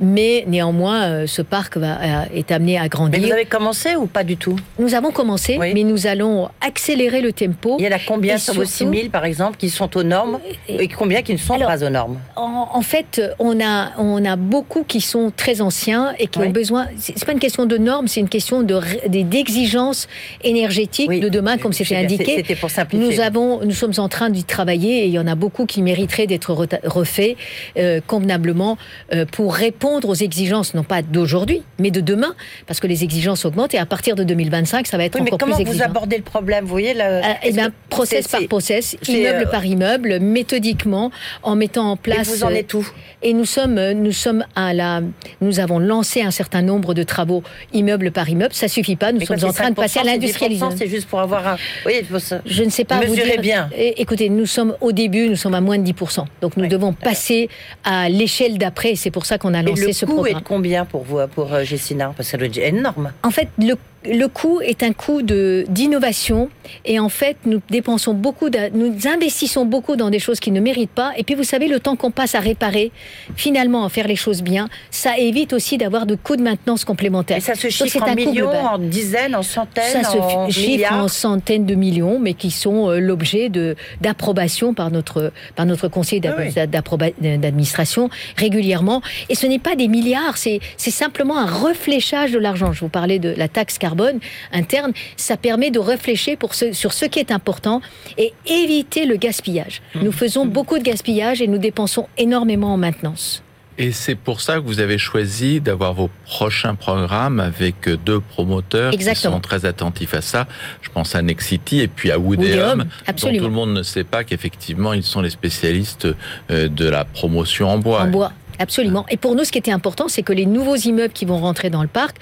mais 0.00 0.44
néanmoins, 0.46 1.02
euh, 1.02 1.26
ce 1.26 1.42
parc 1.42 1.76
va, 1.76 2.00
euh, 2.00 2.24
est 2.34 2.50
amené 2.50 2.78
à 2.78 2.88
grandir. 2.88 3.20
Mais 3.20 3.26
vous 3.26 3.32
avez 3.32 3.44
commencé 3.44 3.96
ou 3.96 4.06
pas 4.06 4.24
du 4.24 4.36
tout? 4.36 4.56
Nous 4.78 4.94
avons 4.94 5.10
commencé, 5.10 5.58
oui. 5.60 5.72
mais 5.74 5.84
nous 5.84 6.06
allons 6.06 6.48
accélérer 6.60 7.20
le 7.20 7.32
tempo. 7.32 7.76
Il 7.78 7.84
y 7.84 7.88
en 7.88 7.92
a 7.92 8.00
combien 8.00 8.38
sur 8.38 8.54
vos 8.54 8.64
6 8.64 8.88
000, 8.88 9.08
par 9.10 9.24
exemple, 9.24 9.56
qui 9.56 9.70
sont 9.70 9.96
aux 9.96 10.02
normes, 10.02 10.40
et, 10.68 10.82
et 10.84 10.88
combien 10.88 11.22
qui 11.22 11.32
ne 11.32 11.38
sont 11.38 11.54
alors, 11.54 11.68
pas 11.68 11.84
aux 11.84 11.90
normes? 11.90 12.18
en, 12.36 12.68
en, 12.72 12.82
fait, 12.82 13.01
on 13.38 13.60
a, 13.60 13.92
on 13.98 14.24
a 14.24 14.36
beaucoup 14.36 14.84
qui 14.84 15.00
sont 15.00 15.32
très 15.34 15.60
anciens 15.60 16.14
et 16.18 16.26
qui 16.26 16.38
oui. 16.38 16.46
ont 16.46 16.50
besoin... 16.50 16.86
C'est 16.98 17.24
pas 17.24 17.32
une 17.32 17.38
question 17.38 17.66
de 17.66 17.76
normes, 17.76 18.08
c'est 18.08 18.20
une 18.20 18.28
question 18.28 18.62
d'exigences 18.62 20.08
de, 20.42 20.48
énergétiques 20.48 21.08
oui. 21.08 21.20
de 21.20 21.28
demain, 21.28 21.58
comme 21.58 21.72
c'était 21.72 21.96
indiqué. 21.96 22.36
C'était 22.36 22.56
pour 22.56 22.70
nous, 22.92 23.20
avons, 23.20 23.64
nous 23.64 23.72
sommes 23.72 23.92
en 23.98 24.08
train 24.08 24.30
d'y 24.30 24.44
travailler 24.44 25.04
et 25.04 25.06
il 25.06 25.12
y 25.12 25.18
en 25.18 25.26
a 25.26 25.34
beaucoup 25.34 25.66
qui 25.66 25.82
mériteraient 25.82 26.26
d'être 26.26 26.52
refaits 26.84 27.36
euh, 27.76 28.00
convenablement 28.06 28.78
euh, 29.12 29.24
pour 29.24 29.54
répondre 29.54 30.08
aux 30.08 30.14
exigences, 30.14 30.74
non 30.74 30.84
pas 30.84 31.02
d'aujourd'hui, 31.02 31.62
mais 31.78 31.90
de 31.90 32.00
demain, 32.00 32.34
parce 32.66 32.80
que 32.80 32.86
les 32.86 33.04
exigences 33.04 33.44
augmentent 33.44 33.74
et 33.74 33.78
à 33.78 33.86
partir 33.86 34.16
de 34.16 34.24
2025, 34.24 34.86
ça 34.86 34.96
va 34.96 35.04
être 35.04 35.14
oui, 35.14 35.22
encore 35.22 35.48
mais 35.48 35.54
plus 35.54 35.62
exigeant. 35.62 35.72
Comment 35.72 35.92
vous 35.92 35.96
abordez 35.98 36.16
le 36.16 36.22
problème 36.22 36.64
vous 36.64 36.70
voyez 36.70 36.94
là, 36.94 37.20
ah, 37.22 37.36
Eh 37.42 37.52
bien, 37.52 37.70
process 37.88 38.28
par 38.28 38.42
process, 38.48 38.96
immeuble 39.08 39.48
par 39.50 39.64
immeuble, 39.64 40.20
méthodiquement, 40.20 41.10
en 41.42 41.56
mettant 41.56 41.90
en 41.90 41.96
place. 41.96 42.28
Et 42.28 42.36
vous 42.36 42.44
en 42.44 42.50
êtes 42.50 42.68
tout. 42.68 42.88
Et 43.22 43.32
nous 43.34 43.44
sommes, 43.44 43.80
nous 43.92 44.12
sommes 44.12 44.44
à 44.56 44.74
la, 44.74 45.00
nous 45.40 45.60
avons 45.60 45.78
lancé 45.78 46.22
un 46.22 46.30
certain 46.30 46.62
nombre 46.62 46.94
de 46.94 47.02
travaux 47.02 47.42
immeuble 47.72 48.10
par 48.10 48.28
immeuble. 48.28 48.54
Ça 48.54 48.68
suffit 48.68 48.96
pas. 48.96 49.12
Nous 49.12 49.20
sommes 49.24 49.44
en 49.44 49.52
train 49.52 49.70
de 49.70 49.76
passer 49.76 50.00
à 50.00 50.04
l'industrialisation. 50.04 50.76
C'est 50.76 50.88
juste 50.88 51.08
pour 51.08 51.20
avoir 51.20 51.46
un. 51.46 51.56
Oui, 51.86 52.02
je 52.46 52.62
ne 52.62 52.70
sais 52.70 52.84
pas 52.84 53.00
vous 53.00 53.14
dire. 53.14 53.40
bien. 53.40 53.70
Écoutez, 53.76 54.28
nous 54.28 54.46
sommes 54.46 54.76
au 54.80 54.92
début, 54.92 55.28
nous 55.28 55.36
sommes 55.36 55.54
à 55.54 55.60
moins 55.60 55.78
de 55.78 55.84
10 55.84 55.94
Donc 56.40 56.56
nous 56.56 56.66
devons 56.66 56.92
passer 56.92 57.48
à 57.84 58.08
l'échelle 58.08 58.58
d'après. 58.58 58.94
C'est 58.96 59.10
pour 59.10 59.26
ça 59.26 59.38
qu'on 59.38 59.54
a 59.54 59.62
lancé 59.62 59.92
ce 59.92 60.04
programme. 60.04 60.24
Le 60.24 60.30
coût 60.32 60.38
est 60.38 60.40
de 60.40 60.46
combien 60.46 60.84
pour 60.84 61.02
vous, 61.02 61.20
pour 61.34 61.52
euh, 61.52 61.64
Gessina? 61.64 62.12
Parce 62.16 62.28
que 62.28 62.32
ça 62.32 62.36
doit 62.38 62.46
être 62.46 62.58
énorme. 62.58 63.12
En 63.22 63.30
fait, 63.30 63.48
le 63.58 63.76
le 64.04 64.26
coût 64.26 64.60
est 64.60 64.82
un 64.82 64.92
coût 64.92 65.22
d'innovation 65.22 66.48
et 66.84 66.98
en 66.98 67.08
fait 67.08 67.36
nous 67.44 67.60
dépensons 67.70 68.14
beaucoup, 68.14 68.48
nous 68.74 68.94
investissons 69.06 69.64
beaucoup 69.64 69.96
dans 69.96 70.10
des 70.10 70.18
choses 70.18 70.40
qui 70.40 70.50
ne 70.50 70.60
méritent 70.60 70.90
pas 70.90 71.12
et 71.16 71.22
puis 71.22 71.34
vous 71.34 71.44
savez 71.44 71.68
le 71.68 71.78
temps 71.78 71.96
qu'on 71.96 72.10
passe 72.10 72.34
à 72.34 72.40
réparer, 72.40 72.90
finalement 73.36 73.84
à 73.84 73.88
faire 73.88 74.08
les 74.08 74.16
choses 74.16 74.42
bien, 74.42 74.68
ça 74.90 75.18
évite 75.18 75.52
aussi 75.52 75.78
d'avoir 75.78 76.06
de 76.06 76.16
coûts 76.16 76.36
de 76.36 76.42
maintenance 76.42 76.84
complémentaires. 76.84 77.36
Et 77.36 77.40
ça 77.40 77.54
se 77.54 77.68
chiffre 77.68 78.02
en 78.02 78.14
millions, 78.14 78.50
en 78.50 78.78
dizaines, 78.78 79.36
en 79.36 79.42
centaines, 79.42 80.02
ça 80.02 80.04
se 80.04 80.52
chiffre 80.52 80.92
en 80.92 81.08
centaines 81.08 81.66
de 81.66 81.74
millions, 81.74 82.18
mais 82.18 82.34
qui 82.34 82.50
sont 82.50 82.90
euh, 82.90 82.98
l'objet 82.98 83.48
de 83.48 83.76
d'approbation 84.00 84.74
par 84.74 84.90
notre 84.90 85.32
par 85.54 85.66
notre 85.66 85.88
conseil 85.88 86.20
d'administration 86.20 88.10
régulièrement. 88.36 89.02
Et 89.28 89.34
ce 89.34 89.46
n'est 89.46 89.58
pas 89.58 89.76
des 89.76 89.88
milliards, 89.88 90.36
c'est 90.36 90.60
c'est 90.76 90.90
simplement 90.90 91.38
un 91.38 91.46
refléchage 91.46 92.32
de 92.32 92.38
l'argent. 92.38 92.72
Je 92.72 92.80
vous 92.80 92.88
parlais 92.88 93.18
de 93.18 93.32
la 93.36 93.48
taxe 93.48 93.78
carbone 93.78 93.91
carbone 93.92 94.20
interne, 94.52 94.92
ça 95.16 95.36
permet 95.36 95.70
de 95.70 95.78
réfléchir 95.78 96.36
pour 96.38 96.54
sur 96.54 96.92
ce 96.92 97.04
qui 97.04 97.18
est 97.18 97.30
important 97.30 97.80
et 98.16 98.32
éviter 98.46 99.06
le 99.06 99.16
gaspillage. 99.16 99.82
Mmh. 99.94 100.02
Nous 100.02 100.12
faisons 100.12 100.44
mmh. 100.44 100.50
beaucoup 100.50 100.78
de 100.78 100.84
gaspillage 100.84 101.42
et 101.42 101.46
nous 101.46 101.58
dépensons 101.58 102.08
énormément 102.16 102.72
en 102.72 102.76
maintenance. 102.78 103.42
Et 103.78 103.90
c'est 103.90 104.14
pour 104.14 104.42
ça 104.42 104.56
que 104.56 104.60
vous 104.60 104.80
avez 104.80 104.98
choisi 104.98 105.60
d'avoir 105.60 105.94
vos 105.94 106.10
prochains 106.26 106.74
programmes 106.74 107.40
avec 107.40 107.88
deux 108.04 108.20
promoteurs 108.20 108.92
qui 108.92 109.14
sont 109.14 109.40
très 109.40 109.64
attentifs 109.64 110.12
à 110.12 110.20
ça. 110.20 110.46
Je 110.82 110.90
pense 110.90 111.14
à 111.14 111.22
Nexity 111.22 111.80
et 111.80 111.88
puis 111.88 112.10
à 112.10 112.18
Woodeum, 112.18 112.84
dont 113.06 113.14
tout 113.14 113.44
le 113.44 113.48
monde 113.48 113.72
ne 113.72 113.82
sait 113.82 114.04
pas 114.04 114.24
qu'effectivement 114.24 114.92
ils 114.92 115.02
sont 115.02 115.22
les 115.22 115.30
spécialistes 115.30 116.06
euh, 116.50 116.68
de 116.68 116.86
la 116.86 117.06
promotion 117.06 117.70
en 117.70 117.78
bois. 117.78 118.02
En 118.02 118.08
bois. 118.08 118.32
Absolument. 118.58 119.06
Et 119.10 119.16
pour 119.16 119.34
nous, 119.34 119.44
ce 119.44 119.52
qui 119.52 119.58
était 119.58 119.72
important, 119.72 120.08
c'est 120.08 120.22
que 120.22 120.32
les 120.32 120.46
nouveaux 120.46 120.76
immeubles 120.76 121.12
qui 121.12 121.24
vont 121.24 121.38
rentrer 121.38 121.70
dans 121.70 121.82
le 121.82 121.88
parc, 121.88 122.16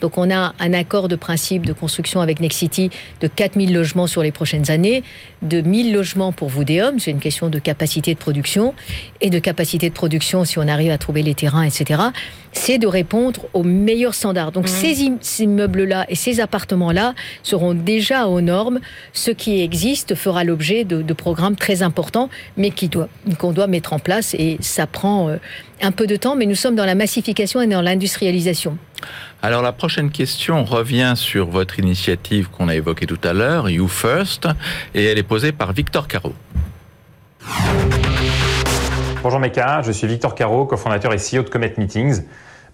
donc 0.00 0.18
on 0.18 0.30
a 0.30 0.54
un 0.58 0.72
accord 0.72 1.08
de 1.08 1.16
principe 1.16 1.66
de 1.66 1.72
construction 1.72 2.20
avec 2.20 2.40
Nexity 2.40 2.90
de 3.20 3.28
4000 3.28 3.72
logements 3.72 4.06
sur 4.06 4.22
les 4.22 4.32
prochaines 4.32 4.70
années, 4.70 5.02
de 5.42 5.60
1000 5.60 5.92
logements 5.92 6.32
pour 6.32 6.48
Voudéum, 6.48 6.98
c'est 6.98 7.10
une 7.10 7.20
question 7.20 7.48
de 7.48 7.58
capacité 7.58 8.14
de 8.14 8.18
production, 8.18 8.74
et 9.20 9.30
de 9.30 9.38
capacité 9.38 9.88
de 9.88 9.94
production 9.94 10.44
si 10.44 10.58
on 10.58 10.68
arrive 10.68 10.90
à 10.90 10.98
trouver 10.98 11.22
les 11.22 11.34
terrains, 11.34 11.62
etc., 11.62 12.00
c'est 12.52 12.78
de 12.78 12.86
répondre 12.86 13.46
aux 13.52 13.64
meilleurs 13.64 14.14
standards. 14.14 14.52
Donc 14.52 14.66
mmh. 14.66 15.18
ces 15.18 15.42
immeubles-là 15.42 16.06
et 16.08 16.14
ces 16.14 16.40
appartements-là 16.40 17.14
seront 17.42 17.74
déjà 17.74 18.28
aux 18.28 18.40
normes. 18.40 18.80
Ce 19.12 19.32
qui 19.32 19.60
existe 19.60 20.14
fera 20.14 20.44
l'objet 20.44 20.84
de, 20.84 21.12
programmes 21.14 21.56
très 21.56 21.82
importants, 21.82 22.28
mais 22.56 22.72
qu'on 23.38 23.52
doit, 23.52 23.66
mettre 23.66 23.92
en 23.92 23.98
place, 23.98 24.34
et 24.34 24.56
ça 24.60 24.86
prend... 24.86 25.28
Euh, 25.28 25.36
un 25.82 25.92
peu 25.92 26.06
de 26.06 26.16
temps, 26.16 26.36
mais 26.36 26.46
nous 26.46 26.54
sommes 26.54 26.74
dans 26.74 26.86
la 26.86 26.94
massification 26.94 27.60
et 27.60 27.66
dans 27.66 27.82
l'industrialisation. 27.82 28.78
Alors 29.42 29.62
la 29.62 29.72
prochaine 29.72 30.10
question 30.10 30.64
revient 30.64 31.14
sur 31.16 31.50
votre 31.50 31.78
initiative 31.78 32.48
qu'on 32.48 32.68
a 32.68 32.74
évoquée 32.74 33.06
tout 33.06 33.18
à 33.22 33.32
l'heure, 33.32 33.68
You 33.68 33.88
First, 33.88 34.48
et 34.94 35.04
elle 35.04 35.18
est 35.18 35.22
posée 35.22 35.52
par 35.52 35.72
Victor 35.72 36.08
Caro. 36.08 36.32
Bonjour 39.22 39.40
Meka, 39.40 39.82
je 39.82 39.92
suis 39.92 40.06
Victor 40.06 40.34
Caro, 40.34 40.66
cofondateur 40.66 41.12
et 41.12 41.16
CEO 41.16 41.42
de 41.42 41.48
Comet 41.48 41.74
Meetings. 41.76 42.22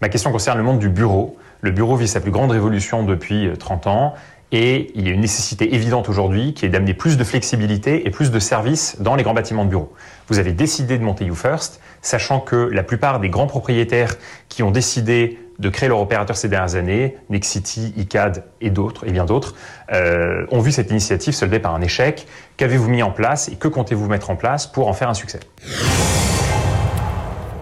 Ma 0.00 0.08
question 0.08 0.32
concerne 0.32 0.58
le 0.58 0.64
monde 0.64 0.78
du 0.78 0.88
bureau. 0.88 1.36
Le 1.60 1.70
bureau 1.70 1.96
vit 1.96 2.08
sa 2.08 2.20
plus 2.20 2.30
grande 2.30 2.52
révolution 2.52 3.04
depuis 3.04 3.50
30 3.58 3.86
ans 3.86 4.14
et 4.52 4.90
il 4.94 5.06
y 5.06 5.10
a 5.10 5.12
une 5.12 5.20
nécessité 5.20 5.74
évidente 5.74 6.08
aujourd'hui 6.08 6.54
qui 6.54 6.66
est 6.66 6.68
d'amener 6.68 6.94
plus 6.94 7.16
de 7.16 7.24
flexibilité 7.24 8.06
et 8.06 8.10
plus 8.10 8.30
de 8.30 8.38
services 8.38 8.96
dans 9.00 9.14
les 9.14 9.22
grands 9.22 9.34
bâtiments 9.34 9.64
de 9.64 9.70
bureaux. 9.70 9.92
Vous 10.28 10.38
avez 10.38 10.52
décidé 10.52 10.98
de 10.98 11.04
monter 11.04 11.24
You 11.24 11.34
First, 11.34 11.80
sachant 12.02 12.40
que 12.40 12.56
la 12.56 12.82
plupart 12.82 13.20
des 13.20 13.28
grands 13.28 13.46
propriétaires 13.46 14.16
qui 14.48 14.62
ont 14.62 14.70
décidé 14.70 15.38
de 15.58 15.68
créer 15.68 15.88
leur 15.88 16.00
opérateur 16.00 16.36
ces 16.36 16.48
dernières 16.48 16.74
années, 16.74 17.16
Nexity, 17.28 17.92
ICAD 17.96 18.44
et 18.60 18.70
d'autres, 18.70 19.06
et 19.06 19.12
bien 19.12 19.26
d'autres, 19.26 19.54
euh, 19.92 20.46
ont 20.50 20.60
vu 20.60 20.72
cette 20.72 20.90
initiative 20.90 21.34
solder 21.34 21.58
par 21.58 21.74
un 21.74 21.82
échec. 21.82 22.26
Qu'avez-vous 22.56 22.88
mis 22.88 23.02
en 23.02 23.10
place 23.10 23.48
et 23.48 23.56
que 23.56 23.68
comptez-vous 23.68 24.08
mettre 24.08 24.30
en 24.30 24.36
place 24.36 24.66
pour 24.66 24.88
en 24.88 24.94
faire 24.94 25.10
un 25.10 25.14
succès? 25.14 25.40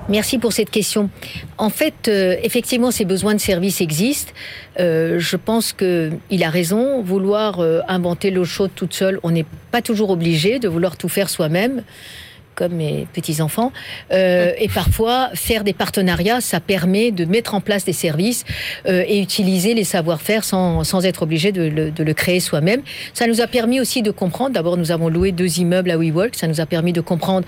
Merci 0.09 0.39
pour 0.39 0.55
cette 0.55 0.71
question. 0.71 1.11
En 1.59 1.69
fait, 1.69 2.09
euh, 2.09 2.37
effectivement, 2.43 2.91
ces 2.91 3.05
besoins 3.05 3.35
de 3.35 3.41
services 3.41 3.83
existent. 3.83 4.33
Euh, 4.81 5.19
je 5.19 5.37
pense 5.37 5.75
qu'il 5.75 6.43
a 6.43 6.49
raison. 6.49 7.03
Vouloir 7.03 7.61
euh, 7.61 7.81
inventer 7.89 8.31
l'eau 8.31 8.47
chaude 8.47 8.71
toute 8.75 8.95
seule, 8.95 9.21
on 9.23 9.31
n'est 9.31 9.45
pas 9.71 9.83
toujours 9.83 10.09
obligé 10.09 10.59
de 10.61 10.69
vouloir 10.69 10.97
tout 10.97 11.11
faire 11.11 11.29
soi-même 11.29 11.83
comme 12.55 12.73
mes 12.73 13.07
petits-enfants. 13.13 13.71
et 14.11 14.69
parfois, 14.75 15.31
faire 15.35 15.63
des 15.63 15.73
partenariats, 15.73 16.41
ça 16.41 16.59
permet 16.59 17.13
de 17.13 17.25
mettre 17.25 17.55
en 17.55 17.61
place 17.61 17.85
des 17.85 17.93
services 17.93 18.45
et 18.85 19.23
utiliser 19.23 19.75
les 19.75 19.85
savoir-faire 19.85 20.43
sans, 20.43 20.83
sans, 20.83 21.07
être 21.07 21.23
obligé 21.23 21.53
de 21.53 21.63
le, 21.63 21.93
de 21.93 22.03
le 22.03 22.15
créer 22.15 22.41
soi-même. 22.41 22.83
Ça 23.15 23.29
nous 23.29 23.41
a 23.41 23.47
permis 23.47 23.79
aussi 23.79 24.03
de 24.03 24.11
comprendre, 24.11 24.55
d'abord 24.55 24.77
nous 24.77 24.91
avons 24.91 25.09
loué 25.09 25.31
deux 25.31 25.61
immeubles 25.61 25.93
à 25.93 25.97
WeWork, 25.97 26.35
ça 26.35 26.49
nous 26.49 26.61
a 26.61 26.67
permis 26.67 26.93
de 26.93 27.01
comprendre 27.01 27.47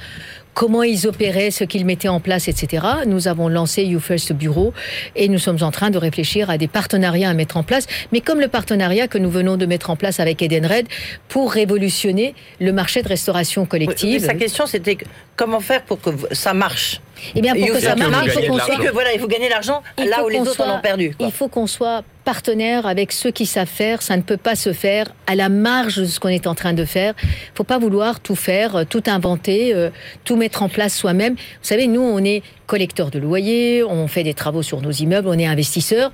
comment 0.55 0.83
ils 0.83 1.07
opéraient, 1.07 1.51
ce 1.51 1.65
qu'ils 1.65 1.87
mettaient 1.87 2.09
en 2.09 2.21
place, 2.21 2.49
etc. 2.49 2.87
Nous 3.07 3.29
avons 3.29 3.49
lancé 3.49 3.85
You 3.85 4.01
First 4.01 4.33
Bureau 4.33 4.73
et 5.17 5.29
nous 5.29 5.39
sommes 5.39 5.63
en 5.63 5.71
train 5.71 5.91
de 5.91 5.99
réfléchir 5.99 6.51
à 6.51 6.59
des 6.59 6.69
partenariats 6.69 7.31
à 7.31 7.35
mettre 7.35 7.57
en 7.57 7.63
place, 7.63 7.87
mais 8.13 8.21
comme 8.21 8.41
le 8.41 8.49
partenariat 8.49 9.09
que 9.09 9.19
nous 9.19 9.31
venons 9.31 9.57
de 9.57 9.67
mettre 9.67 9.91
en 9.91 9.97
place 9.97 10.21
avec 10.21 10.43
Edenred 10.43 10.87
pour 11.29 11.53
révolutionner 11.53 12.35
le 12.61 12.73
marché 12.73 13.03
de 13.03 13.09
restauration 13.09 13.67
collective. 13.67 14.25
sa 14.25 14.35
question, 14.35 14.67
c'était 14.67 14.99
comment 15.37 15.61
faire 15.61 15.83
pour 15.83 16.01
que 16.01 16.11
ça 16.33 16.55
marche? 16.55 17.01
Eh 17.35 17.41
bien, 17.41 17.55
pour 17.55 17.67
que 17.69 17.81
ça 17.81 17.97
marche, 17.97 18.27
il 18.27 18.31
faut 18.33 18.53
qu'on 18.53 18.59
soit. 18.59 18.77
Que, 18.77 18.93
voilà, 18.93 19.13
il 19.13 19.21
faut 19.21 19.29
gagner 19.29 19.49
l'argent 19.49 19.83
là 19.99 20.25
où 20.25 20.29
les 20.29 20.41
autres 20.41 20.61
en 20.63 20.79
ont 20.79 20.81
perdu. 20.81 21.15
Il 21.21 21.31
faut 21.31 21.49
qu'on 21.49 21.67
soit 21.67 22.03
partenaire 22.25 22.87
avec 22.87 23.13
ceux 23.13 23.31
qui 23.31 23.47
savent 23.47 23.67
faire. 23.67 24.03
Ça 24.03 24.17
ne 24.17 24.23
peut 24.23 24.37
pas 24.37 24.55
se 24.55 24.73
faire 24.73 25.07
à 25.27 25.35
la 25.35 25.49
marge 25.49 25.97
de 25.97 26.05
ce 26.05 26.21
qu'on 26.21 26.29
est 26.29 26.47
en 26.47 26.55
train 26.55 26.73
de 26.73 26.85
faire. 26.85 27.15
Il 27.23 27.27
ne 27.27 27.57
faut 27.57 27.65
pas 27.65 27.79
vouloir 27.79 28.21
tout 28.21 28.37
faire, 28.37 28.77
euh, 28.77 28.85
tout 28.89 29.03
inventer, 29.07 29.75
euh, 29.75 29.91
tout 30.25 30.37
mettre 30.37 30.63
en 30.63 30.69
place 30.69 30.95
soi-même. 30.95 31.35
Vous 31.35 31.39
savez, 31.63 31.87
nous, 31.87 32.03
on 32.03 32.23
est 32.25 32.43
collecteurs 32.67 33.11
de 33.11 33.19
loyers, 33.19 33.83
on 33.83 34.07
fait 34.07 34.23
des 34.23 34.35
travaux 34.35 34.63
sur 34.63 34.81
nos 34.81 34.93
immeubles, 34.93 35.29
on 35.29 35.39
est 35.39 35.47
investisseurs. 35.47 36.13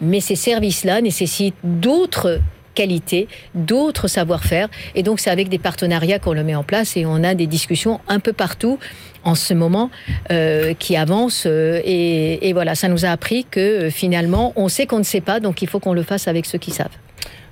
Mais 0.00 0.20
ces 0.20 0.36
services-là 0.36 1.00
nécessitent 1.00 1.54
d'autres 1.62 2.40
qualité, 2.74 3.28
d'autres 3.54 4.08
savoir-faire. 4.08 4.68
Et 4.94 5.02
donc, 5.02 5.20
c'est 5.20 5.30
avec 5.30 5.48
des 5.48 5.58
partenariats 5.58 6.18
qu'on 6.18 6.32
le 6.32 6.44
met 6.44 6.54
en 6.54 6.62
place 6.62 6.96
et 6.96 7.06
on 7.06 7.22
a 7.22 7.34
des 7.34 7.46
discussions 7.46 8.00
un 8.08 8.20
peu 8.20 8.32
partout 8.32 8.78
en 9.24 9.34
ce 9.34 9.54
moment 9.54 9.90
euh, 10.30 10.74
qui 10.74 10.96
avancent. 10.96 11.44
Euh, 11.46 11.80
et, 11.84 12.52
voilà, 12.52 12.74
ça 12.74 12.88
nous 12.88 13.04
a 13.04 13.08
appris 13.08 13.46
que 13.50 13.60
euh, 13.60 13.90
finalement, 13.90 14.52
on 14.56 14.68
sait 14.68 14.86
qu'on 14.86 14.98
ne 14.98 15.04
sait 15.04 15.20
pas, 15.20 15.40
donc 15.40 15.62
il 15.62 15.68
faut 15.68 15.80
qu'on 15.80 15.94
le 15.94 16.02
fasse 16.02 16.28
avec 16.28 16.46
ceux 16.46 16.58
qui 16.58 16.70
savent. 16.70 16.96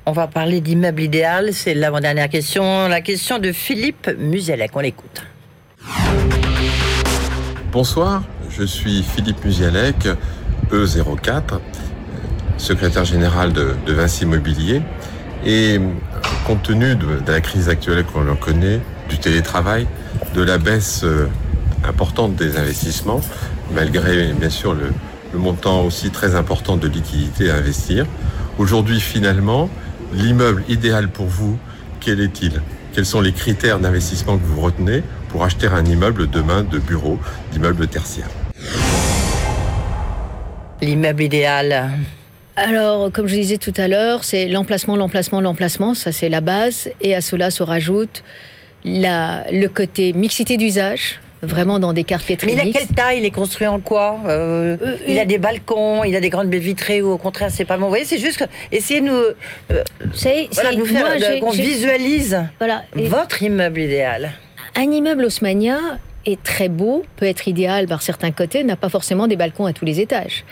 On 0.06 0.12
va 0.12 0.26
parler 0.26 0.60
d'immeuble 0.60 1.02
idéal. 1.02 1.52
C'est 1.52 1.74
l'avant-dernière 1.74 2.28
question. 2.28 2.88
La 2.88 3.00
question 3.00 3.38
de 3.38 3.52
Philippe 3.52 4.10
Muselec. 4.18 4.70
On 4.74 4.80
l'écoute. 4.80 5.22
Bonsoir, 7.70 8.24
je 8.50 8.64
suis 8.64 9.02
Philippe 9.04 9.44
Musialec, 9.44 10.08
E04, 10.72 11.60
secrétaire 12.56 13.04
général 13.04 13.52
de, 13.52 13.76
de 13.86 13.92
Vinci 13.92 14.24
Immobilier. 14.24 14.82
Et 15.46 15.78
compte 16.46 16.62
tenu 16.64 16.96
de, 16.96 17.20
la 17.26 17.40
crise 17.40 17.68
actuelle 17.68 18.04
qu'on 18.04 18.34
connaît, 18.36 18.80
du 19.08 19.18
télétravail, 19.18 19.86
de 20.34 20.42
la 20.42 20.58
baisse 20.58 21.04
importante 21.84 22.36
des 22.36 22.56
investissements, 22.56 23.20
malgré 23.74 24.32
bien 24.32 24.50
sûr 24.50 24.74
le, 24.74 24.92
le 25.32 25.38
montant 25.38 25.84
aussi 25.84 26.10
très 26.10 26.34
important 26.34 26.76
de 26.76 26.88
liquidités 26.88 27.50
à 27.50 27.56
investir, 27.56 28.06
aujourd'hui 28.58 29.00
finalement, 29.00 29.70
l'immeuble 30.12 30.64
idéal 30.68 31.08
pour 31.08 31.26
vous, 31.26 31.58
quel 32.00 32.20
est-il? 32.20 32.60
Quels 32.92 33.06
sont 33.06 33.20
les 33.20 33.32
critères 33.32 33.78
d'investissement 33.78 34.36
que 34.36 34.44
vous 34.44 34.60
retenez 34.60 35.02
pour 35.28 35.44
acheter 35.44 35.68
un 35.68 35.84
immeuble 35.84 36.28
demain 36.28 36.62
de 36.62 36.78
bureau, 36.78 37.18
d'immeuble 37.52 37.86
tertiaire? 37.86 38.28
L'immeuble 40.82 41.22
idéal, 41.22 41.90
alors, 42.56 43.10
comme 43.12 43.26
je 43.26 43.36
disais 43.36 43.58
tout 43.58 43.72
à 43.76 43.88
l'heure, 43.88 44.24
c'est 44.24 44.48
l'emplacement, 44.48 44.96
l'emplacement, 44.96 45.40
l'emplacement, 45.40 45.94
ça 45.94 46.12
c'est 46.12 46.28
la 46.28 46.40
base. 46.40 46.90
Et 47.00 47.14
à 47.14 47.20
cela 47.20 47.50
se 47.50 47.62
rajoute 47.62 48.22
la, 48.84 49.44
le 49.50 49.66
côté 49.68 50.12
mixité 50.12 50.56
d'usage, 50.56 51.20
vraiment 51.42 51.78
dans 51.78 51.92
des 51.92 52.04
quartiers 52.04 52.36
très 52.36 52.46
Mais 52.46 52.52
il 52.54 52.60
a 52.60 52.72
quelle 52.72 52.88
taille 52.88 53.18
Il 53.18 53.24
est 53.24 53.30
construit 53.30 53.66
en 53.66 53.80
quoi 53.80 54.18
euh, 54.26 54.76
euh, 54.82 54.96
Il 55.06 55.18
a 55.18 55.24
des 55.24 55.38
balcons, 55.38 56.04
il 56.04 56.14
a 56.16 56.20
des 56.20 56.30
grandes 56.30 56.48
baies 56.48 56.58
vitrées 56.58 57.02
ou 57.02 57.10
au 57.10 57.18
contraire 57.18 57.50
c'est 57.50 57.64
pas 57.64 57.76
bon. 57.76 57.84
Vous 57.84 57.90
voyez, 57.90 58.04
c'est 58.04 58.18
juste 58.18 58.38
que 58.38 58.44
essayez 58.72 59.00
de 59.00 59.06
nous, 59.06 59.12
euh, 59.12 59.84
voilà, 60.52 60.72
nous 60.76 60.86
faire 60.86 61.40
qu'on 61.40 61.50
visualise 61.50 62.42
voilà, 62.58 62.84
votre 62.94 63.42
immeuble 63.42 63.80
idéal. 63.80 64.32
Un 64.76 64.90
immeuble 64.90 65.24
haussmanien, 65.24 65.98
est 66.26 66.42
très 66.42 66.68
beau, 66.68 67.04
peut 67.16 67.26
être 67.26 67.48
idéal 67.48 67.86
par 67.86 68.02
certains 68.02 68.30
côtés, 68.30 68.64
n'a 68.64 68.76
pas 68.76 68.88
forcément 68.88 69.26
des 69.26 69.36
balcons 69.36 69.66
à 69.66 69.72
tous 69.72 69.84
les 69.84 70.00
étages. 70.00 70.44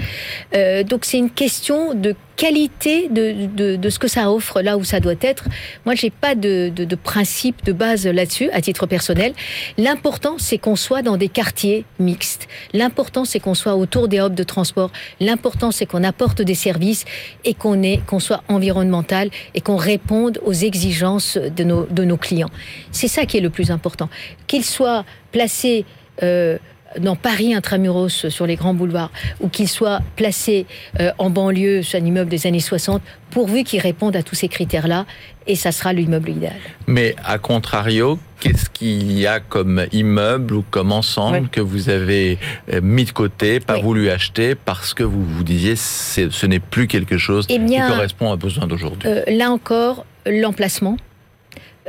Euh, 0.55 0.83
donc 0.83 1.05
c'est 1.05 1.19
une 1.19 1.31
question 1.31 1.95
de 1.95 2.15
qualité 2.39 3.09
de, 3.09 3.77
de, 3.77 3.91
ce 3.91 3.99
que 3.99 4.07
ça 4.07 4.31
offre 4.31 4.63
là 4.63 4.79
où 4.79 4.85
ça 4.85 5.01
doit 5.01 5.21
être. 5.21 5.45
Moi, 5.85 5.97
j'ai 5.97 6.11
pas 6.11 6.37
de, 6.37 6.71
de, 6.75 6.95
principe 6.95 7.65
de 7.65 7.73
base 7.73 8.07
là-dessus, 8.07 8.49
à 8.53 8.61
titre 8.61 8.87
personnel. 8.87 9.35
L'important, 9.77 10.37
c'est 10.39 10.57
qu'on 10.57 10.77
soit 10.77 11.03
dans 11.03 11.17
des 11.17 11.29
quartiers 11.29 11.85
mixtes. 11.99 12.47
L'important, 12.73 13.25
c'est 13.25 13.41
qu'on 13.41 13.55
soit 13.55 13.75
autour 13.75 14.07
des 14.07 14.19
hubs 14.19 14.37
de 14.37 14.45
transport. 14.45 14.93
L'important, 15.19 15.73
c'est 15.73 15.85
qu'on 15.85 16.05
apporte 16.05 16.41
des 16.41 16.55
services 16.55 17.05
et 17.45 17.55
qu'on 17.55 17.83
qu'on 18.07 18.21
soit 18.21 18.43
environnemental 18.49 19.31
et 19.55 19.61
qu'on 19.61 19.77
réponde 19.77 20.39
aux 20.45 20.53
exigences 20.53 21.37
de 21.37 21.65
nos, 21.65 21.87
de 21.87 22.05
nos 22.05 22.17
clients. 22.17 22.51
C'est 22.93 23.09
ça 23.09 23.27
qui 23.27 23.37
est 23.37 23.41
le 23.41 23.51
plus 23.51 23.73
important. 23.73 24.09
Qu'ils 24.47 24.65
soient 24.65 25.05
placés 25.33 25.85
euh, 26.23 26.59
dans 26.99 27.17
Paris 27.17 27.55
intramuros 27.55 28.29
sur 28.29 28.47
les 28.47 28.57
grands 28.57 28.75
boulevards 28.75 29.11
ou 29.41 29.49
qu'il 29.49 29.69
soit 29.69 30.01
placé 30.17 30.67
euh, 31.01 31.11
en 31.19 31.31
banlieue 31.31 31.83
sur 31.83 32.01
un 32.01 32.05
immeuble 32.05 32.31
des 32.31 32.47
années 32.47 32.61
60 32.61 33.03
pourvu 33.31 33.63
qu'il 33.65 33.81
réponde 33.81 34.17
à 34.17 34.23
tous 34.23 34.35
ces 34.35 34.49
critères-là 34.49 35.05
et 35.47 35.55
ça 35.55 35.73
sera 35.73 35.93
l'immeuble 35.93 36.31
idéal. 36.31 36.57
Mais 36.87 37.15
à 37.25 37.39
contrario, 37.39 38.19
qu'est-ce 38.41 38.71
qu'il 38.71 39.13
y 39.13 39.27
a 39.27 39.41
comme 39.41 39.87
immeuble 39.93 40.55
ou 40.55 40.65
comme 40.71 40.93
ensemble 40.93 41.49
que 41.49 41.61
vous 41.61 41.89
avez 41.91 42.39
euh, 42.73 42.81
mis 42.83 43.05
de 43.05 43.13
côté, 43.13 43.61
pas 43.61 43.79
voulu 43.79 44.11
acheter 44.11 44.55
parce 44.55 44.95
que 44.95 45.03
vous 45.03 45.25
vous 45.25 45.45
disiez 45.45 45.77
ce 45.77 46.47
n'est 46.47 46.59
plus 46.61 46.87
quelque 46.87 47.19
chose 47.19 47.47
eh 47.49 47.59
qui 47.59 47.79
correspond 47.79 48.33
aux 48.33 48.37
besoins 48.37 48.67
d'aujourd'hui? 48.67 49.09
euh, 49.09 49.23
Là 49.29 49.51
encore, 49.51 50.05
l'emplacement 50.27 50.97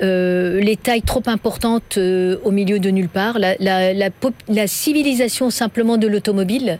euh, 0.01 0.59
les 0.61 0.77
tailles 0.77 1.01
trop 1.01 1.23
importantes 1.27 1.97
euh, 1.97 2.37
au 2.43 2.51
milieu 2.51 2.79
de 2.79 2.89
nulle 2.89 3.09
part, 3.09 3.37
la, 3.39 3.55
la 3.59 4.67
civilisation 4.67 5.49
simplement 5.49 5.97
de 5.97 6.07
l'automobile 6.07 6.79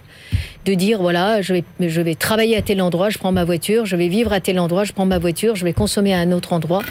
de 0.66 0.74
dire 0.74 1.02
voilà, 1.02 1.42
je 1.42 1.54
vais, 1.54 1.64
je 1.80 2.02
vais 2.02 2.16
travailler 2.16 2.58
à 2.58 2.62
tel 2.62 2.82
endroit, 2.82 3.10
je 3.10 3.18
prends 3.18 3.32
ma 3.32 3.46
voiture, 3.46 3.86
je 3.86 3.96
vais 3.96 4.08
vivre 4.08 4.34
à 4.34 4.40
tel 4.40 4.60
endroit, 4.60 4.84
je 4.84 4.92
prends 4.92 5.06
ma 5.06 5.18
voiture, 5.18 5.56
je 5.56 5.64
vais 5.64 5.74
consommer 5.74 6.14
à 6.14 6.20
un 6.20 6.32
autre 6.32 6.54
endroit. 6.54 6.82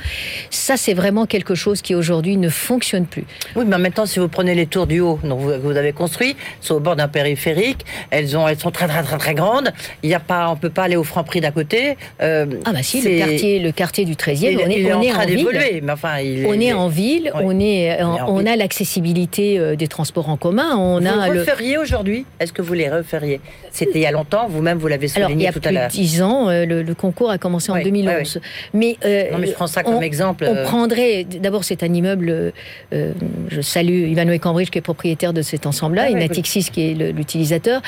Ça, 0.50 0.76
c'est 0.76 0.94
vraiment 0.94 1.26
quelque 1.26 1.54
chose 1.54 1.82
qui 1.82 1.94
aujourd'hui 1.94 2.36
ne 2.36 2.48
fonctionne 2.48 3.06
plus. 3.06 3.24
Oui, 3.56 3.64
mais 3.66 3.76
en 3.76 3.78
même 3.78 3.92
temps, 3.92 4.06
si 4.06 4.18
vous 4.18 4.28
prenez 4.28 4.54
les 4.54 4.66
tours 4.66 4.86
du 4.86 5.00
haut 5.00 5.16
que 5.16 5.26
vous, 5.26 5.76
avez 5.76 5.92
construit, 5.92 6.36
sont 6.60 6.76
au 6.76 6.80
bord 6.80 6.96
d'un 6.96 7.08
périphérique, 7.08 7.84
elles, 8.10 8.36
ont, 8.36 8.48
elles 8.48 8.58
sont 8.58 8.70
très 8.70 8.88
très 8.88 9.02
très 9.02 9.18
très 9.18 9.34
grandes. 9.34 9.72
Il 10.02 10.10
y 10.10 10.14
a 10.14 10.20
pas, 10.20 10.48
on 10.50 10.56
peut 10.56 10.70
pas 10.70 10.84
aller 10.84 10.96
au 10.96 11.04
franc 11.04 11.24
prix 11.24 11.40
d'à 11.40 11.50
côté. 11.50 11.96
Euh, 12.22 12.46
ah 12.64 12.72
bah 12.72 12.82
si, 12.82 13.02
le 13.02 13.18
quartier, 13.18 13.58
le 13.58 13.72
quartier 13.72 14.04
du 14.04 14.14
13e, 14.14 14.56
on 14.64 14.70
est, 14.70 14.92
on 14.92 15.02
est 15.02 15.12
en, 15.12 15.26
ville. 15.26 15.48
Mais 15.82 15.92
enfin, 15.92 16.16
on 16.46 16.60
est, 16.60 16.72
en 16.72 16.88
ville, 16.88 17.30
on 17.34 17.60
est, 17.60 18.02
on, 18.02 18.46
a 18.46 18.56
l'accessibilité 18.56 19.58
euh, 19.58 19.76
des 19.76 19.88
transports 19.88 20.30
en 20.30 20.36
commun. 20.36 20.76
On 20.76 21.00
vous 21.00 21.06
a 21.06 21.28
le 21.28 21.40
referiez 21.40 21.76
aujourd'hui 21.76 22.24
Est-ce 22.40 22.52
que 22.52 22.62
vous 22.62 22.74
les 22.74 22.88
referiez? 22.88 23.40
C'était 23.72 23.98
il 23.98 24.02
y 24.02 24.06
a 24.06 24.10
longtemps, 24.10 24.48
vous-même 24.48 24.78
vous, 24.78 24.88
l'avez 24.88 25.08
souligné 25.08 25.50
tout 25.52 25.60
à 25.64 25.70
l'heure. 25.70 25.88
Il 25.92 25.96
y 25.96 25.96
a 25.96 25.96
plus 25.96 25.98
de 25.98 26.02
10 26.02 26.22
ans, 26.22 26.48
euh, 26.48 26.64
le, 26.64 26.94
concours 26.94 27.30
a 27.30 27.38
commencé 27.38 27.70
en 27.70 27.80
2011. 27.80 28.40
Mais, 28.74 28.96
euh, 29.04 29.30
non, 29.32 29.38
mais 29.38 29.46
je 29.46 29.52
prends 29.52 29.66
ça 29.66 29.82
comme 29.82 30.02
exemple. 30.02 30.44
On 30.48 30.54
euh. 30.54 30.64
prendrait, 30.64 31.24
d'abord 31.24 31.64
c'est 31.64 31.82
un 31.82 31.92
immeuble, 31.92 32.52
je 32.92 33.60
salue 33.60 34.08
Ivan 34.08 34.26
Cambridge 34.38 34.70
qui 34.70 34.78
est 34.78 34.82
propriétaire 34.82 35.32
de 35.32 35.42
cet 35.42 35.66
ensemble-là, 35.66 36.10
et 36.10 36.14
Natixis 36.14 36.70
qui 36.72 36.90
est 36.90 36.94
l'utilisateur. 37.12 37.82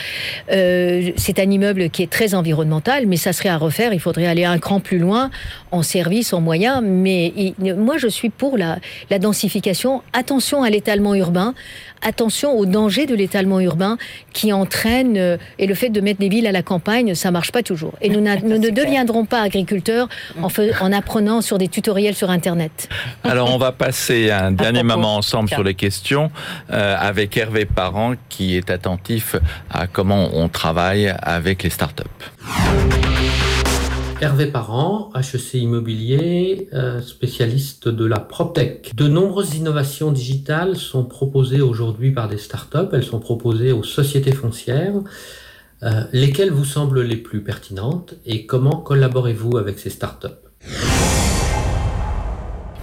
c'est 0.49 1.39
un 1.39 1.51
immeuble 1.51 1.91
qui 1.91 2.03
est 2.03 2.11
très 2.11 2.35
environnemental, 2.35 3.07
mais 3.07 3.17
ça 3.17 3.33
serait 3.33 3.49
à 3.49 3.57
refaire, 3.57 3.93
il 3.93 4.01
faudrait 4.01 4.27
aller 4.27 4.45
un 4.45 4.59
cran 4.59 4.81
plus 4.81 4.99
loin 4.99 5.31
en 5.71 5.83
service, 5.83 6.33
en 6.33 6.41
moyens, 6.41 6.83
mais 6.85 7.33
moi 7.59 7.97
je 7.99 8.09
suis 8.09 8.31
pour 8.31 8.59
la, 8.59 8.79
la 9.11 9.19
densification. 9.19 10.03
Attention 10.13 10.63
à 10.63 10.71
l'étalement 10.71 11.15
urbain, 11.15 11.55
attention 12.03 12.57
au 12.57 12.67
danger 12.67 13.07
de 13.07 13.15
l'étalement 13.15 13.61
urbain 13.61 13.99
qui 14.33 14.53
entraîne, 14.53 15.17
euh, 15.17 15.37
et 15.59 15.67
le 15.67 15.75
fait 15.75 15.91
de 15.91 16.01
mettre 16.01 16.21
des 16.21 16.29
villes 16.29 16.47
à 16.47 16.53
la 16.53 16.63
campagne, 16.63 17.15
ça 17.15 17.31
marche 17.31 17.53
pas 17.53 17.63
toujours. 17.63 17.93
Et 18.01 18.09
nous, 18.09 18.21
nous 18.43 18.59
ne 18.59 18.71
deviendrons 18.71 19.25
pas 19.25 19.41
agriculteurs 19.43 20.09
en, 20.43 20.49
en, 20.81 20.93
apprenant 20.93 21.41
sur 21.41 21.59
des 21.59 21.69
tutoriels 21.69 22.15
sur 22.15 22.31
Internet. 22.31 22.89
Alors 23.25 23.55
on 23.55 23.59
va 23.59 23.73
passer 23.73 24.31
un 24.31 24.53
dernier 24.53 24.83
moment 24.83 25.17
ensemble 25.17 25.49
sur 25.49 25.63
les 25.63 25.75
questions 25.75 26.31
euh, 26.73 26.97
avec 26.99 27.37
Hervé 27.37 27.65
Parent 27.65 28.15
qui 28.29 28.57
est 28.57 28.71
attentif 28.71 29.37
à 29.71 29.87
comment 29.87 30.31
on 30.33 30.49
travaille 30.49 31.15
avec 31.23 31.63
les 31.63 31.71
startups. 31.71 32.05
Hervé 34.23 34.49
Parent, 34.49 35.11
HEC 35.17 35.55
Immobilier, 35.55 36.69
euh, 36.75 37.01
spécialiste 37.01 37.89
de 37.89 38.05
la 38.05 38.19
PropTech. 38.19 38.95
De 38.95 39.09
nombreuses 39.09 39.55
innovations 39.55 40.13
digitales 40.13 40.77
sont 40.77 41.05
proposées 41.05 41.63
aujourd'hui 41.63 42.11
par 42.11 42.29
des 42.29 42.37
startups. 42.37 42.91
Elles 42.93 43.05
sont 43.05 43.19
proposées 43.19 43.73
aux 43.73 43.83
sociétés 43.83 44.33
foncières. 44.33 44.93
Euh, 45.83 46.03
lesquelles 46.13 46.51
vous 46.51 46.67
semblent 46.67 47.01
les 47.01 47.17
plus 47.17 47.43
pertinentes 47.43 48.13
et 48.27 48.45
comment 48.45 48.77
collaborez-vous 48.77 49.57
avec 49.57 49.79
ces 49.79 49.89
startups? 49.89 50.29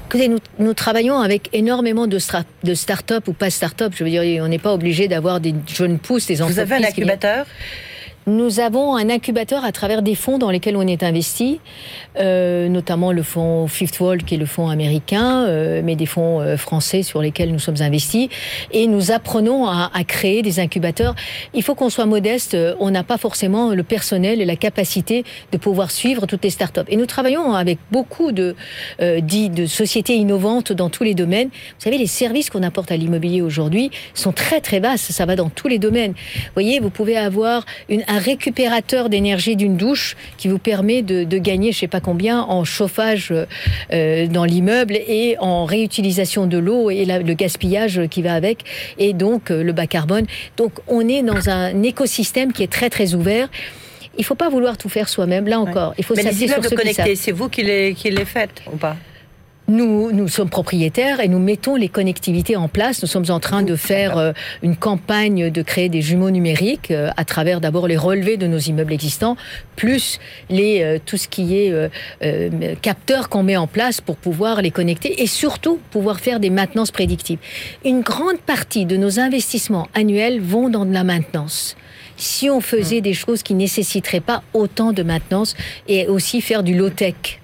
Écoutez, 0.08 0.32
nous, 0.58 0.74
travaillons 0.74 1.20
avec 1.20 1.50
énormément 1.54 2.08
de, 2.08 2.18
de 2.64 2.74
start-up 2.74 3.28
ou 3.28 3.34
pas 3.34 3.52
start-up. 3.52 3.94
Je 3.96 4.04
veux 4.04 4.10
dire, 4.10 4.24
on 4.44 4.48
n'est 4.48 4.58
pas 4.58 4.74
obligé 4.74 5.08
d'avoir 5.08 5.40
des 5.40 5.54
jeunes 5.68 6.00
pousses, 6.00 6.26
des 6.26 6.42
entreprises. 6.42 6.66
Vous 6.66 6.74
avez 6.74 6.84
un 6.84 6.88
incubateur? 6.88 7.46
Nous 8.28 8.60
avons 8.60 8.96
un 8.98 9.10
incubateur 9.10 9.64
à 9.64 9.72
travers 9.72 10.02
des 10.02 10.14
fonds 10.14 10.38
dans 10.38 10.52
lesquels 10.52 10.76
on 10.76 10.86
est 10.86 11.02
investi, 11.02 11.62
euh, 12.20 12.68
notamment 12.68 13.14
le 13.14 13.24
fonds 13.24 13.68
Fifth 13.68 14.00
Wall, 14.02 14.24
qui 14.24 14.36
est 14.36 14.38
le 14.38 14.46
fonds 14.46 14.68
américain, 14.68 15.46
euh, 15.46 15.82
mais 15.84 15.96
des 15.96 16.06
fonds 16.06 16.42
euh, 16.42 16.58
français 16.58 17.04
sur 17.04 17.22
lesquels 17.22 17.54
nous 17.54 17.60
sommes 17.60 17.82
investis. 17.82 18.28
Et 18.72 18.88
nous 18.88 19.12
apprenons 19.12 19.66
à, 19.68 19.90
à 19.94 20.04
créer 20.04 20.42
des 20.42 20.60
incubateurs. 20.60 21.16
Il 21.54 21.64
faut 21.64 21.74
qu'on 21.74 21.90
soit 21.90 22.06
modeste. 22.06 22.58
On 22.82 22.92
n'a 22.92 23.04
pas 23.04 23.18
forcément 23.18 23.74
le 23.74 23.84
personnel 23.84 24.42
et 24.42 24.46
la 24.46 24.58
capacité 24.58 25.24
de 25.54 25.58
pouvoir 25.58 25.90
suivre 25.90 26.26
toutes 26.26 26.44
les 26.44 26.50
startups. 26.50 26.82
Et 26.90 26.98
nous 26.98 27.06
travaillons 27.06 27.54
avec 27.54 27.80
beaucoup 27.92 28.34
de, 28.34 28.56
euh, 29.02 29.22
de 29.22 29.66
sociétés 29.66 30.16
innovantes 30.16 30.74
dans 30.74 30.90
tous 30.90 31.06
les 31.06 31.14
domaines. 31.14 31.48
Vous 31.48 31.84
savez, 31.84 31.98
les 31.98 32.08
services 32.08 32.50
qu'on 32.50 32.64
apporte 32.64 32.92
à 32.92 32.98
l'immobilier 32.98 33.42
aujourd'hui 33.42 33.90
sont 34.14 34.34
très 34.34 34.60
très 34.60 34.82
vastes. 34.82 35.14
Ça 35.14 35.26
va 35.26 35.38
dans 35.38 35.50
tous 35.50 35.70
les 35.70 35.80
domaines. 35.80 36.12
Vous 36.12 36.54
voyez, 36.54 36.82
vous 36.82 36.90
pouvez 36.90 37.16
avoir 37.16 37.66
une, 37.88 38.04
un 38.10 38.17
récupérateur 38.18 39.10
d'énergie 39.10 39.56
d'une 39.56 39.78
douche 39.78 40.16
qui 40.38 40.48
vous 40.48 40.60
permet 40.60 41.02
de, 41.02 41.38
gagner 41.38 41.72
je 41.72 41.80
sais 41.80 41.88
pas 41.88 42.00
combien 42.00 42.42
en 42.42 42.64
chauffage 42.64 43.34
euh, 43.94 44.28
dans 44.28 44.46
l'immeuble 44.46 44.96
et 44.96 45.36
en 45.40 45.66
réutilisation 45.66 46.48
de 46.48 46.58
l'eau 46.58 46.90
et 46.90 47.06
le 47.06 47.34
gaspillage 47.34 48.02
qui 48.10 48.22
va 48.22 48.34
avec 48.34 48.64
et 48.98 49.14
donc 49.14 49.52
euh, 49.52 49.64
le 49.64 49.74
bas 49.74 49.88
carbone. 49.88 50.26
Donc 50.58 50.72
on 50.88 51.08
est 51.08 51.22
dans 51.22 51.50
un 51.50 51.84
écosystème 51.84 52.54
qui 52.54 52.64
est 52.64 52.72
très 52.72 52.90
très 52.90 53.14
ouvert. 53.14 53.50
Il 54.18 54.26
faut 54.26 54.36
pas 54.36 54.50
vouloir 54.50 54.78
tout 54.78 54.90
faire 54.90 55.10
soi-même. 55.10 55.48
Là 55.48 55.60
encore, 55.60 55.94
il 55.98 56.04
faut 56.04 56.16
s'appuyer 56.16 56.48
sur 56.48 56.62
connectés, 56.76 57.16
C'est 57.16 57.32
vous 57.32 57.50
qui 57.50 57.64
les, 57.64 57.94
qui 57.94 58.10
les 58.10 58.26
faites 58.26 58.64
ou 58.72 58.78
pas? 58.78 58.98
Nous, 59.68 60.12
nous 60.14 60.28
sommes 60.30 60.50
propriétaires 60.50 61.20
et 61.20 61.28
nous 61.28 61.40
mettons 61.40 61.76
les 61.76 61.90
connectivités 61.90 62.56
en 62.56 62.70
place. 62.70 63.02
Nous 63.02 63.08
sommes 63.08 63.30
en 63.30 63.40
train 63.40 63.64
de 63.64 63.76
faire 63.76 64.18
euh, 64.18 64.32
une 64.64 64.78
campagne 64.78 65.50
de 65.50 65.62
créer 65.62 65.90
des 65.90 66.02
jumeaux 66.02 66.32
numériques 66.32 66.92
euh, 66.92 67.10
à 67.18 67.26
travers 67.26 67.60
d'abord 67.60 67.88
les 67.88 67.98
relevés 67.98 68.38
de 68.38 68.48
nos 68.48 68.60
immeubles 68.60 68.94
existants, 68.94 69.36
plus 69.76 70.20
les, 70.50 70.82
euh, 70.82 71.00
tout 71.06 71.18
ce 71.18 71.28
qui 71.28 71.58
est 71.58 71.74
capteurs 72.82 73.30
qu'on 73.30 73.44
met 73.44 73.58
en 73.58 73.68
place 73.68 74.02
pour 74.02 74.16
pouvoir 74.16 74.62
les 74.62 74.72
connecter 74.72 75.22
et 75.22 75.28
surtout 75.28 75.80
pouvoir 75.92 76.20
faire 76.20 76.40
des 76.40 76.50
maintenances 76.50 76.92
prédictives. 76.92 77.40
Une 77.84 78.02
grande 78.02 78.40
partie 78.40 78.86
de 78.86 78.96
nos 78.96 79.20
investissements 79.20 79.88
annuels 79.94 80.40
vont 80.40 80.70
dans 80.70 80.86
de 80.86 80.94
la 80.94 81.04
maintenance 81.04 81.76
si 82.16 82.50
on 82.50 82.62
faisait 82.62 83.00
mmh. 83.00 83.02
des 83.02 83.14
choses 83.14 83.44
qui 83.44 83.54
nécessiteraient 83.54 84.22
pas 84.22 84.42
autant 84.54 84.92
de 84.92 85.04
maintenance 85.04 85.56
et 85.88 86.08
aussi 86.08 86.42
faire 86.42 86.64
du 86.64 86.76
low-tech. 86.76 87.40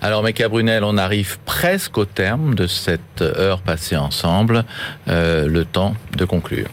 Alors, 0.00 0.22
Meka 0.22 0.48
Brunel, 0.48 0.84
on 0.84 0.96
arrive 0.96 1.38
presque 1.44 1.98
au 1.98 2.04
terme 2.04 2.54
de 2.54 2.66
cette 2.66 3.22
heure 3.22 3.60
passée 3.60 3.96
ensemble. 3.96 4.64
Euh, 5.08 5.46
le 5.48 5.64
temps 5.64 5.94
de 6.16 6.24
conclure. 6.24 6.68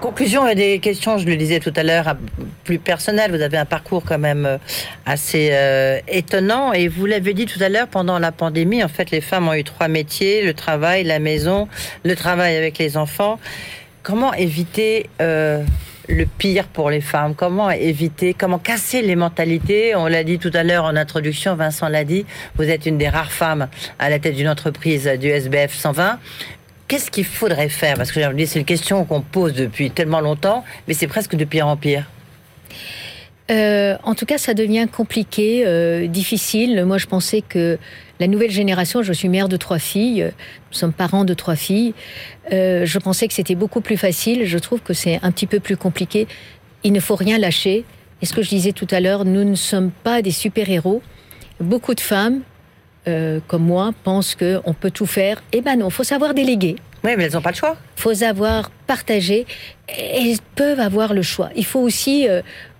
Conclusion, 0.00 0.42
a 0.42 0.54
des 0.54 0.80
questions, 0.80 1.18
je 1.18 1.26
le 1.26 1.36
disais 1.36 1.60
tout 1.60 1.72
à 1.76 1.82
l'heure, 1.82 2.16
plus 2.64 2.78
personnelles. 2.78 3.30
Vous 3.30 3.42
avez 3.42 3.58
un 3.58 3.64
parcours 3.64 4.02
quand 4.04 4.18
même 4.18 4.44
euh, 4.44 4.58
assez 5.06 5.50
euh, 5.52 6.00
étonnant. 6.08 6.72
Et 6.72 6.88
vous 6.88 7.06
l'avez 7.06 7.34
dit 7.34 7.46
tout 7.46 7.62
à 7.62 7.68
l'heure, 7.68 7.86
pendant 7.86 8.18
la 8.18 8.32
pandémie, 8.32 8.82
en 8.82 8.88
fait, 8.88 9.10
les 9.10 9.20
femmes 9.20 9.48
ont 9.48 9.54
eu 9.54 9.62
trois 9.62 9.88
métiers, 9.88 10.42
le 10.42 10.54
travail, 10.54 11.04
la 11.04 11.20
maison, 11.20 11.68
le 12.04 12.16
travail 12.16 12.56
avec 12.56 12.78
les 12.78 12.96
enfants. 12.96 13.38
Comment 14.02 14.32
éviter 14.32 15.08
le 16.10 16.26
pire 16.26 16.66
pour 16.66 16.90
les 16.90 17.00
femmes 17.00 17.34
Comment 17.34 17.70
éviter, 17.70 18.34
comment 18.34 18.58
casser 18.58 19.02
les 19.02 19.16
mentalités? 19.16 19.94
On 19.94 20.06
l'a 20.06 20.24
dit 20.24 20.38
tout 20.38 20.50
à 20.54 20.62
l'heure 20.62 20.84
en 20.84 20.96
introduction, 20.96 21.54
Vincent 21.54 21.88
l'a 21.88 22.04
dit, 22.04 22.26
vous 22.56 22.64
êtes 22.64 22.86
une 22.86 22.98
des 22.98 23.08
rares 23.08 23.32
femmes 23.32 23.68
à 23.98 24.10
la 24.10 24.18
tête 24.18 24.34
d'une 24.34 24.48
entreprise 24.48 25.06
du 25.20 25.28
SBF 25.28 25.74
120. 25.74 26.18
Qu'est-ce 26.88 27.10
qu'il 27.10 27.24
faudrait 27.24 27.68
faire? 27.68 27.96
Parce 27.96 28.10
que 28.10 28.20
c'est 28.46 28.58
une 28.58 28.64
question 28.64 29.04
qu'on 29.04 29.20
pose 29.20 29.54
depuis 29.54 29.90
tellement 29.90 30.20
longtemps, 30.20 30.64
mais 30.88 30.94
c'est 30.94 31.06
presque 31.06 31.36
de 31.36 31.44
pire 31.44 31.66
en 31.66 31.76
pire. 31.76 32.04
Euh, 33.50 33.96
en 34.04 34.14
tout 34.14 34.26
cas, 34.26 34.38
ça 34.38 34.54
devient 34.54 34.86
compliqué, 34.90 35.64
euh, 35.66 36.06
difficile. 36.06 36.84
Moi, 36.84 36.98
je 36.98 37.06
pensais 37.06 37.42
que 37.42 37.78
la 38.20 38.28
nouvelle 38.28 38.50
génération, 38.50 39.02
je 39.02 39.12
suis 39.12 39.28
mère 39.28 39.48
de 39.48 39.56
trois 39.56 39.78
filles, 39.78 40.22
nous 40.70 40.76
sommes 40.76 40.92
parents 40.92 41.24
de 41.24 41.34
trois 41.34 41.56
filles, 41.56 41.94
euh, 42.52 42.84
je 42.86 42.98
pensais 42.98 43.26
que 43.26 43.34
c'était 43.34 43.56
beaucoup 43.56 43.80
plus 43.80 43.96
facile. 43.96 44.44
Je 44.44 44.58
trouve 44.58 44.80
que 44.80 44.92
c'est 44.92 45.18
un 45.22 45.32
petit 45.32 45.46
peu 45.46 45.58
plus 45.58 45.76
compliqué. 45.76 46.28
Il 46.84 46.92
ne 46.92 47.00
faut 47.00 47.16
rien 47.16 47.38
lâcher. 47.38 47.84
Et 48.22 48.26
ce 48.26 48.34
que 48.34 48.42
je 48.42 48.50
disais 48.50 48.72
tout 48.72 48.88
à 48.90 49.00
l'heure, 49.00 49.24
nous 49.24 49.44
ne 49.44 49.54
sommes 49.54 49.90
pas 49.90 50.22
des 50.22 50.30
super-héros. 50.30 51.02
Beaucoup 51.58 51.94
de 51.94 52.00
femmes, 52.00 52.42
comme 53.06 53.62
moi, 53.62 53.92
pensent 54.04 54.34
qu'on 54.34 54.74
peut 54.74 54.90
tout 54.90 55.06
faire. 55.06 55.42
Eh 55.52 55.62
ben 55.62 55.76
non, 55.76 55.88
il 55.88 55.92
faut 55.92 56.04
savoir 56.04 56.34
déléguer. 56.34 56.76
Oui, 57.02 57.12
mais 57.16 57.24
elles 57.24 57.32
n'ont 57.32 57.40
pas 57.40 57.50
le 57.50 57.56
choix. 57.56 57.76
Il 57.96 58.02
faut 58.02 58.12
savoir 58.12 58.70
partager. 58.86 59.46
Elles 59.88 60.36
peuvent 60.54 60.80
avoir 60.80 61.14
le 61.14 61.22
choix. 61.22 61.48
Il 61.56 61.64
faut 61.64 61.80
aussi 61.80 62.28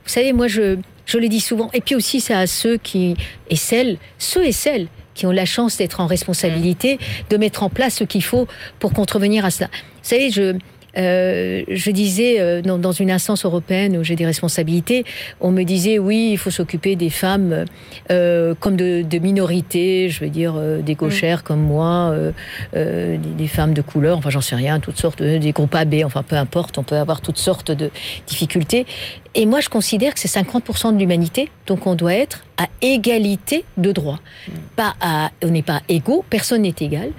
vous 0.04 0.10
savez, 0.10 0.32
moi, 0.32 0.48
je, 0.48 0.78
je 1.06 1.18
le 1.18 1.28
dis 1.28 1.40
souvent. 1.40 1.70
Et 1.72 1.80
puis 1.80 1.94
aussi, 1.94 2.20
c'est 2.20 2.34
à 2.34 2.46
ceux 2.46 2.76
qui, 2.76 3.16
et 3.48 3.56
celles, 3.56 3.98
ceux 4.18 4.44
et 4.44 4.52
celles 4.52 4.88
qui 5.14 5.26
ont 5.26 5.32
la 5.32 5.44
chance 5.44 5.76
d'être 5.76 6.00
en 6.00 6.06
responsabilité, 6.06 6.98
de 7.28 7.36
mettre 7.36 7.62
en 7.62 7.68
place 7.68 7.96
ce 7.96 8.04
qu'il 8.04 8.22
faut 8.22 8.46
pour 8.78 8.92
contrevenir 8.92 9.44
à 9.44 9.50
cela. 9.50 9.68
Vous 9.72 10.08
savez, 10.08 10.30
je, 10.30 10.56
euh, 10.96 11.62
je 11.68 11.90
disais 11.90 12.40
euh, 12.40 12.62
dans, 12.62 12.92
une 12.92 13.10
instance 13.10 13.44
européenne 13.44 13.96
où 13.96 14.04
j'ai 14.04 14.16
des 14.16 14.26
responsabilités, 14.26 15.04
on 15.40 15.50
me 15.50 15.62
disait 15.62 15.98
oui, 15.98 16.30
il 16.32 16.38
faut 16.38 16.50
s'occuper 16.50 16.96
des 16.96 17.10
femmes 17.10 17.64
euh, 18.10 18.54
comme 18.58 18.76
de, 18.76 19.18
minorités, 19.18 20.08
je 20.08 20.20
veux 20.20 20.30
dire 20.30 20.54
des 20.82 20.94
gauchères 20.94 21.44
comme 21.44 21.60
moi, 21.60 22.14
des, 22.72 23.48
femmes 23.48 23.74
de 23.74 23.82
couleur, 23.82 24.18
enfin 24.18 24.30
j'en 24.30 24.40
sais 24.40 24.56
rien, 24.56 24.80
toutes 24.80 24.96
sortes, 24.96 25.22
des 25.22 25.52
groupes 25.52 25.74
AB, 25.74 25.96
enfin 26.04 26.22
peu 26.22 26.36
importe, 26.36 26.78
on 26.78 26.82
peut 26.82 26.96
avoir 26.96 27.20
toutes 27.20 27.38
sortes 27.38 27.70
de 27.70 27.90
difficultés. 28.26 28.86
Et 29.34 29.46
moi 29.46 29.60
je 29.60 29.68
considère 29.68 30.14
que 30.14 30.20
c'est 30.20 30.40
50% 30.40 30.94
de 30.94 30.98
l'humanité, 30.98 31.50
donc 31.66 31.86
on 31.86 31.94
doit 31.94 32.14
être 32.14 32.44
à 32.56 32.66
égalité 32.82 33.64
de 33.76 33.92
droits. 33.92 34.20
Pas 34.76 34.94
à, 35.00 35.30
on 35.44 35.48
n'est 35.48 35.62
pas 35.62 35.82
égaux, 35.88 36.24
personne 36.28 36.62
n'est 36.62 36.74
égal, 36.80 37.10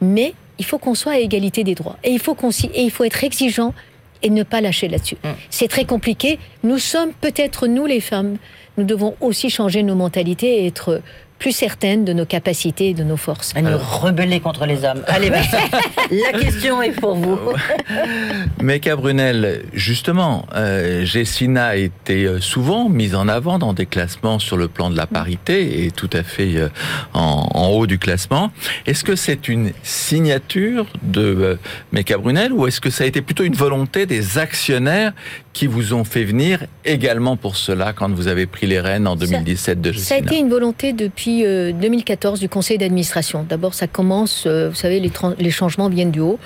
mais 0.00 0.34
il 0.58 0.64
faut 0.64 0.78
qu'on 0.78 0.94
soit 0.94 1.12
à 1.12 1.18
égalité 1.18 1.64
des 1.64 1.74
droits. 1.74 1.96
Et 2.04 2.10
il 2.10 2.18
faut, 2.18 2.34
qu'on 2.34 2.50
et 2.50 2.82
il 2.82 2.90
faut 2.90 3.04
être 3.04 3.24
exigeant 3.24 3.74
et 4.22 4.30
ne 4.30 4.42
pas 4.42 4.60
lâcher 4.60 4.88
là-dessus. 4.88 5.16
Mm. 5.22 5.28
C'est 5.50 5.68
très 5.68 5.84
compliqué. 5.84 6.38
Nous 6.62 6.78
sommes 6.78 7.12
peut-être, 7.20 7.66
nous 7.66 7.86
les 7.86 8.00
femmes, 8.00 8.36
nous 8.76 8.84
devons 8.84 9.14
aussi 9.20 9.50
changer 9.50 9.82
nos 9.82 9.94
mentalités 9.94 10.62
et 10.62 10.66
être 10.66 11.00
plus 11.38 11.52
certaine 11.52 12.04
de 12.04 12.12
nos 12.12 12.24
capacités 12.24 12.90
et 12.90 12.94
de 12.94 13.04
nos 13.04 13.16
forces. 13.16 13.52
À 13.54 13.62
nous 13.62 13.76
rebeller 13.76 14.40
contre 14.40 14.66
les 14.66 14.84
hommes. 14.84 15.02
Allez, 15.08 15.30
la 16.10 16.38
question 16.38 16.82
est 16.82 16.92
pour 16.92 17.14
vous. 17.14 17.38
Meka 18.60 18.96
Brunel, 18.96 19.64
justement, 19.72 20.46
euh, 20.54 21.04
Jessina 21.04 21.66
a 21.66 21.76
été 21.76 22.24
euh, 22.24 22.40
souvent 22.40 22.88
mise 22.88 23.14
en 23.14 23.28
avant 23.28 23.58
dans 23.58 23.72
des 23.72 23.86
classements 23.86 24.38
sur 24.38 24.56
le 24.56 24.68
plan 24.68 24.90
de 24.90 24.96
la 24.96 25.06
parité 25.06 25.84
et 25.84 25.90
tout 25.90 26.10
à 26.12 26.22
fait 26.22 26.56
euh, 26.56 26.68
en, 27.12 27.68
haut 27.68 27.86
du 27.86 27.98
classement. 27.98 28.50
Est-ce 28.86 29.04
que 29.04 29.16
c'est 29.16 29.48
une 29.48 29.72
signature 29.82 30.86
de 31.02 31.20
euh, 31.20 31.58
Meka 31.92 32.18
Brunel 32.18 32.52
ou 32.52 32.66
est-ce 32.66 32.80
que 32.80 32.90
ça 32.90 33.04
a 33.04 33.06
été 33.06 33.20
plutôt 33.22 33.44
une 33.44 33.54
volonté 33.54 34.06
des 34.06 34.38
actionnaires 34.38 35.12
qui 35.52 35.66
vous 35.66 35.94
ont 35.94 36.04
fait 36.04 36.24
venir 36.24 36.64
également 36.84 37.36
pour 37.36 37.56
cela 37.56 37.92
quand 37.92 38.10
vous 38.10 38.28
avez 38.28 38.46
pris 38.46 38.66
les 38.66 38.80
rênes 38.80 39.06
en 39.06 39.16
2017 39.16 39.80
de 39.80 39.92
Jessina 39.92 40.08
Ça 40.08 40.14
a 40.16 40.18
été 40.18 40.38
une 40.38 40.50
volonté 40.50 40.92
depuis 40.92 41.25
2014 41.26 42.38
euh, 42.38 42.40
du 42.40 42.48
conseil 42.48 42.78
d'administration. 42.78 43.44
D'abord, 43.48 43.74
ça 43.74 43.86
commence, 43.86 44.44
euh, 44.46 44.68
vous 44.68 44.74
savez, 44.74 45.00
les, 45.00 45.50
changements 45.50 45.88
viennent 45.88 46.10
du 46.10 46.20
haut. 46.20 46.38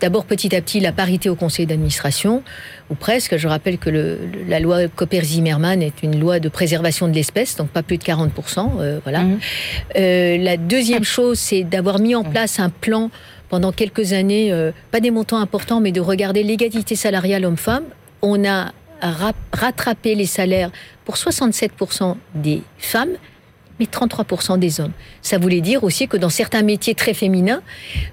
D'abord, 0.00 0.24
petit 0.24 0.54
à 0.56 0.60
petit, 0.60 0.80
la 0.80 0.92
parité 0.92 1.28
au 1.28 1.36
conseil 1.36 1.66
d'administration, 1.66 2.42
ou 2.90 2.94
presque. 2.94 3.36
Je 3.36 3.46
rappelle 3.46 3.78
que 3.78 4.18
la 4.48 4.58
loi 4.58 4.88
Copper-Zimmermann 4.88 5.80
est 5.80 6.02
une 6.02 6.18
loi 6.18 6.40
de 6.40 6.48
préservation 6.48 7.06
de 7.06 7.12
l'espèce, 7.12 7.56
donc 7.56 7.68
pas 7.68 7.82
plus 7.82 7.98
de 7.98 8.04
40%. 8.04 8.80
Euh, 8.80 8.98
voilà. 9.04 9.22
Mhm. 9.22 9.38
la 10.42 10.56
deuxième 10.56 11.04
chose, 11.04 11.38
c'est 11.38 11.62
d'avoir 11.62 12.00
mis 12.00 12.14
en 12.14 12.24
place 12.24 12.58
un 12.58 12.70
plan 12.70 13.10
pendant 13.48 13.70
quelques 13.70 14.12
années, 14.12 14.52
pas 14.90 15.00
des 15.00 15.10
montants 15.10 15.38
importants, 15.38 15.80
mais 15.80 15.92
de 15.92 16.00
regarder 16.00 16.42
l'égalité 16.42 16.96
salariale 16.96 17.44
homme-femme. 17.44 17.84
On 18.22 18.44
a 18.48 18.72
rattrapé 19.52 20.14
les 20.14 20.26
salaires 20.26 20.70
pour 21.04 21.16
67% 21.16 22.16
des 22.34 22.62
femmes 22.78 23.16
mais 23.82 23.86
33% 23.86 24.58
des 24.58 24.80
hommes. 24.80 24.92
Ça 25.22 25.38
voulait 25.38 25.60
dire 25.60 25.84
aussi 25.84 26.08
que 26.08 26.16
dans 26.16 26.28
certains 26.28 26.62
métiers 26.62 26.94
très 26.94 27.14
féminins, 27.14 27.62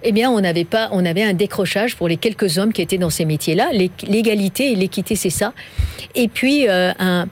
eh 0.03 0.11
bien, 0.11 0.29
on 0.31 0.43
avait 0.43 0.65
pas, 0.65 0.89
on 0.91 1.05
avait 1.05 1.23
un 1.23 1.33
décrochage 1.33 1.95
pour 1.95 2.07
les 2.07 2.17
quelques 2.17 2.57
hommes 2.57 2.73
qui 2.73 2.81
étaient 2.81 2.97
dans 2.97 3.09
ces 3.09 3.25
métiers-là. 3.25 3.69
L'égalité 4.07 4.71
et 4.71 4.75
l'équité, 4.75 5.15
c'est 5.15 5.29
ça. 5.29 5.53
Et 6.15 6.27
puis, 6.27 6.67
euh, 6.67 6.91
un, 6.99 7.27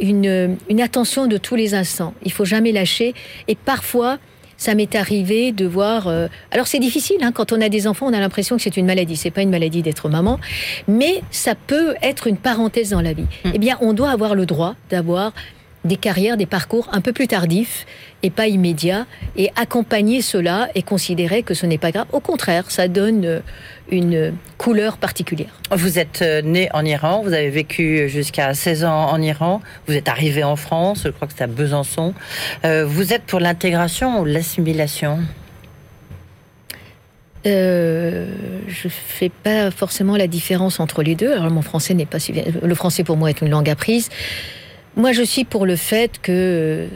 une, 0.00 0.56
une, 0.68 0.80
attention 0.80 1.26
de 1.26 1.36
tous 1.36 1.56
les 1.56 1.74
instants. 1.74 2.14
Il 2.22 2.32
faut 2.32 2.44
jamais 2.44 2.72
lâcher. 2.72 3.14
Et 3.48 3.54
parfois, 3.54 4.18
ça 4.56 4.74
m'est 4.74 4.94
arrivé 4.94 5.52
de 5.52 5.66
voir. 5.66 6.08
Euh, 6.08 6.28
alors 6.50 6.66
c'est 6.66 6.78
difficile 6.78 7.18
hein, 7.22 7.32
quand 7.32 7.52
on 7.52 7.60
a 7.60 7.68
des 7.68 7.86
enfants, 7.86 8.06
on 8.06 8.12
a 8.12 8.20
l'impression 8.20 8.56
que 8.56 8.62
c'est 8.62 8.76
une 8.76 8.86
maladie. 8.86 9.16
C'est 9.16 9.30
pas 9.30 9.42
une 9.42 9.50
maladie 9.50 9.82
d'être 9.82 10.08
maman, 10.08 10.38
mais 10.88 11.22
ça 11.30 11.54
peut 11.54 11.94
être 12.02 12.26
une 12.26 12.36
parenthèse 12.36 12.90
dans 12.90 13.00
la 13.00 13.12
vie. 13.12 13.26
Mm. 13.44 13.50
Eh 13.54 13.58
bien, 13.58 13.78
on 13.80 13.92
doit 13.92 14.10
avoir 14.10 14.34
le 14.34 14.46
droit 14.46 14.74
d'avoir 14.90 15.32
des 15.86 15.96
carrières, 15.96 16.36
des 16.36 16.46
parcours 16.46 16.88
un 16.92 17.00
peu 17.00 17.12
plus 17.12 17.28
tardifs 17.28 17.86
et 18.22 18.30
pas 18.30 18.48
immédiats, 18.48 19.06
et 19.36 19.50
accompagner 19.56 20.22
cela 20.22 20.68
et 20.74 20.82
considérer 20.82 21.42
que 21.42 21.54
ce 21.54 21.66
n'est 21.66 21.78
pas 21.78 21.92
grave. 21.92 22.06
Au 22.12 22.20
contraire, 22.20 22.70
ça 22.70 22.88
donne 22.88 23.24
euh, 23.24 23.40
une 23.90 24.34
couleur 24.58 24.96
particulière. 24.96 25.60
Vous 25.70 25.98
êtes 25.98 26.22
euh, 26.22 26.42
né 26.42 26.68
en 26.72 26.84
Iran, 26.84 27.22
vous 27.22 27.32
avez 27.32 27.50
vécu 27.50 28.08
jusqu'à 28.08 28.54
16 28.54 28.84
ans 28.84 29.10
en 29.10 29.20
Iran, 29.20 29.60
vous 29.86 29.94
êtes 29.94 30.08
arrivé 30.08 30.42
en 30.44 30.56
France, 30.56 31.02
je 31.04 31.10
crois 31.10 31.28
que 31.28 31.34
c'est 31.36 31.44
à 31.44 31.46
Besançon. 31.46 32.14
Euh, 32.64 32.84
vous 32.86 33.12
êtes 33.12 33.22
pour 33.22 33.40
l'intégration 33.40 34.20
ou 34.20 34.24
l'assimilation? 34.24 35.20
Euh, 37.46 38.26
je 38.66 38.88
fais 38.88 39.28
pas 39.28 39.70
forcément 39.70 40.16
la 40.16 40.26
différence 40.26 40.80
entre 40.80 41.02
les 41.02 41.14
deux. 41.14 41.32
Alors 41.32 41.50
mon 41.50 41.62
français 41.62 41.94
n'est 41.94 42.06
pas 42.06 42.18
le 42.62 42.74
français 42.74 43.04
pour 43.04 43.16
moi 43.16 43.30
est 43.30 43.40
une 43.40 43.50
langue 43.50 43.70
apprise. 43.70 44.08
Moi, 44.96 45.12
je 45.12 45.22
suis 45.22 45.44
pour 45.44 45.66
le 45.66 45.76
fait 45.76 46.18
que 46.22 46.32
euh, 46.32 46.88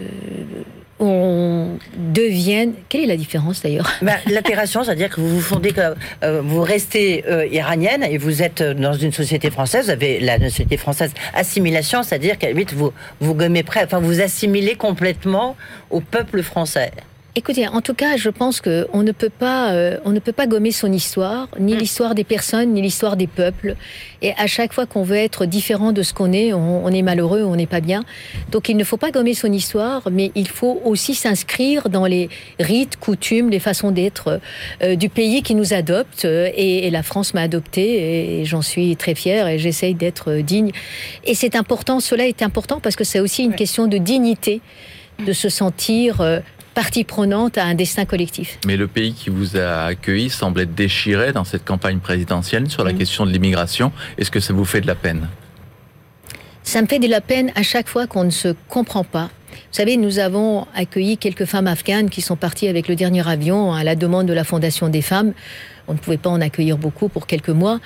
on 1.01 1.79
devienne. 1.97 2.73
Quelle 2.89 3.03
est 3.03 3.07
la 3.07 3.17
différence 3.17 3.63
d'ailleurs? 3.63 3.93
Ben, 4.01 4.17
L'intégration, 4.27 4.83
c'est-à-dire 4.85 5.11
que 5.11 5.21
vous 5.21 5.29
vous 5.29 5.41
fondez, 5.43 5.73
que 5.73 5.95
euh, 6.23 6.41
vous 6.43 6.63
restez 6.63 7.25
euh, 7.29 7.47
iranienne 7.47 8.03
et 8.03 8.17
vous 8.17 8.43
êtes 8.43 8.63
dans 8.63 8.95
une 8.95 9.13
société 9.13 9.51
française. 9.51 9.85
Vous 9.87 9.91
avez 9.91 10.19
la 10.19 10.39
société 10.39 10.79
française 10.79 11.13
assimilation, 11.35 12.03
c'est-à-dire 12.03 12.39
qu'à 12.39 12.49
vous 12.75 12.93
vous 13.21 13.35
gommez 13.35 13.63
près, 13.63 13.85
enfin 13.85 14.01
vous 14.01 14.23
assimilez 14.23 14.77
complètement 14.77 15.57
au 15.91 16.01
peuple 16.01 16.43
français. 16.43 16.93
Écoutez, 17.37 17.69
en 17.69 17.81
tout 17.81 17.95
cas, 17.95 18.17
je 18.17 18.29
pense 18.29 18.61
qu'on 18.61 19.05
ne 19.05 19.13
peut 19.13 19.31
pas, 19.31 19.71
euh, 19.71 19.99
on 20.05 20.11
ne 20.11 20.19
peut 20.19 20.33
pas 20.33 20.49
gommer 20.49 20.73
son 20.73 20.93
histoire, 20.93 21.47
ni 21.61 21.77
l'histoire 21.77 22.17
des 22.17 22.25
personnes, 22.25 22.73
ni 22.73 22.83
l'histoire 22.83 23.17
des 23.17 23.29
peuples. 23.29 23.77
Et 24.21 24.33
à 24.37 24.49
chaque 24.49 24.73
fois 24.73 24.85
qu'on 24.85 25.05
veut 25.05 25.17
être 25.17 25.47
différent 25.47 25.93
de 25.93 26.03
ce 26.03 26.13
qu'on 26.13 26.33
est, 26.33 26.53
on, 26.53 26.89
est 26.89 27.03
malheureux, 27.03 27.45
on 27.45 27.55
n'est 27.55 27.69
pas 27.69 27.81
bien. 27.81 28.03
Donc, 28.51 28.69
il 28.69 28.77
ne 28.77 28.83
faut 28.83 28.97
pas 28.97 29.13
gommer 29.13 29.35
son 29.35 29.53
histoire, 29.53 30.03
mais 30.11 30.33
il 30.35 30.49
faut 30.49 30.83
aussi 30.85 31.15
s'inscrire 31.15 31.89
dans 31.89 32.05
les 32.05 32.29
rites, 32.59 32.97
coutumes, 32.97 33.49
les 33.49 33.61
façons 33.61 33.93
d'être 33.93 34.41
euh, 34.83 34.97
du 34.97 35.09
pays 35.09 35.45
qui 35.45 35.55
nous 35.55 35.73
adopte. 35.73 36.25
Et, 36.25 36.91
la 36.91 37.05
France 37.05 37.33
m'a 37.33 37.43
adopté, 37.43 38.41
et 38.41 38.45
j'en 38.45 38.63
suis 38.63 38.97
très 38.97 39.15
fière, 39.15 39.47
et 39.47 39.61
j'essaye 39.61 39.95
d'être 39.95 40.33
digne. 40.39 40.73
Et 41.23 41.37
c'est 41.37 41.55
important. 41.55 42.01
Cela 42.01 42.27
est 42.27 42.43
important 42.43 42.81
parce 42.81 42.97
que 42.97 43.05
c'est 43.05 43.21
aussi 43.21 43.45
une 43.45 43.55
question 43.55 43.87
de 43.87 43.99
dignité 43.99 44.61
de 45.25 45.33
se 45.33 45.49
sentir 45.49 46.21
euh, 46.21 46.41
partie 46.75 47.05
prenante 47.05 47.59
à 47.59 47.65
un 47.65 47.75
destin 47.75 48.05
collectif. 48.05 48.59
Mais 48.67 48.77
le 48.77 48.87
pays 48.87 49.13
qui 49.13 49.31
vous 49.31 49.57
a 49.57 49.85
accueilli 49.85 50.31
semble 50.31 50.61
être 50.61 50.75
déchiré 50.75 51.33
dans 51.33 51.45
cette 51.45 51.65
campagne 51.65 51.99
présidentielle 51.99 52.71
sur 52.71 52.85
la 52.85 52.93
question 52.93 53.27
de 53.27 53.31
l'immigration. 53.31 53.93
Est-ce 54.19 54.31
que 54.31 54.41
ça 54.41 54.53
vous 54.53 54.65
fait 54.65 54.81
de 54.81 54.87
la 54.87 54.95
peine? 54.95 55.29
Ça 56.63 56.83
me 56.83 56.87
fait 56.87 56.99
de 56.99 57.09
la 57.09 57.21
peine 57.21 57.53
à 57.55 57.63
chaque 57.63 57.89
fois 57.89 58.07
qu'on 58.07 58.25
ne 58.25 58.31
se 58.31 58.55
comprend 58.69 59.05
pas. 59.05 59.31
Vous 59.51 59.77
savez, 59.77 59.97
nous 59.97 60.19
avons 60.19 60.67
accueilli 60.75 61.17
quelques 61.17 61.45
femmes 61.45 61.67
afghanes 61.67 62.11
qui 62.11 62.23
sont 62.23 62.37
parties 62.37 62.69
avec 62.69 62.89
le 62.89 62.97
dernier 62.97 63.27
avion 63.29 63.73
à 63.73 63.85
la 63.85 63.97
demande 63.97 64.27
de 64.27 64.33
la 64.33 64.45
Fondation 64.45 64.89
des 64.89 65.03
femmes. 65.03 65.33
On 65.89 65.95
ne 65.95 65.99
pouvait 65.99 66.17
pas 66.17 66.31
en 66.31 66.41
accueillir 66.41 66.77
beaucoup 66.77 67.09
pour 67.09 67.27
quelques 67.27 67.51
mois. 67.51 67.81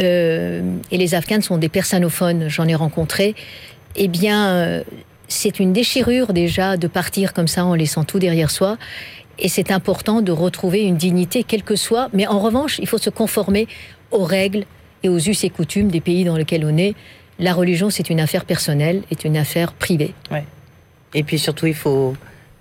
Euh, 0.00 0.62
et 0.90 0.98
les 0.98 1.14
Afghanes 1.14 1.42
sont 1.42 1.58
des 1.58 1.68
persanophones, 1.68 2.48
j'en 2.48 2.66
ai 2.66 2.74
rencontré. 2.74 3.34
Eh 3.96 4.08
bien, 4.08 4.48
euh, 4.48 4.82
c'est 5.28 5.60
une 5.60 5.72
déchirure 5.72 6.32
déjà 6.32 6.76
de 6.76 6.86
partir 6.86 7.32
comme 7.32 7.48
ça 7.48 7.64
en 7.64 7.74
laissant 7.74 8.04
tout 8.04 8.18
derrière 8.18 8.50
soi. 8.50 8.76
Et 9.38 9.48
c'est 9.48 9.72
important 9.72 10.22
de 10.22 10.32
retrouver 10.32 10.82
une 10.82 10.96
dignité, 10.96 11.42
quelle 11.42 11.64
que 11.64 11.76
soit. 11.76 12.08
Mais 12.12 12.26
en 12.26 12.38
revanche, 12.38 12.78
il 12.78 12.86
faut 12.86 12.98
se 12.98 13.10
conformer 13.10 13.66
aux 14.10 14.24
règles 14.24 14.64
et 15.02 15.08
aux 15.08 15.18
us 15.18 15.44
et 15.44 15.50
coutumes 15.50 15.90
des 15.90 16.00
pays 16.00 16.24
dans 16.24 16.36
lesquels 16.36 16.64
on 16.64 16.76
est. 16.76 16.94
La 17.38 17.52
religion, 17.52 17.90
c'est 17.90 18.10
une 18.10 18.20
affaire 18.20 18.44
personnelle, 18.44 19.02
est 19.10 19.24
une 19.24 19.36
affaire 19.36 19.72
privée. 19.72 20.14
Ouais. 20.30 20.44
Et 21.14 21.22
puis 21.22 21.38
surtout, 21.38 21.66
il 21.66 21.74
faut 21.74 22.14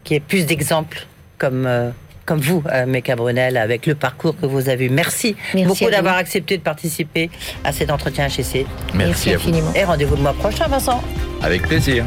qu'il 0.03 0.16
y 0.16 0.18
ait 0.18 0.20
plus 0.20 0.45
d'exemples 0.45 1.05
comme, 1.38 1.66
euh, 1.68 1.91
comme 2.26 2.39
vous, 2.39 2.64
euh, 2.72 2.86
Meka 2.86 3.16
Brunel, 3.16 3.57
avec 3.57 3.86
le 3.86 3.95
parcours 3.95 4.36
que 4.39 4.45
vous 4.45 4.70
avez 4.70 4.86
eu. 4.86 4.89
Merci, 4.89 5.36
beaucoup 5.53 5.89
d'avoir 5.89 6.18
accepté 6.18 6.57
de 6.57 6.64
participer 6.64 7.30
à 7.64 7.72
cet 7.72 7.91
entretien 7.91 8.28
HEC. 8.28 8.66
Merci, 8.95 9.34
infiniment. 9.34 9.72
Et 9.76 9.84
rendez-vous 9.84 10.16
le 10.16 10.22
mois 10.22 10.34
prochain, 10.34 10.68
Vincent. 10.68 11.03
Avec 11.41 11.64
plaisir. 11.64 12.05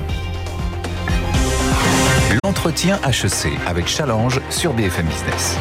L'entretien 2.45 2.99
HEC 3.05 3.59
avec 3.67 3.87
Challenge 3.87 4.41
sur 4.51 4.73
BFM 4.73 5.07
Business. 5.07 5.57